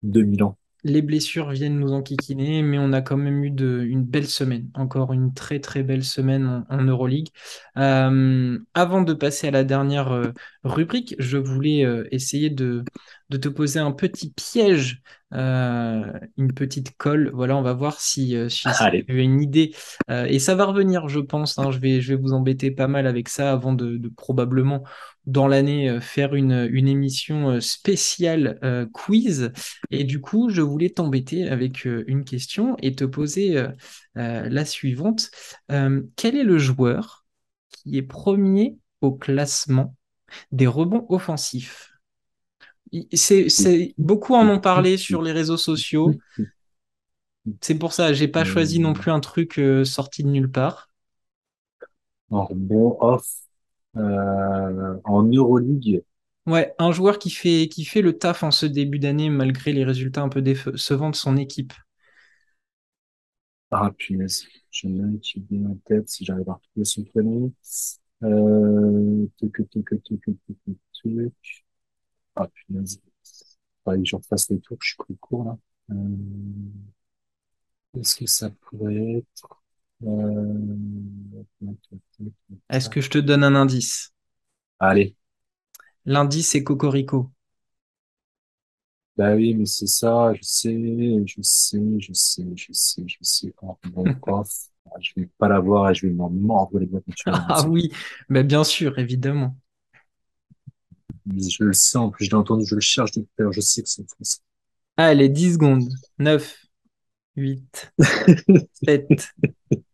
2000 0.03 0.43
ans. 0.43 0.57
Les 0.83 1.01
blessures 1.01 1.49
viennent 1.49 1.79
nous 1.79 1.93
enquiquiner, 1.93 2.61
mais 2.61 2.77
on 2.77 2.93
a 2.93 3.01
quand 3.01 3.17
même 3.17 3.43
eu 3.43 3.49
de, 3.49 3.81
une 3.81 4.03
belle 4.03 4.27
semaine, 4.27 4.69
encore 4.75 5.13
une 5.13 5.33
très 5.33 5.59
très 5.59 5.81
belle 5.81 6.03
semaine 6.03 6.63
en, 6.69 6.83
Euroleague. 6.83 7.29
Euh, 7.77 8.59
avant 8.75 9.01
de 9.01 9.13
passer 9.13 9.47
à 9.47 9.51
la 9.51 9.63
dernière 9.63 10.31
rubrique, 10.63 11.15
je 11.17 11.39
voulais 11.39 11.83
essayer 12.11 12.51
de, 12.51 12.83
de, 13.29 13.37
te 13.37 13.49
poser 13.49 13.79
un 13.79 13.91
petit 13.91 14.31
piège, 14.31 15.01
euh, 15.33 16.11
une 16.37 16.53
petite 16.53 16.95
colle. 16.97 17.31
Voilà, 17.33 17.57
on 17.57 17.61
va 17.61 17.73
voir 17.73 17.99
si, 17.99 18.35
si, 18.49 18.69
si 18.69 19.01
tu 19.03 19.11
as 19.11 19.13
une 19.13 19.41
idée. 19.41 19.73
et 20.09 20.39
ça 20.39 20.55
va 20.55 20.65
revenir, 20.65 21.07
je 21.07 21.19
pense. 21.19 21.57
Hein, 21.59 21.71
je, 21.71 21.79
vais, 21.79 22.01
je 22.01 22.13
vais 22.13 22.21
vous 22.21 22.33
embêter 22.33 22.71
pas 22.71 22.87
mal 22.87 23.07
avec 23.07 23.29
ça 23.29 23.51
avant 23.51 23.73
de, 23.73 23.97
de 23.97 24.09
probablement 24.09 24.83
dans 25.25 25.47
l'année 25.47 25.99
faire 26.01 26.35
une, 26.35 26.69
une 26.71 26.87
émission 26.87 27.59
spéciale 27.59 28.59
euh, 28.63 28.85
quiz. 28.91 29.51
Et 29.91 30.03
du 30.03 30.21
coup, 30.21 30.49
je 30.49 30.61
voulais 30.61 30.89
t'embêter 30.89 31.47
avec 31.47 31.85
euh, 31.87 32.03
une 32.07 32.23
question 32.23 32.75
et 32.81 32.95
te 32.95 33.03
poser 33.03 33.57
euh, 33.57 33.69
la 34.49 34.65
suivante. 34.65 35.29
quel 35.67 36.35
est 36.35 36.43
le 36.43 36.57
joueur 36.57 37.25
qui 37.69 37.97
est 37.97 38.03
premier 38.03 38.77
au 39.01 39.13
classement 39.13 39.95
des 40.51 40.67
rebonds 40.67 41.05
offensifs? 41.09 41.94
C'est, 43.13 43.93
beaucoup 43.97 44.35
en 44.35 44.47
ont 44.47 44.59
parlé 44.59 44.97
sur 44.97 45.21
les 45.21 45.31
réseaux 45.31 45.57
sociaux. 45.57 46.13
C'est 47.61 47.77
pour 47.77 47.93
ça, 47.93 48.11
j'ai 48.11 48.27
pas 48.27 48.43
choisi 48.43 48.79
non 48.79 48.93
plus 48.93 49.11
un 49.11 49.19
truc 49.19 49.61
sorti 49.83 50.23
de 50.23 50.29
nulle 50.29 50.49
part. 50.49 50.89
En 52.31 52.43
rebond 52.43 52.97
off, 53.01 53.27
euh, 53.97 54.99
en 55.03 55.23
Euroleague. 55.23 56.03
Ouais, 56.45 56.73
un 56.77 56.91
joueur 56.91 57.17
qui 57.17 57.29
fait, 57.29 57.69
qui 57.69 57.85
fait 57.85 58.01
le 58.01 58.17
taf 58.17 58.43
en 58.43 58.51
ce 58.51 58.65
début 58.65 58.99
d'année 58.99 59.29
malgré 59.29 59.73
les 59.73 59.83
résultats 59.83 60.21
un 60.21 60.29
peu 60.29 60.41
décevants 60.41 61.09
de 61.09 61.15
son 61.15 61.37
équipe. 61.37 61.73
Ah, 63.71 63.91
punaise. 63.97 64.45
J'en 64.71 64.89
ai 64.89 65.01
un 65.01 65.17
qui 65.21 65.43
vient 65.49 65.69
en 65.69 65.77
tête 65.85 66.09
si 66.09 66.23
j'arrive 66.23 66.49
à 66.49 66.53
retrouver 66.53 66.85
son 66.85 67.03
prénom. 67.03 67.51
Euh... 68.23 69.27
Ah, 72.35 72.47
punaise. 72.47 73.01
Faudrait 73.83 73.99
que 73.99 74.05
je 74.05 74.15
refasse 74.15 74.49
les 74.49 74.59
tours, 74.59 74.77
je 74.81 74.87
suis 74.89 74.97
pris 74.97 75.17
court 75.17 75.45
là. 75.45 75.57
Euh... 75.91 75.95
Est-ce 77.99 78.15
que 78.17 78.27
ça 78.27 78.51
pourrait 78.51 79.15
être 79.17 79.59
est-ce 82.69 82.89
que 82.89 83.01
je 83.01 83.09
te 83.09 83.17
donne 83.17 83.43
un 83.43 83.55
indice? 83.55 84.13
Allez. 84.79 85.15
L'indice, 86.05 86.49
c'est 86.51 86.63
Cocorico. 86.63 87.31
Bah 89.17 89.33
oui, 89.35 89.53
mais 89.55 89.65
c'est 89.65 89.87
ça, 89.87 90.33
je 90.33 90.41
sais, 90.41 91.23
je 91.25 91.41
sais, 91.41 91.79
je 91.99 92.11
sais, 92.13 92.43
je 92.55 92.67
sais, 92.73 93.03
je 93.07 93.17
sais. 93.21 93.53
Oh, 93.61 93.77
mon 93.93 94.03
prof, 94.15 94.49
ah, 94.87 94.89
je 94.99 95.11
vais 95.15 95.29
pas 95.37 95.47
l'avoir 95.47 95.89
et 95.89 95.95
je 95.95 96.07
vais 96.07 96.13
m'en 96.13 96.29
mordre 96.29 96.79
les 96.79 96.85
doigts 96.85 97.01
Ah 97.47 97.63
oui, 97.67 97.91
mais 98.29 98.43
bien 98.43 98.63
sûr, 98.65 98.99
évidemment. 98.99 99.55
Je 101.37 101.63
le 101.63 101.73
sais, 101.73 101.97
en 101.97 102.09
plus, 102.09 102.25
je 102.25 102.29
l'ai 102.31 102.35
entendu, 102.35 102.65
je 102.65 102.75
le 102.75 102.81
cherche 102.81 103.11
depuis 103.11 103.25
tout 103.35 103.41
à 103.41 103.43
l'heure, 103.43 103.53
je 103.53 103.61
sais 103.61 103.81
que 103.83 103.89
c'est 103.89 104.07
français. 104.09 104.39
Allez, 104.97 105.29
10 105.29 105.53
secondes. 105.53 105.89
9, 106.19 106.55
8, 107.35 107.91
7, 108.85 109.07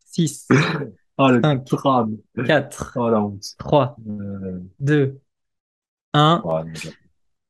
6, 0.05 0.47
Ah, 1.18 1.32
le 1.32 1.41
5, 1.41 1.66
drame. 1.68 2.18
4, 2.45 2.93
Oh, 2.95 3.09
la 3.09 3.22
honte. 3.22 3.43
3, 3.57 3.95
Euh, 4.07 4.59
2, 4.80 5.20
1. 6.14 6.41
oh, 6.43 6.64
non, 6.64 6.74
j'ai- 6.74 6.91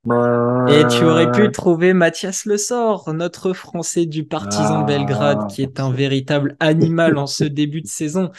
Et 0.03 0.83
tu 0.87 1.03
aurais 1.03 1.31
pu 1.31 1.51
trouver 1.51 1.93
Mathias 1.93 2.45
Le 2.45 2.57
Sort, 2.57 3.13
notre 3.13 3.53
Français 3.53 4.07
du 4.07 4.23
Partizan 4.23 4.81
Ah, 4.81 4.83
Belgrade, 4.83 5.47
qui 5.47 5.61
est 5.61 5.79
un 5.79 5.91
véritable 5.91 6.55
animal 6.59 7.17
en 7.19 7.27
ce 7.27 7.43
début 7.43 7.81
de 7.81 7.87
saison. 7.87 8.31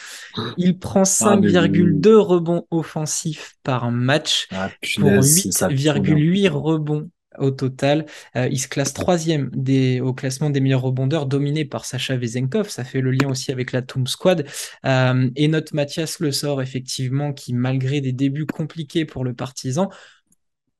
Il 0.56 0.78
prend 0.78 1.04
Ah, 1.20 1.36
mais 1.36 1.48
oui. 1.48 1.52
5,2 1.52 2.16
rebonds 2.16 2.66
offensifs 2.72 3.54
par 3.62 3.92
match 3.92 4.48
Ah, 4.50 4.70
pour 4.96 5.22
punaise, 5.22 5.26
c'est 5.26 5.52
ça, 5.52 5.68
putain. 5.68 5.76
8,8 5.92 6.48
rebonds 6.48 7.10
au 7.38 7.50
total. 7.50 8.06
Euh, 8.36 8.48
il 8.50 8.58
se 8.58 8.68
classe 8.68 8.92
troisième 8.92 9.48
des, 9.54 10.00
au 10.00 10.12
classement 10.12 10.50
des 10.50 10.60
meilleurs 10.60 10.82
rebondeurs, 10.82 11.26
dominé 11.26 11.64
par 11.64 11.84
Sacha 11.84 12.16
Vezenkov. 12.16 12.68
Ça 12.70 12.82
fait 12.84 13.00
le 13.00 13.12
lien 13.12 13.28
aussi 13.30 13.52
avec 13.52 13.72
la 13.72 13.82
Toom 13.82 14.06
Squad. 14.08 14.46
Euh, 14.84 15.30
et 15.36 15.48
notre 15.48 15.74
Mathias 15.76 16.18
Le 16.18 16.32
Sort, 16.32 16.60
effectivement, 16.60 17.32
qui 17.32 17.54
malgré 17.54 18.00
des 18.00 18.12
débuts 18.12 18.46
compliqués 18.46 19.04
pour 19.04 19.24
le 19.24 19.32
Partizan, 19.32 19.88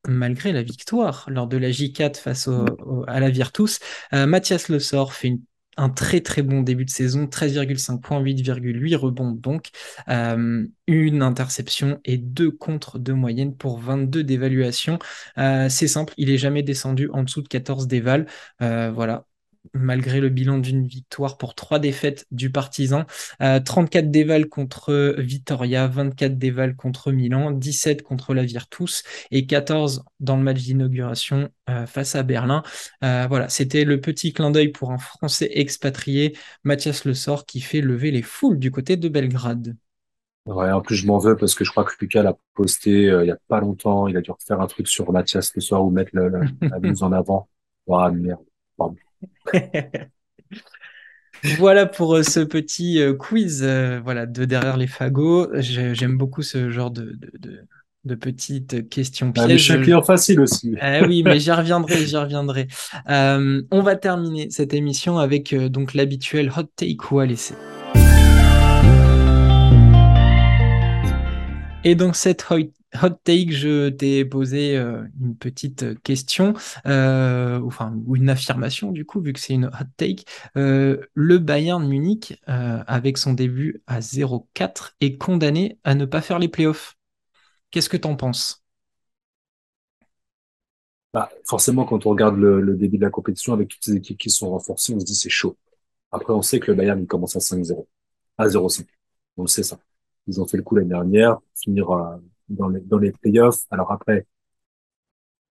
malgré 0.08 0.52
la 0.52 0.62
victoire 0.62 1.26
lors 1.28 1.46
de 1.46 1.56
la 1.56 1.70
J4 1.70 2.16
face 2.18 2.48
à 3.06 3.20
la 3.20 3.30
Virtus, 3.30 3.78
euh, 4.12 4.26
Mathias 4.26 4.68
Le 4.68 4.78
Sort 4.78 5.12
fait 5.12 5.38
un 5.76 5.88
très 5.88 6.20
très 6.20 6.42
bon 6.42 6.60
début 6.62 6.84
de 6.84 6.90
saison, 6.90 7.26
13,5 7.26 8.00
points, 8.00 8.20
8,8 8.20 8.94
rebonds 8.96 9.32
donc, 9.32 9.70
euh, 10.08 10.66
une 10.86 11.22
interception 11.22 12.00
et 12.04 12.18
deux 12.18 12.50
contres 12.50 12.98
de 12.98 13.12
moyenne 13.12 13.56
pour 13.56 13.78
22 13.78 14.24
d'évaluation. 14.24 14.98
Euh, 15.38 15.68
c'est 15.68 15.88
simple, 15.88 16.14
il 16.16 16.30
est 16.30 16.38
jamais 16.38 16.62
descendu 16.62 17.08
en 17.12 17.22
dessous 17.22 17.42
de 17.42 17.48
14 17.48 17.86
d'éval. 17.86 18.26
Euh, 18.60 18.90
voilà. 18.92 19.26
Malgré 19.74 20.20
le 20.20 20.28
bilan 20.28 20.58
d'une 20.58 20.86
victoire 20.86 21.38
pour 21.38 21.54
trois 21.54 21.78
défaites 21.78 22.26
du 22.30 22.50
Partizan, 22.50 23.04
euh, 23.40 23.60
34 23.60 24.10
d'éval 24.10 24.48
contre 24.48 25.14
Vitoria, 25.18 25.86
24 25.86 26.36
d'éval 26.36 26.74
contre 26.76 27.12
Milan, 27.12 27.52
17 27.52 28.02
contre 28.02 28.34
la 28.34 28.44
Virtus 28.44 29.02
et 29.30 29.46
14 29.46 30.04
dans 30.20 30.36
le 30.36 30.42
match 30.42 30.58
d'inauguration 30.58 31.48
euh, 31.70 31.86
face 31.86 32.16
à 32.16 32.22
Berlin. 32.22 32.62
Euh, 33.04 33.26
voilà, 33.28 33.48
c'était 33.48 33.84
le 33.84 34.00
petit 34.00 34.32
clin 34.32 34.50
d'œil 34.50 34.68
pour 34.68 34.90
un 34.90 34.98
Français 34.98 35.48
expatrié, 35.52 36.36
Mathias 36.64 37.04
Le 37.04 37.14
Sort, 37.14 37.46
qui 37.46 37.60
fait 37.60 37.80
lever 37.80 38.10
les 38.10 38.22
foules 38.22 38.58
du 38.58 38.70
côté 38.70 38.96
de 38.96 39.08
Belgrade. 39.08 39.76
Ouais, 40.44 40.72
en 40.72 40.80
plus, 40.80 40.96
je 40.96 41.06
m'en 41.06 41.18
veux 41.18 41.36
parce 41.36 41.54
que 41.54 41.64
je 41.64 41.70
crois 41.70 41.84
que 41.84 41.92
Lucas 42.00 42.24
l'a 42.24 42.36
posté 42.54 43.08
euh, 43.08 43.24
il 43.24 43.28
y 43.28 43.30
a 43.30 43.38
pas 43.46 43.60
longtemps. 43.60 44.08
Il 44.08 44.16
a 44.16 44.20
dû 44.20 44.32
refaire 44.32 44.60
un 44.60 44.66
truc 44.66 44.88
sur 44.88 45.12
Mathias 45.12 45.54
le 45.54 45.60
soir 45.60 45.84
ou 45.84 45.90
mettre 45.90 46.10
la 46.14 46.80
mise 46.80 47.02
en 47.02 47.12
avant. 47.12 47.48
Merde. 47.88 48.44
Voilà 51.58 51.86
pour 51.86 52.14
euh, 52.14 52.22
ce 52.22 52.38
petit 52.40 53.00
euh, 53.00 53.14
quiz 53.14 53.62
euh, 53.64 54.00
voilà, 54.04 54.26
de 54.26 54.44
derrière 54.44 54.76
les 54.76 54.86
fagots. 54.86 55.48
J'ai- 55.54 55.92
J'aime 55.94 56.16
beaucoup 56.16 56.42
ce 56.42 56.70
genre 56.70 56.90
de, 56.92 57.16
de, 57.18 57.30
de- 57.38 57.60
de 58.04 58.14
petites 58.16 58.88
questions 58.88 59.32
Ah, 59.36 59.46
mais 59.48 59.58
je 59.58 59.62
suis 59.64 59.72
un 59.72 59.76
pièges. 59.76 59.84
client 59.86 60.02
facile 60.02 60.40
aussi. 60.40 60.74
Eh 60.80 61.04
oui, 61.06 61.22
mais 61.24 61.40
j'y 61.40 61.50
reviendrai, 61.52 62.04
j'y 62.06 62.16
reviendrai. 62.16 62.68
Euh, 63.08 63.62
on 63.72 63.82
va 63.82 63.96
terminer 63.96 64.50
cette 64.50 64.72
émission 64.74 65.18
avec 65.18 65.52
euh, 65.52 65.68
donc 65.68 65.94
l'habituel 65.94 66.52
hot 66.56 66.64
take 66.76 66.98
ou 67.10 67.18
à 67.18 67.26
laisser. 67.26 67.54
Et 71.84 71.94
donc 71.96 72.14
cette 72.16 72.44
hot 72.50 72.70
hot 73.00 73.18
take, 73.24 73.52
je 73.52 73.88
t'ai 73.88 74.24
posé 74.24 74.76
euh, 74.76 75.04
une 75.20 75.36
petite 75.36 76.02
question, 76.02 76.54
euh, 76.86 77.60
enfin 77.64 77.94
ou 78.06 78.16
une 78.16 78.28
affirmation 78.28 78.92
du 78.92 79.04
coup, 79.04 79.20
vu 79.20 79.32
que 79.32 79.40
c'est 79.40 79.54
une 79.54 79.66
hot 79.66 79.88
take. 79.96 80.24
Euh, 80.56 81.00
le 81.14 81.38
Bayern 81.38 81.86
Munich, 81.86 82.40
avec 82.46 83.18
son 83.18 83.32
début 83.32 83.82
à 83.86 84.00
0-4, 84.00 84.96
est 85.00 85.16
condamné 85.16 85.78
à 85.84 85.94
ne 85.94 86.04
pas 86.04 86.20
faire 86.20 86.38
les 86.38 86.48
playoffs. 86.48 86.96
Qu'est-ce 87.70 87.88
que 87.88 87.96
t'en 87.96 88.16
penses? 88.16 88.62
Bah, 91.12 91.30
forcément, 91.44 91.84
quand 91.84 92.06
on 92.06 92.10
regarde 92.10 92.36
le, 92.38 92.74
début 92.74 92.96
de 92.96 93.02
la 93.02 93.10
compétition 93.10 93.52
avec 93.52 93.68
toutes 93.68 93.84
ces 93.84 93.94
équipes 93.94 94.18
qui 94.18 94.30
sont 94.30 94.50
renforcées, 94.50 94.94
on 94.94 95.00
se 95.00 95.04
dit 95.04 95.14
c'est 95.14 95.28
chaud. 95.28 95.56
Après, 96.10 96.32
on 96.32 96.42
sait 96.42 96.60
que 96.60 96.70
le 96.70 96.76
Bayern, 96.76 97.00
il 97.00 97.06
commence 97.06 97.36
à 97.36 97.40
5-0, 97.40 97.86
à 98.38 98.46
0-5. 98.48 98.86
On 99.36 99.42
le 99.42 99.48
sait 99.48 99.62
ça. 99.62 99.78
Ils 100.26 100.40
ont 100.40 100.46
fait 100.46 100.56
le 100.56 100.62
coup 100.62 100.74
l'année 100.74 100.88
dernière, 100.90 101.38
finir 101.54 101.90
euh, 101.90 102.16
dans 102.52 102.98
les, 102.98 103.12
playoffs. 103.12 103.64
Alors 103.70 103.92
après, 103.92 104.26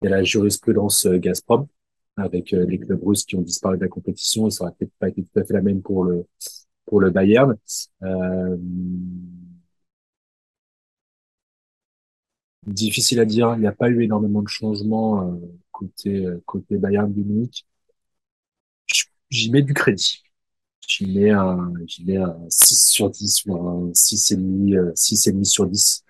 il 0.02 0.10
y 0.10 0.14
a 0.14 0.18
la 0.18 0.24
jurisprudence 0.24 1.06
euh, 1.06 1.18
Gazprom 1.18 1.68
avec 2.18 2.54
euh, 2.54 2.66
les 2.68 2.80
clubs 2.80 3.04
russes 3.04 3.26
qui 3.26 3.36
ont 3.36 3.42
disparu 3.42 3.78
de 3.78 3.84
la 3.84 3.90
compétition 3.90 4.48
et 4.48 4.52
ça 4.52 4.64
aurait 4.66 4.74
peut-être 4.78 4.94
pas 5.00 5.10
été 5.10 5.24
tout 5.24 5.40
à 5.40 5.44
fait 5.46 5.54
la 5.54 5.62
même 5.62 5.82
pour 5.82 6.04
le 6.06 6.26
pour 6.86 7.00
le 7.02 7.10
Bayern. 7.12 7.58
Euh, 8.04 8.58
difficile 12.66 13.20
à 13.20 13.26
dire. 13.26 13.54
Il 13.56 13.62
n'y 13.62 13.68
a 13.68 13.72
pas 13.72 13.90
eu 13.90 14.04
énormément 14.04 14.42
de 14.42 14.48
changements 14.48 15.40
côté 15.72 16.26
côté 16.46 16.78
Bayern 16.78 17.12
Munich. 17.14 17.66
J'y 19.30 19.50
mets 19.52 19.62
du 19.64 19.74
crédit. 19.74 20.24
J'y 20.88 21.06
mets 21.08 21.30
un 21.32 21.74
j'y 21.88 22.06
mets 22.06 22.18
un 22.18 22.38
6 22.50 22.88
sur 22.92 23.10
10 23.10 23.46
ou 23.46 23.56
un 23.56 23.94
6 23.94 24.32
et 24.32 24.36
demi 24.36 24.76
euh, 24.76 24.92
6 24.96 25.28
et 25.28 25.32
demi 25.32 25.46
sur 25.46 25.66
10 25.68 26.04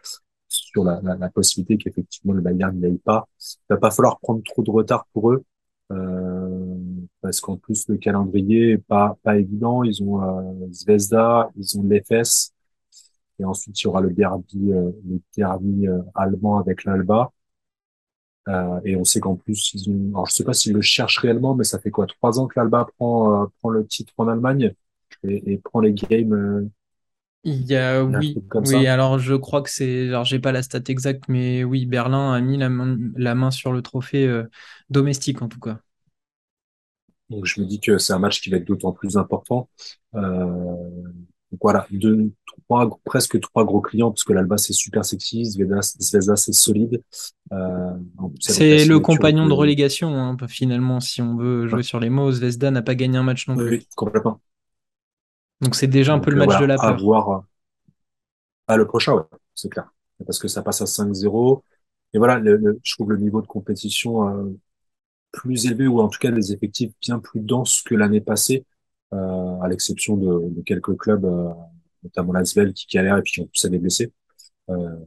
sur 0.62 0.84
la, 0.84 1.02
la, 1.04 1.16
la 1.16 1.30
possibilité 1.30 1.78
qu'effectivement 1.78 2.34
le 2.34 2.42
Bayern 2.42 2.78
n'aille 2.80 2.98
pas. 2.98 3.28
Il 3.40 3.74
va 3.74 3.78
pas 3.78 3.92
falloir 3.92 4.20
prendre 4.20 4.42
trop 4.44 4.64
de 4.64 4.72
retard 4.72 5.06
pour 5.14 5.32
eux. 5.32 5.44
Euh, 5.92 6.76
parce 7.22 7.42
qu'en 7.42 7.58
plus 7.58 7.88
le 7.90 7.98
calendrier 7.98 8.72
est 8.74 8.78
pas 8.78 9.18
pas 9.24 9.38
évident. 9.38 9.84
Ils 9.84 10.02
ont 10.04 10.22
euh, 10.24 10.68
Zvezda, 10.72 11.50
ils 11.58 11.78
ont 11.78 11.84
l'Efes 11.84 12.52
et 13.40 13.46
ensuite 13.46 13.82
il 13.82 13.86
y 13.86 13.88
aura 13.88 14.02
le 14.02 14.12
derby 14.12 14.72
euh, 14.72 14.92
le 15.10 15.20
derby 15.36 15.88
euh, 15.88 16.02
allemand 16.16 16.60
avec 16.60 16.86
l'Alba. 16.86 17.32
Euh, 18.48 18.80
et 18.86 18.96
on 18.96 19.04
sait 19.04 19.20
qu'en 19.20 19.36
plus 19.36 19.74
ils 19.76 19.90
ont, 19.90 20.10
alors 20.16 20.28
je 20.28 20.34
sais 20.34 20.44
pas 20.44 20.54
s'ils 20.54 20.74
le 20.74 20.82
cherchent 20.82 21.20
réellement, 21.20 21.54
mais 21.56 21.64
ça 21.64 21.80
fait 21.80 21.92
quoi 21.92 22.08
trois 22.08 22.40
ans 22.40 22.48
que 22.48 22.60
l'Alba 22.60 22.88
prend 22.98 23.44
euh, 23.44 23.46
prend 23.60 23.70
le 23.70 23.86
titre 23.86 24.14
en 24.18 24.28
Allemagne 24.28 24.74
et, 25.24 25.54
et 25.54 25.58
prend 25.58 25.80
les 25.80 25.94
games. 25.94 26.70
Il 27.44 27.66
y 27.66 27.76
a, 27.76 28.04
oui, 28.04 28.40
oui, 28.60 28.86
alors 28.88 29.18
je 29.18 29.34
crois 29.34 29.64
que 29.64 29.70
c'est, 29.72 30.08
alors 30.10 30.26
j'ai 30.26 30.40
pas 30.40 30.52
la 30.52 30.62
stat 30.62 30.82
exacte, 30.88 31.24
mais 31.28 31.64
oui, 31.64 31.88
Berlin 31.88 32.34
a 32.34 32.40
mis 32.42 32.58
la 32.58 32.70
main, 32.70 32.98
la 33.16 33.34
main 33.34 33.50
sur 33.50 33.74
le 33.74 33.82
trophée 33.82 34.28
euh, 34.28 34.44
domestique 34.92 35.42
en 35.42 35.48
tout 35.50 35.60
cas. 35.60 35.80
Donc 37.30 37.46
je 37.46 37.62
me 37.62 37.66
dis 37.66 37.80
que 37.80 37.98
c'est 37.98 38.14
un 38.14 38.20
match 38.20 38.42
qui 38.42 38.50
va 38.50 38.58
être 38.58 38.66
d'autant 38.66 38.92
plus 38.92 39.18
important. 39.18 39.70
Euh, 40.16 40.22
donc 41.52 41.60
voilà, 41.62 41.86
deux, 41.92 42.32
trois, 42.68 42.90
presque 43.06 43.40
trois 43.42 43.66
gros 43.66 43.82
clients 43.82 44.12
parce 44.12 44.24
que 44.24 44.34
l'Alba 44.34 44.58
c'est 44.58 44.74
super 44.74 45.04
sexy, 45.06 45.46
Zvezda, 45.46 46.36
c'est 46.36 46.54
solide. 46.54 47.02
Euh, 47.54 47.92
C'est 48.40 48.86
le 48.86 49.00
compagnon 49.00 49.48
de 49.48 49.54
relégation, 49.54 50.10
hein, 50.16 50.36
finalement, 50.50 51.00
si 51.00 51.22
on 51.22 51.36
veut 51.38 51.68
jouer 51.68 51.82
Ouais. 51.82 51.84
sur 51.84 52.00
les 52.00 52.10
mots. 52.10 52.32
Zvezda 52.32 52.72
n'a 52.72 52.82
pas 52.82 52.96
gagné 52.96 53.18
un 53.18 53.24
match 53.24 53.48
non 53.48 53.56
Oui, 53.56 53.64
plus. 53.64 53.78
oui, 53.78 53.88
complètement. 53.96 54.42
Donc 55.62 55.76
c'est 55.76 55.88
déjà 55.88 56.14
un 56.14 56.20
Donc, 56.20 56.20
peu 56.20 56.30
le 56.30 56.38
euh, 56.38 56.44
match 56.46 56.58
voilà, 56.58 56.60
de 56.60 56.66
la 56.66 56.78
à 56.78 56.92
peur. 56.94 56.94
voir. 56.94 57.30
euh, 57.32 57.40
Ah, 58.68 58.78
le 58.78 58.88
prochain, 58.88 59.14
ouais, 59.14 59.24
c'est 59.56 59.70
clair. 59.70 59.92
Parce 60.26 60.40
que 60.40 60.48
ça 60.48 60.62
passe 60.62 60.82
à 60.82 60.86
5-0. 60.86 61.64
Et 62.14 62.18
voilà, 62.18 62.38
le, 62.40 62.58
le- 62.58 62.80
je 62.84 62.94
trouve 62.96 63.12
le 63.12 63.18
niveau 63.18 63.42
de 63.42 63.48
compétition 63.48 64.28
euh, 64.30 64.50
plus 65.32 65.66
élevé 65.68 65.88
ou 65.88 66.02
en 66.02 66.10
tout 66.10 66.20
cas 66.20 66.32
des 66.32 66.54
effectifs 66.54 66.92
bien 67.02 67.20
plus 67.20 67.42
denses 67.42 67.82
que 67.84 67.96
l'année 67.96 68.22
passée, 68.22 68.66
euh, 69.14 69.60
à 69.62 69.68
l'exception 69.70 70.18
de, 70.18 70.50
de 70.56 70.62
quelques 70.64 70.98
clubs, 70.98 71.26
euh, 71.26 71.50
notamment 72.04 72.34
l'Asvel 72.34 72.74
qui 72.74 72.88
galère 72.88 73.18
et 73.18 73.24
puis 73.24 73.34
qui 73.34 73.46
plus 73.46 73.66
a 73.66 73.70
des 73.70 73.80
blessés. 73.80 74.14
Euh, 74.70 74.98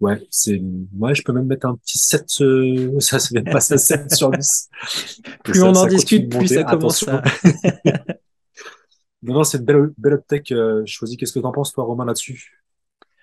ouais, 0.00 0.22
c'est, 0.30 0.62
ouais, 0.98 1.14
je 1.14 1.22
peux 1.24 1.32
même 1.32 1.46
mettre 1.46 1.66
un 1.68 1.76
petit 1.76 1.98
7, 1.98 2.26
euh, 2.42 3.00
ça 3.00 3.18
se 3.20 3.30
fait 3.34 3.42
passer 3.44 3.74
à 3.74 3.78
7 3.78 4.10
sur 4.12 4.32
10. 4.32 4.70
Et 5.48 5.54
Plus 5.54 5.54
ça- 5.54 5.70
on 5.70 5.76
en 5.76 5.86
discute, 5.86 6.28
plus 6.28 6.48
ça 6.48 6.64
commence 6.64 7.08
à... 7.08 7.22
Non, 9.22 9.34
non, 9.34 9.44
c'est 9.44 9.58
une 9.58 9.64
belle, 9.64 9.92
belle 9.98 10.14
uptake, 10.14 10.52
euh, 10.52 10.82
choisie. 10.86 11.16
Qu'est-ce 11.16 11.32
que 11.32 11.38
t'en 11.40 11.52
penses, 11.52 11.72
toi, 11.72 11.84
Romain, 11.84 12.04
là-dessus? 12.04 12.62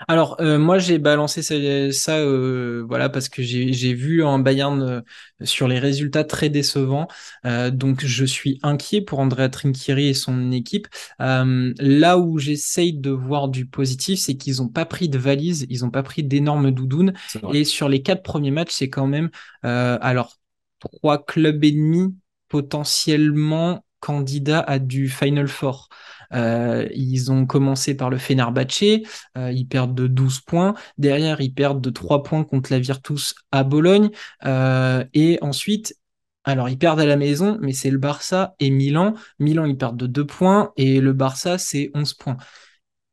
Alors, 0.09 0.35
euh, 0.41 0.59
moi, 0.59 0.77
j'ai 0.77 0.99
balancé 0.99 1.41
ça, 1.41 1.55
ça, 1.93 2.17
euh, 2.19 2.83
voilà, 2.87 3.07
parce 3.09 3.29
que 3.29 3.41
j'ai 3.41 3.71
j'ai 3.71 3.93
vu 3.93 4.23
un 4.25 4.39
Bayern 4.39 4.81
euh, 4.81 5.01
sur 5.45 5.69
les 5.69 5.79
résultats 5.79 6.25
très 6.25 6.49
décevants. 6.49 7.07
Euh, 7.45 7.71
donc, 7.71 8.03
je 8.05 8.25
suis 8.25 8.59
inquiet 8.61 9.01
pour 9.01 9.19
Andrea 9.19 9.47
Trinchieri 9.49 10.09
et 10.09 10.13
son 10.13 10.51
équipe. 10.51 10.87
Euh, 11.21 11.73
là 11.79 12.17
où 12.19 12.37
j'essaye 12.39 12.93
de 12.93 13.09
voir 13.09 13.47
du 13.47 13.65
positif, 13.67 14.19
c'est 14.19 14.35
qu'ils 14.35 14.57
n'ont 14.57 14.67
pas 14.67 14.85
pris 14.85 15.07
de 15.07 15.17
valises, 15.17 15.65
ils 15.69 15.81
n'ont 15.81 15.91
pas 15.91 16.03
pris 16.03 16.23
d'énormes 16.23 16.71
doudounes. 16.71 17.13
Et 17.47 17.63
sur 17.63 17.87
les 17.87 18.01
quatre 18.01 18.21
premiers 18.23 18.51
matchs, 18.51 18.73
c'est 18.73 18.89
quand 18.89 19.07
même, 19.07 19.29
euh, 19.65 19.97
alors, 20.01 20.35
trois 20.79 21.23
clubs 21.23 21.63
ennemis 21.63 22.13
potentiellement 22.49 23.84
candidats 23.99 24.61
à 24.61 24.79
du 24.79 25.09
Final 25.09 25.47
Four. 25.47 25.89
Euh, 26.33 26.87
ils 26.93 27.31
ont 27.31 27.45
commencé 27.45 27.95
par 27.95 28.09
le 28.09 28.17
Fenerbahçe, 28.17 29.03
euh, 29.37 29.51
ils 29.51 29.67
perdent 29.67 29.95
de 29.95 30.07
12 30.07 30.41
points. 30.41 30.73
Derrière, 30.97 31.41
ils 31.41 31.53
perdent 31.53 31.81
de 31.81 31.89
3 31.89 32.23
points 32.23 32.43
contre 32.43 32.71
la 32.71 32.79
Virtus 32.79 33.35
à 33.51 33.63
Bologne. 33.63 34.09
Euh, 34.45 35.03
et 35.13 35.37
ensuite, 35.41 35.95
alors 36.43 36.69
ils 36.69 36.77
perdent 36.77 36.99
à 36.99 37.05
la 37.05 37.17
maison, 37.17 37.57
mais 37.61 37.73
c'est 37.73 37.91
le 37.91 37.97
Barça 37.97 38.55
et 38.59 38.69
Milan. 38.69 39.15
Milan, 39.39 39.65
ils 39.65 39.77
perdent 39.77 39.97
de 39.97 40.07
2 40.07 40.25
points 40.25 40.71
et 40.77 40.99
le 40.99 41.13
Barça, 41.13 41.57
c'est 41.57 41.91
11 41.93 42.13
points. 42.13 42.37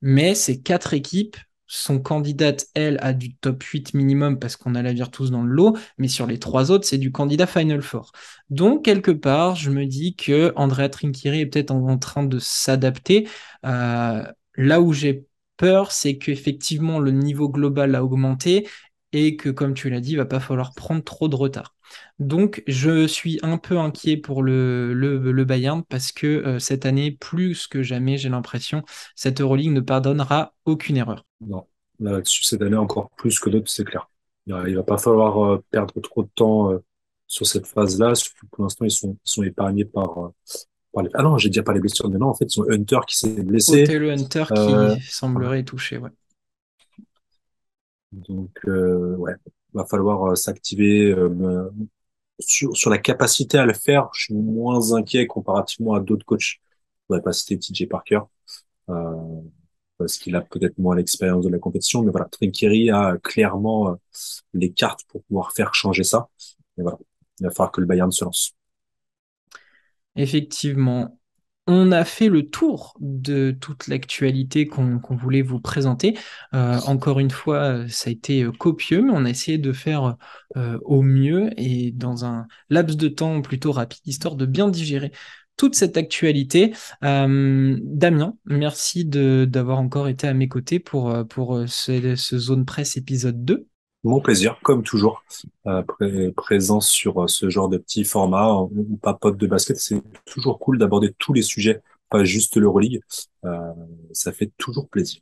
Mais 0.01 0.35
ces 0.35 0.61
quatre 0.61 0.95
équipes 0.95 1.37
sont 1.79 2.01
candidates, 2.01 2.67
elles, 2.75 2.99
à 3.01 3.13
du 3.13 3.35
top 3.37 3.63
8 3.63 3.95
minimum 3.95 4.39
parce 4.39 4.57
qu'on 4.57 4.75
a 4.75 4.83
la 4.83 4.93
Virtus 4.93 5.31
dans 5.31 5.43
le 5.43 5.53
lot, 5.53 5.77
mais 5.99 6.09
sur 6.09 6.27
les 6.27 6.39
trois 6.39 6.71
autres, 6.71 6.87
c'est 6.87 6.99
du 6.99 7.13
candidat 7.13 7.47
Final 7.47 7.83
Four. 7.83 8.13
Donc, 8.51 8.85
quelque 8.85 9.11
part, 9.11 9.57
je 9.57 9.71
me 9.71 9.87
dis 9.87 10.15
que 10.15 10.53
Andrea 10.57 10.89
Trinchieri 10.89 11.41
est 11.41 11.47
peut-être 11.47 11.71
en, 11.71 11.89
en 11.89 11.99
train 11.99 12.25
de 12.25 12.39
s'adapter. 12.39 13.29
Euh, 13.65 14.23
là 14.57 14.81
où 14.81 14.93
j'ai 14.93 15.27
peur, 15.57 15.93
c'est 15.93 16.19
qu'effectivement, 16.19 16.99
le 16.99 17.11
niveau 17.11 17.49
global 17.49 17.95
a 17.95 18.05
augmenté 18.05 18.69
et 19.13 19.37
que, 19.37 19.49
comme 19.49 19.75
tu 19.75 19.91
l'as 19.91 20.01
dit, 20.01 20.13
il 20.13 20.17
va 20.17 20.27
pas 20.27 20.41
falloir 20.41 20.75
prendre 20.75 21.03
trop 21.03 21.29
de 21.29 21.37
retard. 21.37 21.75
Donc, 22.19 22.63
je 22.67 23.07
suis 23.07 23.39
un 23.43 23.59
peu 23.59 23.79
inquiet 23.79 24.17
pour 24.17 24.43
le, 24.43 24.95
le, 24.95 25.33
le 25.33 25.45
Bayern 25.45 25.83
parce 25.89 26.13
que 26.13 26.27
euh, 26.27 26.59
cette 26.59 26.87
année, 26.87 27.11
plus 27.11 27.67
que 27.67 27.83
jamais, 27.83 28.19
j'ai 28.19 28.29
l'impression, 28.29 28.83
cette 29.17 29.41
Euroleague 29.41 29.73
ne 29.73 29.81
pardonnera 29.81 30.55
aucune 30.65 30.97
erreur. 30.97 31.25
Non, 31.41 31.67
là-dessus, 32.01 32.45
cette 32.45 32.63
année, 32.63 32.77
encore 32.77 33.11
plus 33.17 33.39
que 33.41 33.51
d'autres, 33.51 33.71
c'est 33.71 33.85
clair. 33.85 34.09
Il 34.47 34.53
va, 34.53 34.69
il 34.69 34.77
va 34.77 34.83
pas 34.83 34.99
falloir 34.99 35.45
euh, 35.45 35.65
perdre 35.71 36.01
trop 36.01 36.23
de 36.23 36.31
temps 36.35 36.73
euh, 36.73 36.79
sur 37.27 37.47
cette 37.47 37.67
phase-là, 37.67 38.13
pour 38.51 38.65
l'instant, 38.65 38.85
ils 38.85 38.91
sont, 38.91 39.17
ils 39.25 39.31
sont 39.31 39.43
épargnés 39.43 39.87
par, 39.87 40.33
par 40.93 41.03
les... 41.03 41.11
Ah 41.15 41.23
non, 41.23 41.39
j'ai 41.39 41.49
déjà 41.49 41.63
pas 41.63 41.73
les 41.73 41.81
blessures, 41.81 42.11
mais 42.11 42.19
non, 42.19 42.29
en 42.29 42.35
fait, 42.35 42.45
ils 42.45 42.53
sont 42.53 42.69
Hunter 42.69 42.99
qui 43.07 43.17
s'est 43.17 43.43
blessé. 43.43 43.85
Hotel 43.85 44.11
Hunter 44.11 44.45
qui 44.49 45.01
semblerait 45.11 45.65
touché, 45.65 45.97
ouais. 45.97 46.11
donc, 48.13 48.51
euh, 48.67 49.17
ouais, 49.17 49.33
va 49.75 49.85
falloir 49.87 50.33
euh, 50.33 50.35
s'activer. 50.35 51.11
euh, 51.13 51.71
sur, 52.41 52.77
sur 52.77 52.91
la 52.91 52.99
capacité 52.99 53.59
à 53.59 53.67
le 53.67 53.75
faire, 53.75 54.09
je 54.15 54.25
suis 54.25 54.35
moins 54.35 54.93
inquiet 54.95 55.27
comparativement 55.27 55.95
à 55.95 56.01
d'autres 56.01 56.25
coachs. 56.27 56.41
Je 56.41 56.59
voudrais 57.09 57.23
pas 57.23 57.33
citer 57.33 57.59
TJ 57.59 57.87
Parker, 57.89 58.21
euh, 58.91 59.41
parce 59.99 60.19
qu'il 60.19 60.35
a 60.37 60.41
peut-être 60.41 60.79
moins 60.79 60.97
l'expérience 60.97 61.45
de 61.45 61.51
la 61.51 61.59
compétition, 61.59 62.03
mais 62.03 62.11
voilà, 62.11 62.27
Trinkieri 62.27 62.91
a 62.91 63.17
clairement 63.23 63.97
les 64.55 64.73
cartes 64.73 65.05
pour 65.09 65.23
pouvoir 65.25 65.53
faire 65.53 65.75
changer 65.75 66.05
ça. 66.05 66.29
Et 66.79 66.83
voilà, 66.83 66.99
il 67.41 67.45
va 67.47 67.51
falloir 67.51 67.73
que 67.73 67.81
le 67.81 67.87
Bayern 67.87 68.11
se 68.11 68.25
lance. 68.25 68.55
Effectivement, 70.17 71.19
on 71.67 71.93
a 71.93 72.05
fait 72.05 72.29
le 72.29 72.49
tour 72.49 72.95
de 73.01 73.53
toute 73.53 73.87
l'actualité 73.87 74.67
qu'on 74.67 75.01
voulait 75.11 75.43
vous 75.43 75.61
présenter. 75.61 76.19
Euh, 76.55 76.79
encore 76.87 77.21
une 77.21 77.31
fois, 77.31 77.59
euh, 77.59 77.89
ça 77.89 78.11
a 78.11 78.13
été 78.13 78.43
euh, 78.43 78.53
copieux, 78.53 79.03
mais 79.03 79.13
on 79.15 79.25
a 79.25 79.31
essayé 79.31 79.59
de 79.59 79.73
faire 79.73 80.17
au 80.85 81.01
mieux 81.01 81.49
et 81.57 81.93
dans 81.93 82.27
un 82.27 82.47
laps 82.69 82.99
de 82.99 83.09
temps 83.09 83.41
plutôt 83.41 83.73
rapide, 83.73 84.03
histoire 84.05 84.37
de 84.37 84.45
bien 84.45 84.69
digérer 84.69 85.13
toute 85.57 85.75
cette 85.75 85.97
actualité. 85.97 86.75
Damien, 87.01 88.37
merci 88.45 89.07
d'avoir 89.07 89.79
encore 89.79 90.09
été 90.09 90.29
à 90.29 90.35
mes 90.35 90.49
côtés 90.49 90.79
pour, 90.79 91.17
ce, 91.67 92.17
ce 92.17 92.39
Zone 92.39 92.67
Presse 92.67 92.99
épisode 92.99 93.45
2. 93.47 93.67
Mon 94.05 94.21
plaisir, 94.21 94.59
comme 94.63 94.83
toujours, 94.83 95.23
euh, 95.69 95.83
pré- 95.83 96.33
présence 96.33 96.89
sur 96.91 97.23
euh, 97.23 97.29
ce 97.29 97.49
genre 97.49 97.69
de 97.69 97.79
petit 97.79 98.05
format, 98.05 98.53
on, 98.53 98.71
on 98.77 98.97
papote 98.97 99.37
de 99.37 99.47
basket. 99.47 99.77
C'est 99.77 100.03
toujours 100.25 100.59
cool 100.59 100.79
d'aborder 100.79 101.15
tous 101.19 101.33
les 101.33 101.43
sujets, 101.43 101.83
pas 102.11 102.25
juste 102.25 102.57
l'Euroleague. 102.57 103.01
Euh, 103.45 103.59
ça 104.13 104.33
fait 104.33 104.51
toujours 104.59 104.89
plaisir. 104.89 105.21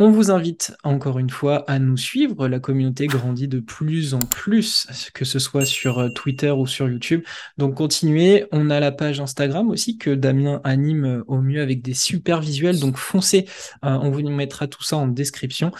On 0.00 0.10
vous 0.10 0.30
invite 0.30 0.76
encore 0.84 1.18
une 1.18 1.30
fois 1.30 1.64
à 1.68 1.80
nous 1.80 1.96
suivre. 1.96 2.46
La 2.46 2.60
communauté 2.60 3.08
grandit 3.08 3.48
de 3.48 3.58
plus 3.60 4.14
en 4.14 4.20
plus, 4.20 4.86
que 5.12 5.24
ce 5.24 5.38
soit 5.40 5.64
sur 5.64 5.98
euh, 5.98 6.08
Twitter 6.08 6.50
ou 6.50 6.66
sur 6.66 6.88
YouTube. 6.88 7.22
Donc 7.56 7.76
continuez. 7.76 8.46
On 8.52 8.70
a 8.70 8.80
la 8.80 8.92
page 8.92 9.20
Instagram 9.20 9.70
aussi 9.70 9.96
que 9.96 10.10
Damien 10.10 10.60
anime 10.64 11.04
euh, 11.04 11.24
au 11.28 11.40
mieux 11.40 11.62
avec 11.62 11.82
des 11.82 11.94
super 11.94 12.40
visuels. 12.40 12.80
Donc 12.80 12.96
foncez. 12.96 13.48
On 13.82 14.10
vous 14.10 14.22
mettra 14.28 14.66
tout 14.66 14.82
ça 14.82 14.96
en 14.96 15.06
description. 15.08 15.72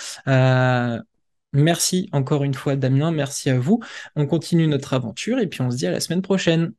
Merci 1.59 2.09
encore 2.13 2.45
une 2.45 2.55
fois 2.55 2.77
Damien. 2.77 3.11
Merci 3.11 3.51
à 3.51 3.59
vous. 3.59 3.81
On 4.17 4.27
continue 4.27 4.67
notre 4.67 4.95
aventure 4.95 5.39
et 5.39 5.47
puis 5.47 5.61
on 5.61 5.71
se 5.71 5.77
dit 5.77 5.87
à 5.87 5.91
la 5.91 6.01
semaine 6.01 6.23
prochaine. 6.23 6.73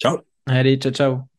Ciao! 0.00 0.18
Allez, 0.46 0.76
ciao 0.78 0.92
ciao. 0.92 1.37